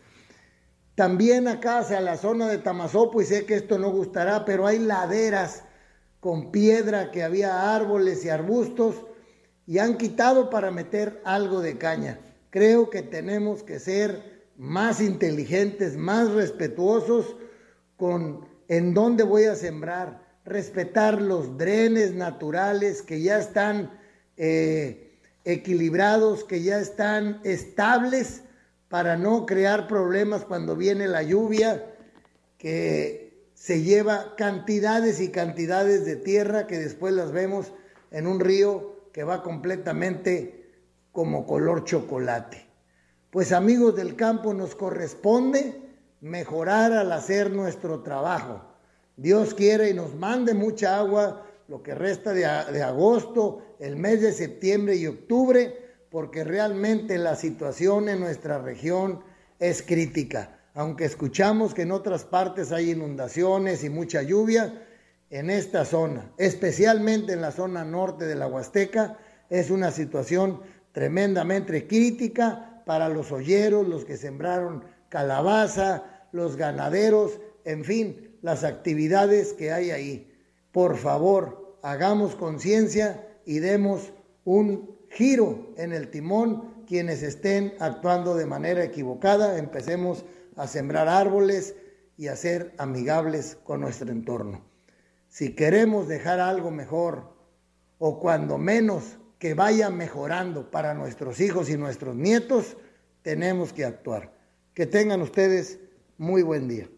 También 0.95 1.49
acá 1.49 1.79
hacia 1.79 1.99
la 1.99 2.15
zona 2.15 2.47
de 2.47 2.57
Tamazopo, 2.57 3.21
y 3.21 3.25
sé 3.25 3.45
que 3.45 3.55
esto 3.55 3.77
no 3.77 3.91
gustará, 3.91 4.45
pero 4.45 4.65
hay 4.65 4.79
laderas 4.79 5.65
con 6.25 6.49
piedra 6.49 7.11
que 7.11 7.21
había 7.21 7.75
árboles 7.75 8.25
y 8.25 8.29
arbustos 8.29 8.95
y 9.67 9.77
han 9.77 9.95
quitado 9.95 10.49
para 10.49 10.71
meter 10.71 11.21
algo 11.23 11.61
de 11.61 11.77
caña. 11.77 12.19
Creo 12.49 12.89
que 12.89 13.03
tenemos 13.03 13.61
que 13.61 13.77
ser 13.77 14.47
más 14.57 15.01
inteligentes, 15.01 15.97
más 15.97 16.31
respetuosos 16.31 17.35
con 17.95 18.47
en 18.67 18.95
dónde 18.95 19.23
voy 19.23 19.43
a 19.43 19.53
sembrar, 19.53 20.25
respetar 20.45 21.21
los 21.21 21.59
drenes 21.59 22.15
naturales 22.15 23.03
que 23.03 23.21
ya 23.21 23.37
están 23.37 23.91
eh, 24.35 25.19
equilibrados, 25.43 26.43
que 26.43 26.63
ya 26.63 26.79
están 26.79 27.39
estables 27.43 28.41
para 28.89 29.15
no 29.15 29.45
crear 29.45 29.87
problemas 29.87 30.43
cuando 30.43 30.75
viene 30.75 31.07
la 31.07 31.21
lluvia, 31.21 31.85
que 32.57 33.24
se 33.65 33.81
lleva 33.81 34.35
cantidades 34.35 35.19
y 35.19 35.29
cantidades 35.29 36.05
de 36.05 36.17
tierra 36.17 36.67
que 36.67 36.77
después 36.77 37.15
las 37.15 37.31
vemos 37.31 37.73
en 38.11 38.27
un 38.27 38.39
río 38.39 39.09
que 39.11 39.23
va 39.23 39.41
completamente 39.41 40.71
como 41.11 41.47
color 41.47 41.83
chocolate. 41.83 42.67
Pues 43.31 43.51
amigos 43.51 43.95
del 43.95 44.15
campo, 44.15 44.53
nos 44.53 44.75
corresponde 44.75 45.81
mejorar 46.21 46.93
al 46.93 47.11
hacer 47.11 47.49
nuestro 47.49 48.03
trabajo. 48.03 48.61
Dios 49.17 49.55
quiere 49.55 49.89
y 49.89 49.95
nos 49.95 50.13
mande 50.13 50.53
mucha 50.53 50.99
agua 50.99 51.47
lo 51.67 51.81
que 51.81 51.95
resta 51.95 52.33
de, 52.33 52.41
de 52.71 52.83
agosto, 52.83 53.63
el 53.79 53.95
mes 53.95 54.21
de 54.21 54.31
septiembre 54.31 54.95
y 54.95 55.07
octubre, 55.07 55.75
porque 56.11 56.43
realmente 56.43 57.17
la 57.17 57.35
situación 57.35 58.09
en 58.09 58.19
nuestra 58.19 58.59
región 58.59 59.23
es 59.57 59.81
crítica. 59.81 60.54
Aunque 60.75 61.05
escuchamos 61.05 61.73
que 61.73 61.83
en 61.83 61.91
otras 61.93 62.25
partes 62.25 62.73
hay 62.73 62.91
inundaciones 62.91 63.85
y 63.85 63.89
mucha 63.89 64.21
lluvia, 64.21 64.85
en 65.29 65.49
esta 65.49 65.85
zona, 65.85 66.31
especialmente 66.37 67.33
en 67.33 67.41
la 67.41 67.51
zona 67.51 67.83
norte 67.85 68.25
de 68.25 68.35
la 68.35 68.47
Huasteca, 68.47 69.17
es 69.49 69.71
una 69.71 69.91
situación 69.91 70.61
tremendamente 70.91 71.87
crítica 71.87 72.83
para 72.85 73.07
los 73.09 73.31
olleros, 73.31 73.87
los 73.87 74.03
que 74.03 74.17
sembraron 74.17 74.83
calabaza, 75.07 76.27
los 76.33 76.57
ganaderos, 76.57 77.39
en 77.63 77.85
fin, 77.85 78.37
las 78.41 78.65
actividades 78.65 79.53
que 79.53 79.71
hay 79.71 79.91
ahí. 79.91 80.31
Por 80.73 80.97
favor, 80.97 81.79
hagamos 81.83 82.35
conciencia 82.35 83.25
y 83.45 83.59
demos 83.59 84.11
un 84.43 84.97
giro 85.09 85.73
en 85.77 85.93
el 85.93 86.09
timón 86.09 86.83
quienes 86.85 87.23
estén 87.23 87.73
actuando 87.79 88.35
de 88.35 88.45
manera 88.45 88.83
equivocada. 88.83 89.57
Empecemos 89.57 90.25
a 90.55 90.67
sembrar 90.67 91.07
árboles 91.07 91.75
y 92.17 92.27
a 92.27 92.35
ser 92.35 92.73
amigables 92.77 93.57
con 93.63 93.81
nuestro 93.81 94.11
entorno. 94.11 94.63
Si 95.27 95.53
queremos 95.53 96.07
dejar 96.07 96.39
algo 96.39 96.71
mejor, 96.71 97.35
o 97.97 98.19
cuando 98.19 98.57
menos 98.57 99.17
que 99.39 99.53
vaya 99.53 99.89
mejorando 99.89 100.71
para 100.71 100.93
nuestros 100.93 101.39
hijos 101.39 101.69
y 101.69 101.77
nuestros 101.77 102.15
nietos, 102.15 102.77
tenemos 103.21 103.73
que 103.73 103.85
actuar. 103.85 104.33
Que 104.73 104.85
tengan 104.85 105.21
ustedes 105.21 105.79
muy 106.17 106.41
buen 106.41 106.67
día. 106.67 106.89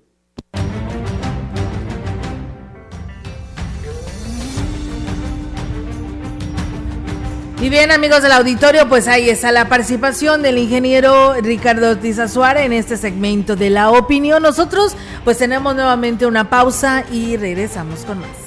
Y 7.67 7.69
bien, 7.69 7.91
amigos 7.91 8.21
del 8.21 8.31
auditorio, 8.31 8.87
pues 8.87 9.09
ahí 9.09 9.29
está 9.29 9.51
la 9.51 9.67
participación 9.67 10.41
del 10.41 10.57
ingeniero 10.57 11.33
Ricardo 11.33 11.97
Tizazuara 11.97 12.63
en 12.63 12.71
este 12.71 12.95
segmento 12.95 13.57
de 13.57 13.69
la 13.69 13.91
opinión. 13.91 14.41
Nosotros, 14.41 14.95
pues 15.25 15.37
tenemos 15.37 15.75
nuevamente 15.75 16.25
una 16.25 16.49
pausa 16.49 17.03
y 17.11 17.35
regresamos 17.35 18.05
con 18.05 18.19
más. 18.19 18.46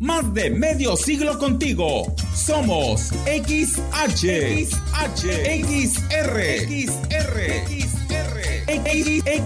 Más 0.00 0.32
de 0.32 0.48
medio 0.48 0.96
siglo 0.96 1.38
contigo. 1.38 2.16
Somos 2.34 3.10
XH, 3.26 4.24
XH, 4.64 5.26
XR, 5.60 6.40
XR, 6.64 7.36
XR, 7.68 8.40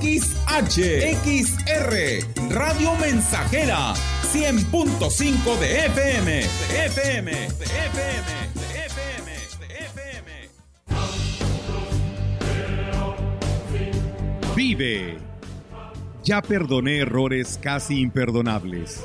XH, 0.00 0.78
XR, 1.24 1.92
Radio 2.50 2.94
Mensajera, 3.00 3.94
100.5 4.32 5.58
de 5.58 5.86
FM, 5.86 6.30
de 6.32 6.86
FM, 6.86 7.32
de 7.32 7.64
FM, 7.64 8.28
de 8.54 8.64
FM, 8.86 9.32
de 9.58 9.66
FM. 9.86 10.30
Vive. 14.54 15.18
Ya 16.22 16.40
perdoné 16.40 16.98
errores 17.00 17.58
casi 17.60 17.98
imperdonables 17.98 19.04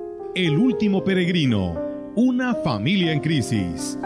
el 0.35 0.57
último 0.57 1.03
peregrino, 1.03 1.75
una 2.15 2.55
familia 2.55 3.11
en 3.11 3.19
crisis. 3.19 3.99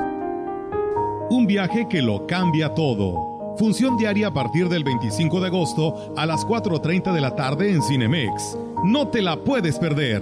Un 1.30 1.46
viaje 1.46 1.88
que 1.88 2.02
lo 2.02 2.26
cambia 2.26 2.74
todo. 2.74 3.56
Función 3.60 3.96
diaria 3.96 4.28
a 4.28 4.34
partir 4.34 4.68
del 4.68 4.84
25 4.84 5.40
de 5.40 5.48
agosto 5.48 6.14
a 6.18 6.26
las 6.26 6.46
4.30 6.46 7.14
de 7.14 7.22
la 7.22 7.36
tarde 7.36 7.72
en 7.72 7.82
Cinemex. 7.84 8.58
No 8.84 9.08
te 9.10 9.22
la 9.22 9.38
puedes 9.44 9.78
perder. 9.78 10.22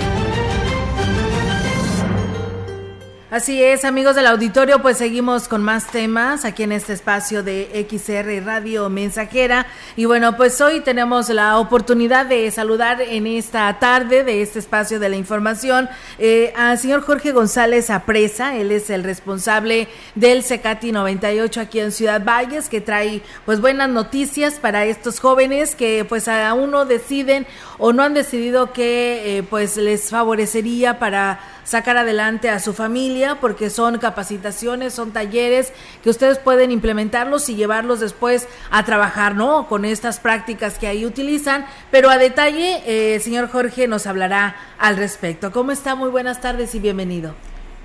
Así 3.31 3.63
es, 3.63 3.85
amigos 3.85 4.17
del 4.17 4.27
auditorio, 4.27 4.81
pues 4.81 4.97
seguimos 4.97 5.47
con 5.47 5.63
más 5.63 5.87
temas 5.87 6.43
aquí 6.43 6.63
en 6.63 6.73
este 6.73 6.91
espacio 6.91 7.43
de 7.43 7.87
XR 7.89 8.45
Radio 8.45 8.89
Mensajera. 8.89 9.67
Y 9.95 10.03
bueno, 10.03 10.35
pues 10.35 10.59
hoy 10.59 10.81
tenemos 10.81 11.29
la 11.29 11.57
oportunidad 11.57 12.25
de 12.25 12.51
saludar 12.51 12.99
en 12.99 13.27
esta 13.27 13.79
tarde 13.79 14.25
de 14.25 14.41
este 14.41 14.59
espacio 14.59 14.99
de 14.99 15.07
la 15.07 15.15
información 15.15 15.87
eh, 16.19 16.51
al 16.57 16.77
señor 16.77 17.03
Jorge 17.03 17.31
González 17.31 17.89
Apresa. 17.89 18.57
Él 18.57 18.69
es 18.69 18.89
el 18.89 19.01
responsable 19.01 19.87
del 20.13 20.43
Secati 20.43 20.91
98 20.91 21.61
aquí 21.61 21.79
en 21.79 21.93
Ciudad 21.93 22.25
Valles, 22.25 22.67
que 22.67 22.81
trae 22.81 23.21
pues 23.45 23.61
buenas 23.61 23.87
noticias 23.87 24.55
para 24.55 24.83
estos 24.83 25.21
jóvenes 25.21 25.75
que 25.75 26.03
pues 26.03 26.27
aún 26.27 26.71
no 26.71 26.83
deciden 26.83 27.47
o 27.77 27.93
no 27.93 28.03
han 28.03 28.13
decidido 28.13 28.73
que 28.73 29.37
eh, 29.37 29.43
pues 29.43 29.77
les 29.77 30.09
favorecería 30.09 30.99
para 30.99 31.39
sacar 31.63 31.97
adelante 31.97 32.49
a 32.49 32.59
su 32.59 32.73
familia 32.73 33.37
porque 33.39 33.69
son 33.69 33.97
capacitaciones, 33.97 34.93
son 34.93 35.11
talleres 35.11 35.73
que 36.03 36.09
ustedes 36.09 36.39
pueden 36.39 36.71
implementarlos 36.71 37.49
y 37.49 37.55
llevarlos 37.55 37.99
después 37.99 38.47
a 38.71 38.83
trabajar, 38.83 39.35
¿no? 39.35 39.67
Con 39.67 39.85
estas 39.85 40.19
prácticas 40.19 40.77
que 40.77 40.87
ahí 40.87 41.05
utilizan. 41.05 41.65
Pero 41.91 42.09
a 42.09 42.17
detalle, 42.17 42.81
eh, 42.85 43.15
el 43.15 43.21
señor 43.21 43.49
Jorge 43.49 43.87
nos 43.87 44.07
hablará 44.07 44.55
al 44.77 44.97
respecto. 44.97 45.51
¿Cómo 45.51 45.71
está? 45.71 45.95
Muy 45.95 46.09
buenas 46.09 46.41
tardes 46.41 46.73
y 46.75 46.79
bienvenido. 46.79 47.33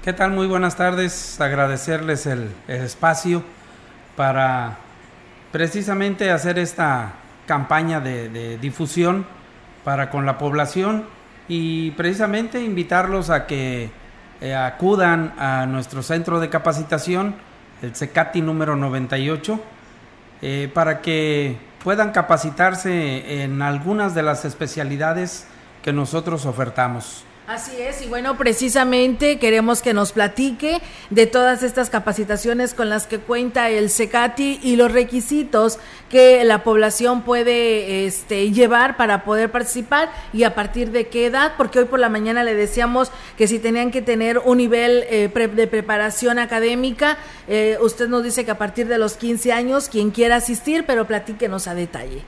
¿Qué 0.02 0.12
tal? 0.12 0.32
Muy 0.32 0.46
buenas 0.46 0.76
tardes. 0.76 1.40
Agradecerles 1.40 2.26
el, 2.26 2.50
espacio 2.68 3.42
para 4.16 4.78
precisamente 5.52 6.30
hacer 6.30 6.58
esta 6.58 7.14
campaña 7.46 8.00
de 8.00 8.58
difusión 8.58 9.26
para 9.84 10.10
con 10.10 10.26
la 10.26 10.36
población 10.36 11.06
y 11.48 11.90
precisamente 11.92 12.62
invitarlos 12.62 13.30
a 13.30 13.46
que 13.46 13.90
eh, 14.40 14.54
acudan 14.54 15.34
a 15.38 15.66
nuestro 15.66 16.02
centro 16.02 16.40
de 16.40 16.48
capacitación, 16.48 17.34
el 17.82 17.94
CECATI 17.94 18.40
número 18.40 18.76
98, 18.76 19.60
eh, 20.42 20.70
para 20.72 21.02
que 21.02 21.56
puedan 21.84 22.12
capacitarse 22.12 23.42
en 23.42 23.62
algunas 23.62 24.14
de 24.14 24.22
las 24.22 24.44
especialidades 24.44 25.46
que 25.82 25.92
nosotros 25.92 26.46
ofertamos. 26.46 27.25
Así 27.48 27.80
es, 27.80 28.02
y 28.02 28.08
bueno, 28.08 28.36
precisamente 28.36 29.38
queremos 29.38 29.80
que 29.80 29.94
nos 29.94 30.10
platique 30.10 30.80
de 31.10 31.26
todas 31.28 31.62
estas 31.62 31.90
capacitaciones 31.90 32.74
con 32.74 32.88
las 32.88 33.06
que 33.06 33.20
cuenta 33.20 33.70
el 33.70 33.88
SECATI 33.88 34.58
y 34.64 34.74
los 34.74 34.90
requisitos 34.90 35.78
que 36.10 36.42
la 36.42 36.64
población 36.64 37.22
puede 37.22 38.04
este, 38.04 38.50
llevar 38.50 38.96
para 38.96 39.22
poder 39.22 39.52
participar 39.52 40.10
y 40.32 40.42
a 40.42 40.56
partir 40.56 40.90
de 40.90 41.06
qué 41.06 41.26
edad, 41.26 41.52
porque 41.56 41.78
hoy 41.78 41.84
por 41.84 42.00
la 42.00 42.08
mañana 42.08 42.42
le 42.42 42.52
decíamos 42.54 43.12
que 43.38 43.46
si 43.46 43.60
tenían 43.60 43.92
que 43.92 44.02
tener 44.02 44.38
un 44.38 44.58
nivel 44.58 45.04
eh, 45.08 45.28
de 45.28 45.66
preparación 45.68 46.40
académica, 46.40 47.16
eh, 47.46 47.78
usted 47.80 48.08
nos 48.08 48.24
dice 48.24 48.44
que 48.44 48.50
a 48.50 48.58
partir 48.58 48.88
de 48.88 48.98
los 48.98 49.16
15 49.16 49.52
años, 49.52 49.88
quien 49.88 50.10
quiera 50.10 50.34
asistir, 50.34 50.82
pero 50.84 51.06
platíquenos 51.06 51.68
a 51.68 51.76
detalle. 51.76 52.24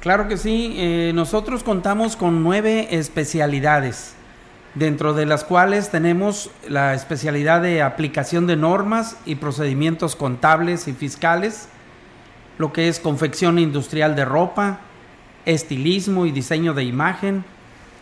Claro 0.00 0.28
que 0.28 0.36
sí, 0.36 0.74
eh, 0.76 1.12
nosotros 1.14 1.62
contamos 1.62 2.16
con 2.16 2.42
nueve 2.42 2.88
especialidades 2.90 4.16
dentro 4.74 5.12
de 5.12 5.26
las 5.26 5.44
cuales 5.44 5.90
tenemos 5.90 6.50
la 6.68 6.94
especialidad 6.94 7.60
de 7.60 7.82
aplicación 7.82 8.46
de 8.46 8.56
normas 8.56 9.16
y 9.26 9.34
procedimientos 9.34 10.16
contables 10.16 10.88
y 10.88 10.92
fiscales, 10.92 11.68
lo 12.58 12.72
que 12.72 12.88
es 12.88 13.00
confección 13.00 13.58
industrial 13.58 14.16
de 14.16 14.24
ropa, 14.24 14.80
estilismo 15.44 16.26
y 16.26 16.32
diseño 16.32 16.74
de 16.74 16.84
imagen, 16.84 17.44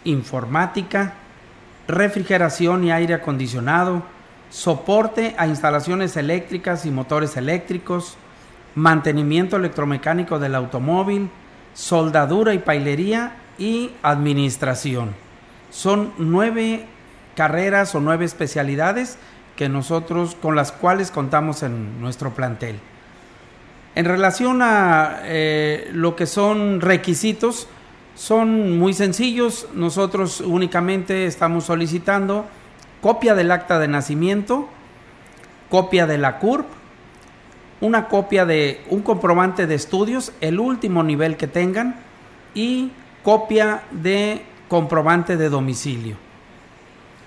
informática, 0.04 1.14
refrigeración 1.88 2.84
y 2.84 2.92
aire 2.92 3.14
acondicionado, 3.14 4.02
soporte 4.50 5.34
a 5.38 5.46
instalaciones 5.46 6.16
eléctricas 6.16 6.86
y 6.86 6.90
motores 6.90 7.36
eléctricos, 7.36 8.16
mantenimiento 8.74 9.56
electromecánico 9.56 10.38
del 10.38 10.54
automóvil, 10.54 11.30
soldadura 11.74 12.54
y 12.54 12.58
pailería 12.58 13.36
y 13.58 13.92
administración. 14.02 15.14
Son 15.70 16.12
nueve 16.18 16.86
carreras 17.36 17.94
o 17.94 18.00
nueve 18.00 18.24
especialidades 18.24 19.18
que 19.56 19.68
nosotros 19.68 20.36
con 20.40 20.56
las 20.56 20.72
cuales 20.72 21.10
contamos 21.10 21.62
en 21.62 22.00
nuestro 22.00 22.34
plantel. 22.34 22.78
En 23.94 24.04
relación 24.04 24.62
a 24.62 25.20
eh, 25.24 25.90
lo 25.92 26.16
que 26.16 26.26
son 26.26 26.80
requisitos, 26.80 27.68
son 28.14 28.78
muy 28.78 28.94
sencillos. 28.94 29.68
Nosotros 29.74 30.40
únicamente 30.40 31.26
estamos 31.26 31.64
solicitando 31.64 32.46
copia 33.00 33.34
del 33.34 33.50
acta 33.50 33.78
de 33.78 33.88
nacimiento, 33.88 34.68
copia 35.70 36.06
de 36.06 36.18
la 36.18 36.38
CURP, 36.38 36.66
una 37.80 38.08
copia 38.08 38.44
de 38.44 38.84
un 38.90 39.00
comprobante 39.00 39.66
de 39.66 39.74
estudios, 39.74 40.32
el 40.40 40.60
último 40.60 41.02
nivel 41.02 41.36
que 41.36 41.46
tengan 41.46 41.96
y 42.54 42.92
copia 43.22 43.82
de 43.90 44.42
comprobante 44.70 45.36
de 45.36 45.50
domicilio. 45.50 46.16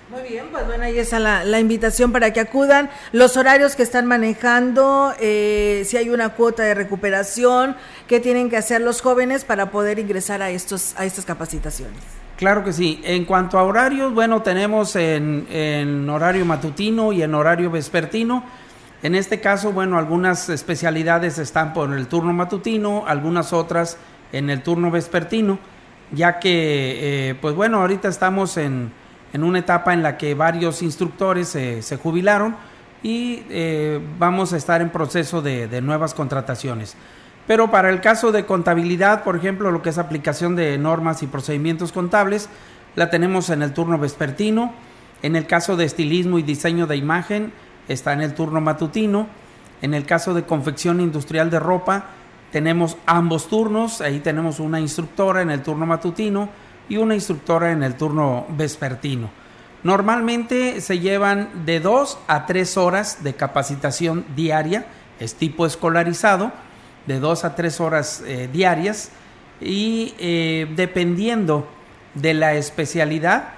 Muy 0.10 0.30
bien, 0.30 0.46
pues 0.52 0.66
bueno, 0.66 0.84
ahí 0.86 0.98
está 0.98 1.20
la, 1.20 1.44
la 1.44 1.60
invitación 1.60 2.12
para 2.12 2.32
que 2.32 2.40
acudan. 2.40 2.90
Los 3.12 3.36
horarios 3.36 3.76
que 3.76 3.84
están 3.84 4.06
manejando, 4.06 5.14
eh, 5.20 5.84
si 5.86 5.98
hay 5.98 6.10
una 6.10 6.30
cuota 6.30 6.64
de 6.64 6.74
recuperación, 6.74 7.76
¿qué 8.08 8.20
tienen 8.20 8.50
que 8.50 8.58
hacer 8.58 8.80
los 8.82 9.02
jóvenes 9.02 9.44
para 9.44 9.72
poder 9.72 10.00
ingresar 10.00 10.42
a, 10.42 10.52
estos, 10.52 10.96
a 10.98 11.06
estas 11.06 11.26
capacitaciones? 11.26 12.00
Claro 12.38 12.64
que 12.64 12.72
sí. 12.72 13.02
En 13.04 13.26
cuanto 13.26 13.60
a 13.60 13.64
horarios, 13.64 14.14
bueno, 14.14 14.42
tenemos 14.42 14.96
en, 14.96 15.48
en 15.50 16.10
horario 16.10 16.46
matutino 16.46 17.12
y 17.12 17.24
en 17.24 17.34
horario 17.36 17.72
vespertino. 17.72 18.44
En 19.02 19.16
este 19.16 19.42
caso, 19.42 19.74
bueno, 19.74 19.98
algunas 19.98 20.48
especialidades 20.48 21.40
están 21.40 21.74
por 21.74 21.92
el 21.92 22.08
turno 22.08 22.32
matutino, 22.32 23.04
algunas 23.06 23.52
otras 23.52 23.98
en 24.32 24.50
el 24.50 24.64
turno 24.64 24.92
vespertino, 24.92 25.60
ya 26.14 26.40
que, 26.40 27.30
eh, 27.30 27.36
pues 27.36 27.56
bueno, 27.56 27.82
ahorita 27.82 28.08
estamos 28.08 28.58
en, 28.58 28.92
en, 29.34 29.44
una 29.44 29.60
etapa 29.60 29.94
en 29.94 30.04
la 30.04 30.18
que 30.18 30.34
varios 30.36 30.82
instructores 30.82 31.50
se 31.50 31.98
jubilaron 31.98 32.56
y 33.04 33.44
eh, 33.50 34.00
vamos 34.18 34.54
a 34.54 34.58
estar 34.58 34.82
en 34.82 34.90
proceso 34.90 35.42
de, 35.42 35.68
de 35.68 35.82
nuevas 35.82 36.14
contrataciones. 36.14 36.96
Pero 37.46 37.70
para 37.70 37.90
el 37.90 38.00
caso 38.00 38.32
de 38.32 38.46
contabilidad, 38.46 39.24
por 39.24 39.36
ejemplo, 39.36 39.70
lo 39.70 39.82
que 39.82 39.90
es 39.90 39.98
aplicación 39.98 40.56
de 40.56 40.78
normas 40.78 41.22
y 41.22 41.28
procedimientos 41.28 41.92
contables, 41.92 42.48
la 42.96 43.10
tenemos 43.10 43.50
en 43.50 43.62
el 43.62 43.74
turno 43.74 43.98
vespertino. 43.98 44.74
En 45.22 45.36
el 45.36 45.46
caso 45.46 45.76
de 45.76 45.84
estilismo 45.84 46.40
y 46.40 46.44
diseño 46.44 46.88
de 46.88 46.96
imagen, 46.96 47.52
está 47.90 48.14
en 48.14 48.22
el 48.22 48.34
turno 48.34 48.62
matutino. 48.62 49.28
En 49.82 49.94
el 49.94 50.06
caso 50.06 50.34
de 50.34 50.44
confección 50.44 51.02
industrial 51.02 51.50
de 51.50 51.60
ropa, 51.60 52.06
tenemos 52.54 52.98
ambos 53.08 53.48
turnos. 53.48 54.00
Ahí 54.00 54.20
tenemos 54.20 54.60
una 54.60 54.80
instructora 54.80 55.42
en 55.42 55.50
el 55.50 55.64
turno 55.64 55.88
matutino 55.88 56.50
y 56.88 56.98
una 56.98 57.16
instructora 57.16 57.72
en 57.72 57.82
el 57.82 57.96
turno 57.96 58.46
vespertino. 58.50 59.32
Normalmente 59.82 60.80
se 60.80 61.00
llevan 61.00 61.66
de 61.66 61.80
dos 61.80 62.20
a 62.28 62.46
tres 62.46 62.78
horas 62.78 63.24
de 63.24 63.34
capacitación 63.34 64.24
diaria, 64.36 64.86
es 65.20 65.34
tipo 65.34 65.66
escolarizado 65.66 66.52
de 67.08 67.20
dos 67.20 67.44
a 67.44 67.56
tres 67.56 67.82
horas 67.82 68.24
eh, 68.26 68.48
diarias 68.54 69.10
y 69.60 70.14
eh, 70.20 70.72
dependiendo 70.76 71.68
de 72.14 72.36
la 72.36 72.54
especialidad 72.54 73.56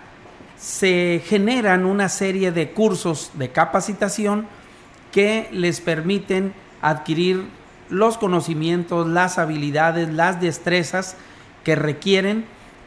se 0.57 1.21
generan 1.25 1.85
una 1.85 2.07
serie 2.07 2.53
de 2.53 2.71
cursos 2.71 3.31
de 3.33 3.49
capacitación 3.49 4.47
que 5.11 5.49
les 5.51 5.81
permiten 5.81 6.53
adquirir 6.81 7.43
los 7.89 8.17
conocimientos, 8.17 9.07
las 9.07 9.37
habilidades, 9.37 10.13
las 10.13 10.41
destrezas 10.41 11.15
que 11.63 11.75
requieren 11.75 12.45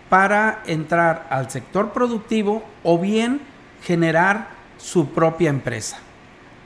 para 0.08 0.62
entrar 0.66 1.26
al 1.30 1.50
sector 1.50 1.92
productivo 1.92 2.62
o 2.82 2.98
bien 2.98 3.40
generar 3.82 4.48
su 4.78 5.10
propia 5.10 5.50
empresa. 5.50 5.98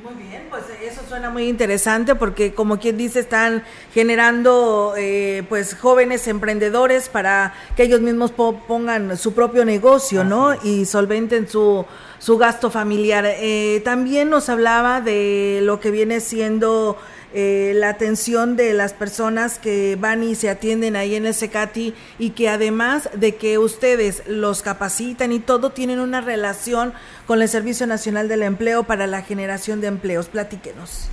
Muy 0.02 0.14
bien, 0.14 0.48
pues 0.50 0.64
eso 0.82 1.02
suena 1.08 1.30
muy 1.30 1.48
interesante 1.48 2.16
porque 2.16 2.54
como 2.54 2.80
quien 2.80 2.96
dice 2.96 3.20
están 3.20 3.62
generando 3.94 4.94
eh, 4.96 5.44
pues 5.48 5.76
jóvenes 5.76 6.26
emprendedores 6.26 7.08
para 7.08 7.54
que 7.76 7.84
ellos 7.84 8.00
mismos 8.00 8.32
pongan 8.32 9.16
su 9.16 9.32
propio 9.32 9.64
negocio, 9.64 10.24
¿no? 10.24 10.54
Y 10.64 10.86
solventen 10.86 11.48
su, 11.48 11.86
su 12.18 12.36
gasto 12.36 12.68
familiar. 12.68 13.24
Eh, 13.26 13.80
también 13.84 14.28
nos 14.28 14.48
hablaba 14.48 15.00
de 15.00 15.60
lo 15.62 15.78
que 15.78 15.92
viene 15.92 16.18
siendo 16.18 16.98
eh, 17.34 17.72
la 17.74 17.88
atención 17.88 18.56
de 18.56 18.74
las 18.74 18.92
personas 18.92 19.58
que 19.58 19.96
van 19.98 20.22
y 20.22 20.34
se 20.34 20.50
atienden 20.50 20.96
ahí 20.96 21.14
en 21.14 21.26
el 21.26 21.34
SECATI 21.34 21.94
y 22.18 22.30
que 22.30 22.48
además 22.48 23.08
de 23.14 23.36
que 23.36 23.58
ustedes 23.58 24.22
los 24.26 24.62
capacitan 24.62 25.32
y 25.32 25.38
todo, 25.38 25.70
tienen 25.70 26.00
una 26.00 26.20
relación 26.20 26.92
con 27.26 27.40
el 27.40 27.48
Servicio 27.48 27.86
Nacional 27.86 28.28
del 28.28 28.42
Empleo 28.42 28.84
para 28.84 29.06
la 29.06 29.22
generación 29.22 29.80
de 29.80 29.86
empleos. 29.86 30.28
Platíquenos. 30.28 31.08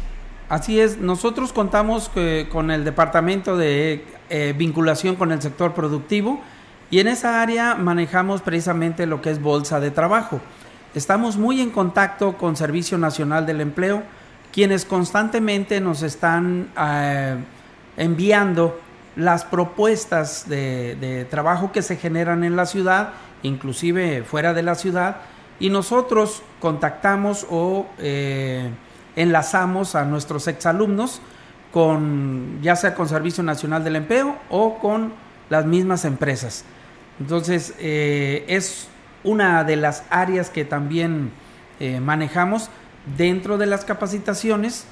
Así 0.49 0.79
es, 0.79 0.97
nosotros 0.97 1.53
contamos 1.53 2.09
con 2.51 2.71
el 2.71 2.83
Departamento 2.83 3.55
de 3.55 4.03
eh, 4.29 4.53
Vinculación 4.57 5.15
con 5.15 5.31
el 5.31 5.41
Sector 5.41 5.73
Productivo 5.73 6.41
y 6.91 6.99
en 6.99 7.07
esa 7.07 7.41
área 7.41 7.75
manejamos 7.75 8.41
precisamente 8.41 9.05
lo 9.05 9.21
que 9.21 9.29
es 9.29 9.41
bolsa 9.41 9.79
de 9.79 9.91
trabajo. 9.91 10.41
Estamos 10.95 11.37
muy 11.37 11.61
en 11.61 11.69
contacto 11.69 12.35
con 12.35 12.55
Servicio 12.55 12.97
Nacional 12.97 13.45
del 13.45 13.61
Empleo, 13.61 14.01
quienes 14.51 14.85
constantemente 14.85 15.79
nos 15.81 16.01
están 16.01 16.69
eh, 16.77 17.35
enviando 17.97 18.79
las 19.15 19.43
propuestas 19.43 20.47
de, 20.47 21.27
trabajo 21.29 21.71
que 21.71 21.81
se 21.81 21.97
generan 21.97 22.43
en 22.43 22.55
la 22.55 22.65
ciudad, 22.65 23.09
inclusive 23.43 24.23
fuera 24.23 24.53
de 24.53 24.63
la 24.63 24.75
ciudad, 24.75 25.17
y 25.59 25.69
nosotros 25.69 26.41
contactamos 26.59 27.45
o 27.49 27.85
eh, 27.99 28.69
enlazamos 29.15 29.95
a 29.95 30.05
nuestros 30.05 30.47
exalumnos 30.47 31.21
con 31.73 32.59
ya 32.61 32.75
sea 32.75 32.95
con 32.95 33.07
Servicio 33.07 33.43
Nacional 33.43 33.83
del 33.83 33.97
Empleo 33.97 34.35
o 34.49 34.79
con 34.79 35.13
las 35.49 35.65
mismas 35.65 36.05
empresas. 36.05 36.63
Entonces, 37.19 37.75
eh, 37.79 38.45
es 38.47 38.87
una 39.23 39.63
de 39.65 39.75
las 39.75 40.03
áreas 40.09 40.49
que 40.49 40.65
también 40.65 41.31
manejamos 42.01 42.69
dentro 43.17 43.57
de 43.57 43.65
las 43.65 43.85
capacitaciones 43.85 44.85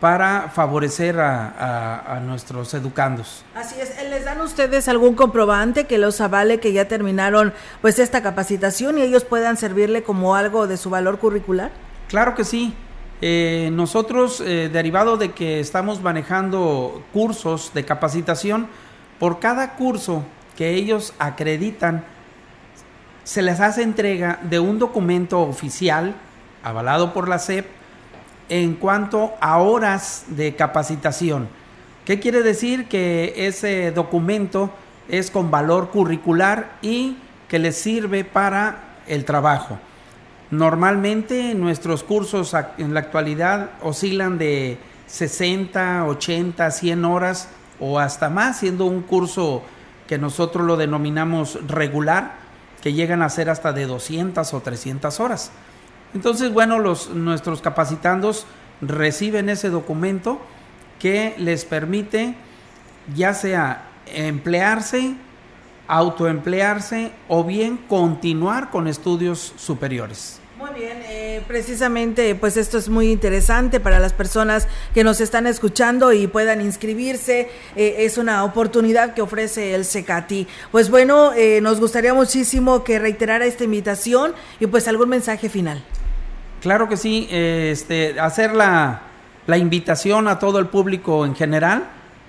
para 0.00 0.48
favorecer 0.48 1.20
a, 1.20 2.20
nuestros 2.24 2.72
educandos. 2.74 3.44
Así 3.54 3.76
es, 3.80 3.92
¿les 4.08 4.24
dan 4.24 4.40
ustedes 4.40 4.88
algún 4.88 5.14
comprobante 5.14 5.84
que 5.84 5.98
los 5.98 6.20
avale 6.20 6.58
que 6.58 6.72
ya 6.72 6.88
terminaron 6.88 7.52
pues 7.82 7.98
esta 7.98 8.22
capacitación 8.22 8.98
y 8.98 9.02
ellos 9.02 9.24
puedan 9.24 9.56
servirle 9.56 10.02
como 10.02 10.34
algo 10.34 10.66
de 10.66 10.78
su 10.78 10.88
valor 10.90 11.18
curricular? 11.18 11.70
Claro 12.08 12.34
que 12.34 12.44
sí. 12.44 12.74
Eh, 13.20 13.68
nosotros, 13.72 14.40
eh, 14.40 14.70
derivado 14.72 15.18
de 15.18 15.32
que 15.32 15.60
estamos 15.60 16.00
manejando 16.00 17.04
cursos 17.12 17.72
de 17.74 17.84
capacitación, 17.84 18.68
por 19.18 19.38
cada 19.38 19.74
curso 19.74 20.24
que 20.56 20.70
ellos 20.70 21.12
acreditan, 21.18 22.04
se 23.24 23.42
les 23.42 23.60
hace 23.60 23.82
entrega 23.82 24.38
de 24.42 24.58
un 24.58 24.78
documento 24.78 25.42
oficial 25.42 26.14
avalado 26.62 27.12
por 27.12 27.28
la 27.28 27.38
SEP 27.38 27.66
en 28.48 28.74
cuanto 28.74 29.32
a 29.40 29.58
horas 29.58 30.24
de 30.28 30.56
capacitación. 30.56 31.48
¿Qué 32.04 32.18
quiere 32.18 32.42
decir? 32.42 32.88
Que 32.88 33.46
ese 33.46 33.92
documento 33.92 34.70
es 35.08 35.30
con 35.30 35.50
valor 35.50 35.90
curricular 35.90 36.72
y 36.82 37.16
que 37.48 37.58
les 37.58 37.76
sirve 37.76 38.24
para 38.24 38.96
el 39.06 39.24
trabajo. 39.24 39.78
Normalmente 40.50 41.54
nuestros 41.54 42.02
cursos 42.02 42.54
en 42.78 42.94
la 42.94 43.00
actualidad 43.00 43.70
oscilan 43.82 44.38
de 44.38 44.78
60, 45.06 46.06
80, 46.06 46.70
100 46.70 47.04
horas 47.04 47.48
o 47.78 47.98
hasta 47.98 48.28
más, 48.28 48.58
siendo 48.58 48.86
un 48.86 49.02
curso 49.02 49.62
que 50.08 50.18
nosotros 50.18 50.66
lo 50.66 50.76
denominamos 50.76 51.58
regular, 51.68 52.34
que 52.82 52.92
llegan 52.92 53.22
a 53.22 53.28
ser 53.28 53.48
hasta 53.48 53.72
de 53.72 53.86
200 53.86 54.52
o 54.52 54.60
300 54.60 55.20
horas. 55.20 55.52
Entonces, 56.14 56.52
bueno, 56.52 56.78
los, 56.78 57.10
nuestros 57.10 57.60
capacitandos 57.60 58.46
reciben 58.80 59.48
ese 59.48 59.70
documento 59.70 60.40
que 60.98 61.34
les 61.38 61.64
permite 61.64 62.34
ya 63.14 63.34
sea 63.34 63.88
emplearse, 64.06 65.14
autoemplearse 65.88 67.12
o 67.28 67.44
bien 67.44 67.76
continuar 67.76 68.70
con 68.70 68.86
estudios 68.86 69.54
superiores. 69.56 70.40
Muy 70.60 70.78
bien, 70.78 70.98
eh, 71.08 71.42
precisamente 71.48 72.34
pues 72.34 72.58
esto 72.58 72.76
es 72.76 72.90
muy 72.90 73.10
interesante 73.10 73.80
para 73.80 73.98
las 73.98 74.12
personas 74.12 74.68
que 74.92 75.04
nos 75.04 75.22
están 75.22 75.46
escuchando 75.46 76.12
y 76.12 76.26
puedan 76.26 76.60
inscribirse. 76.60 77.48
Eh, 77.76 77.94
es 78.00 78.18
una 78.18 78.44
oportunidad 78.44 79.14
que 79.14 79.22
ofrece 79.22 79.74
el 79.74 79.86
CECATI. 79.86 80.46
Pues 80.70 80.90
bueno, 80.90 81.32
eh, 81.32 81.60
nos 81.62 81.80
gustaría 81.80 82.12
muchísimo 82.12 82.84
que 82.84 82.98
reiterara 82.98 83.46
esta 83.46 83.64
invitación 83.64 84.34
y 84.60 84.66
pues 84.66 84.86
algún 84.86 85.08
mensaje 85.08 85.48
final. 85.48 85.82
Claro 86.60 86.88
que 86.88 86.96
sí, 86.96 87.26
este, 87.30 88.18
hacer 88.20 88.54
la, 88.54 89.02
invitación 89.56 90.28
a 90.28 90.38
todo 90.38 90.60
el 90.60 90.66
público 90.66 91.26
en 91.26 91.34
general 91.34 91.82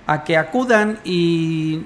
a 0.08 0.24
que 0.24 0.36
acudan 0.36 0.98
y 1.04 1.84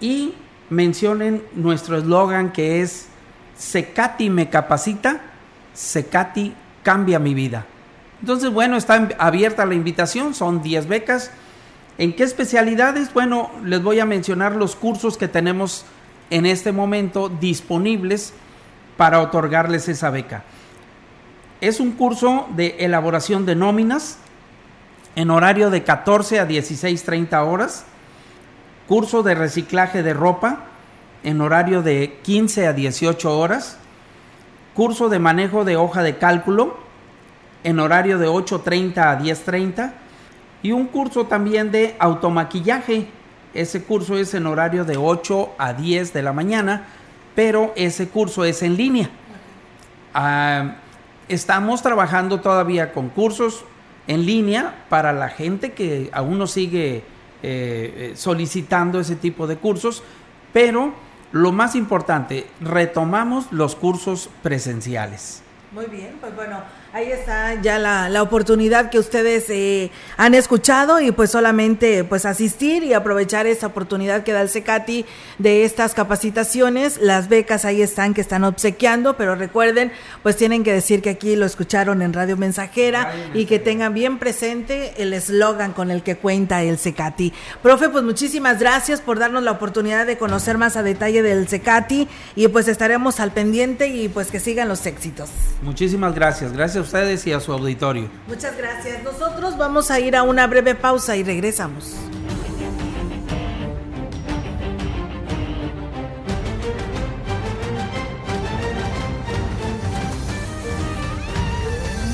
y 0.00 0.34
mencionen 0.70 1.42
nuestro 1.54 1.98
eslogan 1.98 2.52
que 2.52 2.82
es 2.82 3.08
Secati 3.56 4.30
me 4.30 4.48
capacita, 4.48 5.20
Secati 5.74 6.54
cambia 6.82 7.18
mi 7.18 7.34
vida. 7.34 7.66
Entonces, 8.20 8.50
bueno, 8.50 8.76
está 8.76 9.08
abierta 9.18 9.66
la 9.66 9.74
invitación, 9.74 10.34
son 10.34 10.62
10 10.62 10.88
becas. 10.88 11.30
¿En 11.98 12.14
qué 12.14 12.22
especialidades? 12.22 13.12
Bueno, 13.12 13.50
les 13.64 13.82
voy 13.82 14.00
a 14.00 14.06
mencionar 14.06 14.56
los 14.56 14.76
cursos 14.76 15.18
que 15.18 15.28
tenemos 15.28 15.84
en 16.30 16.46
este 16.46 16.72
momento 16.72 17.28
disponibles 17.28 18.32
para 18.96 19.20
otorgarles 19.20 19.88
esa 19.88 20.10
beca. 20.10 20.44
Es 21.60 21.80
un 21.80 21.92
curso 21.92 22.46
de 22.56 22.76
elaboración 22.78 23.44
de 23.44 23.54
nóminas 23.54 24.18
en 25.16 25.30
horario 25.30 25.70
de 25.70 25.82
14 25.82 26.40
a 26.40 26.48
16.30 26.48 27.46
horas. 27.46 27.84
Curso 28.88 29.22
de 29.22 29.34
reciclaje 29.34 30.02
de 30.02 30.14
ropa 30.14 30.64
en 31.22 31.40
horario 31.40 31.82
de 31.82 32.18
15 32.22 32.66
a 32.66 32.72
18 32.72 33.38
horas. 33.38 33.78
Curso 34.74 35.08
de 35.08 35.18
manejo 35.18 35.64
de 35.64 35.76
hoja 35.76 36.02
de 36.02 36.18
cálculo 36.18 36.78
en 37.64 37.78
horario 37.78 38.18
de 38.18 38.28
8.30 38.28 38.98
a 38.98 39.18
10.30. 39.18 39.92
Y 40.62 40.72
un 40.72 40.86
curso 40.86 41.26
también 41.26 41.70
de 41.70 41.96
automaquillaje. 41.98 43.08
Ese 43.54 43.82
curso 43.82 44.16
es 44.16 44.34
en 44.34 44.46
horario 44.46 44.84
de 44.84 44.96
8 44.96 45.54
a 45.58 45.72
10 45.72 46.12
de 46.12 46.22
la 46.22 46.32
mañana, 46.32 46.84
pero 47.34 47.72
ese 47.76 48.08
curso 48.08 48.44
es 48.44 48.62
en 48.62 48.76
línea. 48.76 49.10
Ah, 50.14 50.76
estamos 51.28 51.82
trabajando 51.82 52.40
todavía 52.40 52.92
con 52.92 53.08
cursos 53.08 53.64
en 54.10 54.26
línea 54.26 54.86
para 54.88 55.12
la 55.12 55.28
gente 55.28 55.70
que 55.70 56.10
aún 56.12 56.36
no 56.36 56.48
sigue 56.48 56.96
eh, 56.96 57.02
eh, 57.42 58.12
solicitando 58.16 58.98
ese 58.98 59.14
tipo 59.14 59.46
de 59.46 59.56
cursos, 59.56 60.02
pero 60.52 60.92
lo 61.30 61.52
más 61.52 61.76
importante, 61.76 62.48
retomamos 62.60 63.52
los 63.52 63.76
cursos 63.76 64.28
presenciales. 64.42 65.44
Muy 65.70 65.86
bien, 65.86 66.16
pues 66.20 66.34
bueno, 66.34 66.58
Ahí 66.92 67.12
está 67.12 67.54
ya 67.62 67.78
la, 67.78 68.08
la 68.08 68.20
oportunidad 68.20 68.90
que 68.90 68.98
ustedes 68.98 69.44
eh, 69.48 69.92
han 70.16 70.34
escuchado 70.34 71.00
y 71.00 71.12
pues 71.12 71.30
solamente 71.30 72.02
pues 72.02 72.26
asistir 72.26 72.82
y 72.82 72.94
aprovechar 72.94 73.46
esa 73.46 73.68
oportunidad 73.68 74.24
que 74.24 74.32
da 74.32 74.42
el 74.42 74.48
CECATI 74.48 75.06
de 75.38 75.64
estas 75.64 75.94
capacitaciones. 75.94 76.98
Las 77.00 77.28
becas 77.28 77.64
ahí 77.64 77.80
están 77.80 78.12
que 78.12 78.20
están 78.20 78.42
obsequiando, 78.42 79.16
pero 79.16 79.36
recuerden, 79.36 79.92
pues 80.24 80.36
tienen 80.36 80.64
que 80.64 80.72
decir 80.72 81.00
que 81.00 81.10
aquí 81.10 81.36
lo 81.36 81.46
escucharon 81.46 82.02
en 82.02 82.12
Radio 82.12 82.36
Mensajera 82.36 83.14
y 83.34 83.44
que 83.44 83.60
tengan 83.60 83.94
bien 83.94 84.18
presente 84.18 84.94
el 85.00 85.12
eslogan 85.12 85.72
con 85.72 85.92
el 85.92 86.02
que 86.02 86.16
cuenta 86.16 86.64
el 86.64 86.76
CECATI. 86.76 87.32
Profe, 87.62 87.88
pues 87.90 88.02
muchísimas 88.02 88.58
gracias 88.58 89.00
por 89.00 89.20
darnos 89.20 89.44
la 89.44 89.52
oportunidad 89.52 90.06
de 90.06 90.18
conocer 90.18 90.58
más 90.58 90.76
a 90.76 90.82
detalle 90.82 91.22
del 91.22 91.46
CECATI 91.46 92.08
y 92.34 92.48
pues 92.48 92.66
estaremos 92.66 93.20
al 93.20 93.30
pendiente 93.30 93.86
y 93.86 94.08
pues 94.08 94.32
que 94.32 94.40
sigan 94.40 94.66
los 94.66 94.86
éxitos. 94.86 95.30
Muchísimas 95.62 96.16
gracias, 96.16 96.52
gracias 96.52 96.79
a 96.80 96.82
ustedes 96.82 97.26
y 97.26 97.32
a 97.32 97.40
su 97.40 97.52
auditorio. 97.52 98.10
Muchas 98.26 98.56
gracias. 98.56 99.02
Nosotros 99.02 99.56
vamos 99.56 99.90
a 99.90 100.00
ir 100.00 100.16
a 100.16 100.22
una 100.22 100.46
breve 100.46 100.74
pausa 100.74 101.16
y 101.16 101.22
regresamos. 101.22 101.94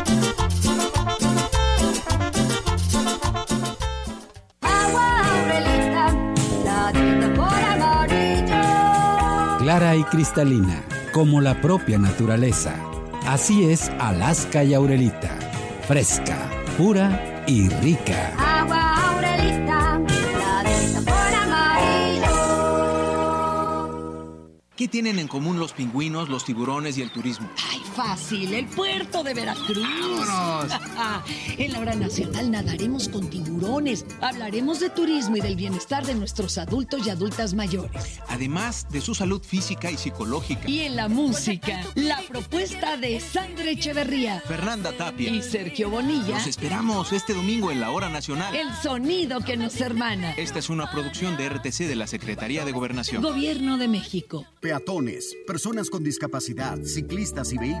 clara 9.91 9.95
y 9.95 10.03
cristalina, 10.03 10.83
como 11.11 11.41
la 11.41 11.59
propia 11.59 11.97
naturaleza. 11.97 12.75
Así 13.27 13.65
es 13.65 13.89
Alaska 13.99 14.63
y 14.63 14.73
Aurelita, 14.73 15.37
fresca, 15.87 16.49
pura 16.77 17.43
y 17.47 17.67
rica. 17.67 18.33
Agua 18.37 19.11
Aurelita, 19.11 19.99
la 19.99 20.63
de 20.63 20.87
sabor 20.87 21.33
amarillo. 21.43 22.29
¿Qué 24.75 24.87
tienen 24.87 25.19
en 25.19 25.27
común 25.27 25.59
los 25.59 25.73
pingüinos, 25.73 26.29
los 26.29 26.45
tiburones 26.45 26.97
y 26.97 27.01
el 27.01 27.11
turismo? 27.11 27.49
Fácil, 27.95 28.53
el 28.53 28.67
puerto 28.67 29.21
de 29.21 29.33
Veracruz. 29.33 29.77
¡Vámonos! 29.77 30.71
en 31.57 31.73
la 31.73 31.79
hora 31.79 31.93
nacional 31.93 32.49
nadaremos 32.49 33.09
con 33.09 33.29
tiburones, 33.29 34.05
hablaremos 34.21 34.79
de 34.79 34.89
turismo 34.89 35.35
y 35.35 35.41
del 35.41 35.57
bienestar 35.57 36.05
de 36.05 36.15
nuestros 36.15 36.57
adultos 36.57 37.05
y 37.05 37.09
adultas 37.09 37.53
mayores. 37.53 38.19
Además 38.29 38.87
de 38.89 39.01
su 39.01 39.13
salud 39.13 39.41
física 39.43 39.91
y 39.91 39.97
psicológica. 39.97 40.69
Y 40.69 40.81
en 40.81 40.95
la 40.95 41.09
música, 41.09 41.81
la 41.95 42.21
propuesta 42.29 42.95
de 42.95 43.19
Sandra 43.19 43.69
Echeverría, 43.69 44.41
Fernanda 44.47 44.93
Tapia 44.93 45.29
y 45.29 45.41
Sergio 45.41 45.89
Bonilla. 45.89 46.35
Los 46.35 46.47
esperamos 46.47 47.11
este 47.11 47.33
domingo 47.33 47.71
en 47.71 47.81
la 47.81 47.91
hora 47.91 48.07
nacional. 48.07 48.55
El 48.55 48.73
sonido 48.81 49.41
que 49.41 49.57
nos 49.57 49.81
hermana. 49.81 50.31
Esta 50.37 50.59
es 50.59 50.69
una 50.69 50.89
producción 50.89 51.35
de 51.35 51.49
RTC 51.49 51.87
de 51.87 51.95
la 51.97 52.07
Secretaría 52.07 52.63
de 52.63 52.71
Gobernación. 52.71 53.21
Gobierno 53.21 53.77
de 53.77 53.89
México. 53.89 54.45
Peatones, 54.61 55.35
personas 55.45 55.89
con 55.89 56.03
discapacidad, 56.03 56.81
ciclistas 56.83 57.51
y 57.51 57.57
vehículos 57.57 57.80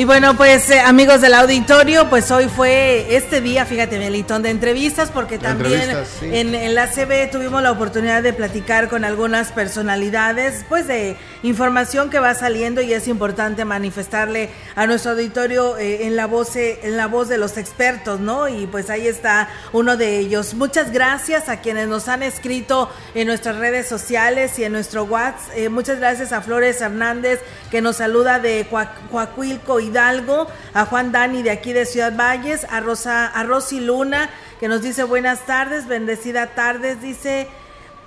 Y 0.00 0.06
bueno, 0.06 0.34
pues 0.34 0.70
eh, 0.70 0.80
amigos 0.80 1.20
del 1.20 1.34
auditorio, 1.34 2.08
pues 2.08 2.30
hoy 2.30 2.48
fue 2.48 3.14
este 3.16 3.42
día, 3.42 3.66
fíjate, 3.66 3.98
Melitón, 3.98 4.42
de 4.42 4.48
entrevistas, 4.48 5.10
porque 5.12 5.36
también 5.38 5.82
sí. 6.18 6.24
en, 6.32 6.54
en 6.54 6.74
la 6.74 6.86
CB 6.86 7.30
tuvimos 7.30 7.62
la 7.62 7.70
oportunidad 7.70 8.22
de 8.22 8.32
platicar 8.32 8.88
con 8.88 9.04
algunas 9.04 9.52
personalidades, 9.52 10.64
pues 10.70 10.86
de 10.86 11.18
información 11.42 12.08
que 12.08 12.18
va 12.18 12.32
saliendo 12.34 12.80
y 12.80 12.94
es 12.94 13.08
importante 13.08 13.66
manifestarle 13.66 14.48
a 14.74 14.86
nuestro 14.86 15.10
auditorio 15.12 15.76
eh, 15.76 16.06
en 16.06 16.16
la 16.16 16.26
voz 16.26 16.56
eh, 16.56 16.80
en 16.82 16.96
la 16.96 17.06
voz 17.06 17.28
de 17.28 17.36
los 17.36 17.58
expertos, 17.58 18.20
¿no? 18.20 18.48
Y 18.48 18.66
pues 18.68 18.88
ahí 18.88 19.06
está 19.06 19.50
uno 19.74 19.98
de 19.98 20.18
ellos. 20.18 20.54
Muchas 20.54 20.92
gracias 20.92 21.50
a 21.50 21.60
quienes 21.60 21.88
nos 21.88 22.08
han 22.08 22.22
escrito 22.22 22.90
en 23.14 23.26
nuestras 23.26 23.56
redes 23.56 23.86
sociales 23.86 24.58
y 24.58 24.64
en 24.64 24.72
nuestro 24.72 25.04
WhatsApp. 25.04 25.68
Muchas 25.68 25.98
gracias 25.98 26.32
a 26.32 26.40
Flores 26.40 26.80
Hernández 26.80 27.40
que 27.70 27.82
nos 27.82 27.96
saluda 27.96 28.38
de 28.38 28.66
Coa- 28.70 28.94
Coahuilco 29.10 29.78
Hidalgo, 29.90 30.46
a 30.72 30.86
Juan 30.86 31.12
Dani 31.12 31.42
de 31.42 31.50
aquí 31.50 31.72
de 31.72 31.84
Ciudad 31.84 32.16
Valles, 32.16 32.66
a 32.70 32.80
Rosa, 32.80 33.26
a 33.26 33.42
Rosy 33.42 33.80
Luna 33.80 34.30
que 34.60 34.68
nos 34.68 34.82
dice 34.82 35.04
buenas 35.04 35.46
tardes, 35.46 35.86
bendecida 35.86 36.48
tardes, 36.48 37.00
dice 37.00 37.48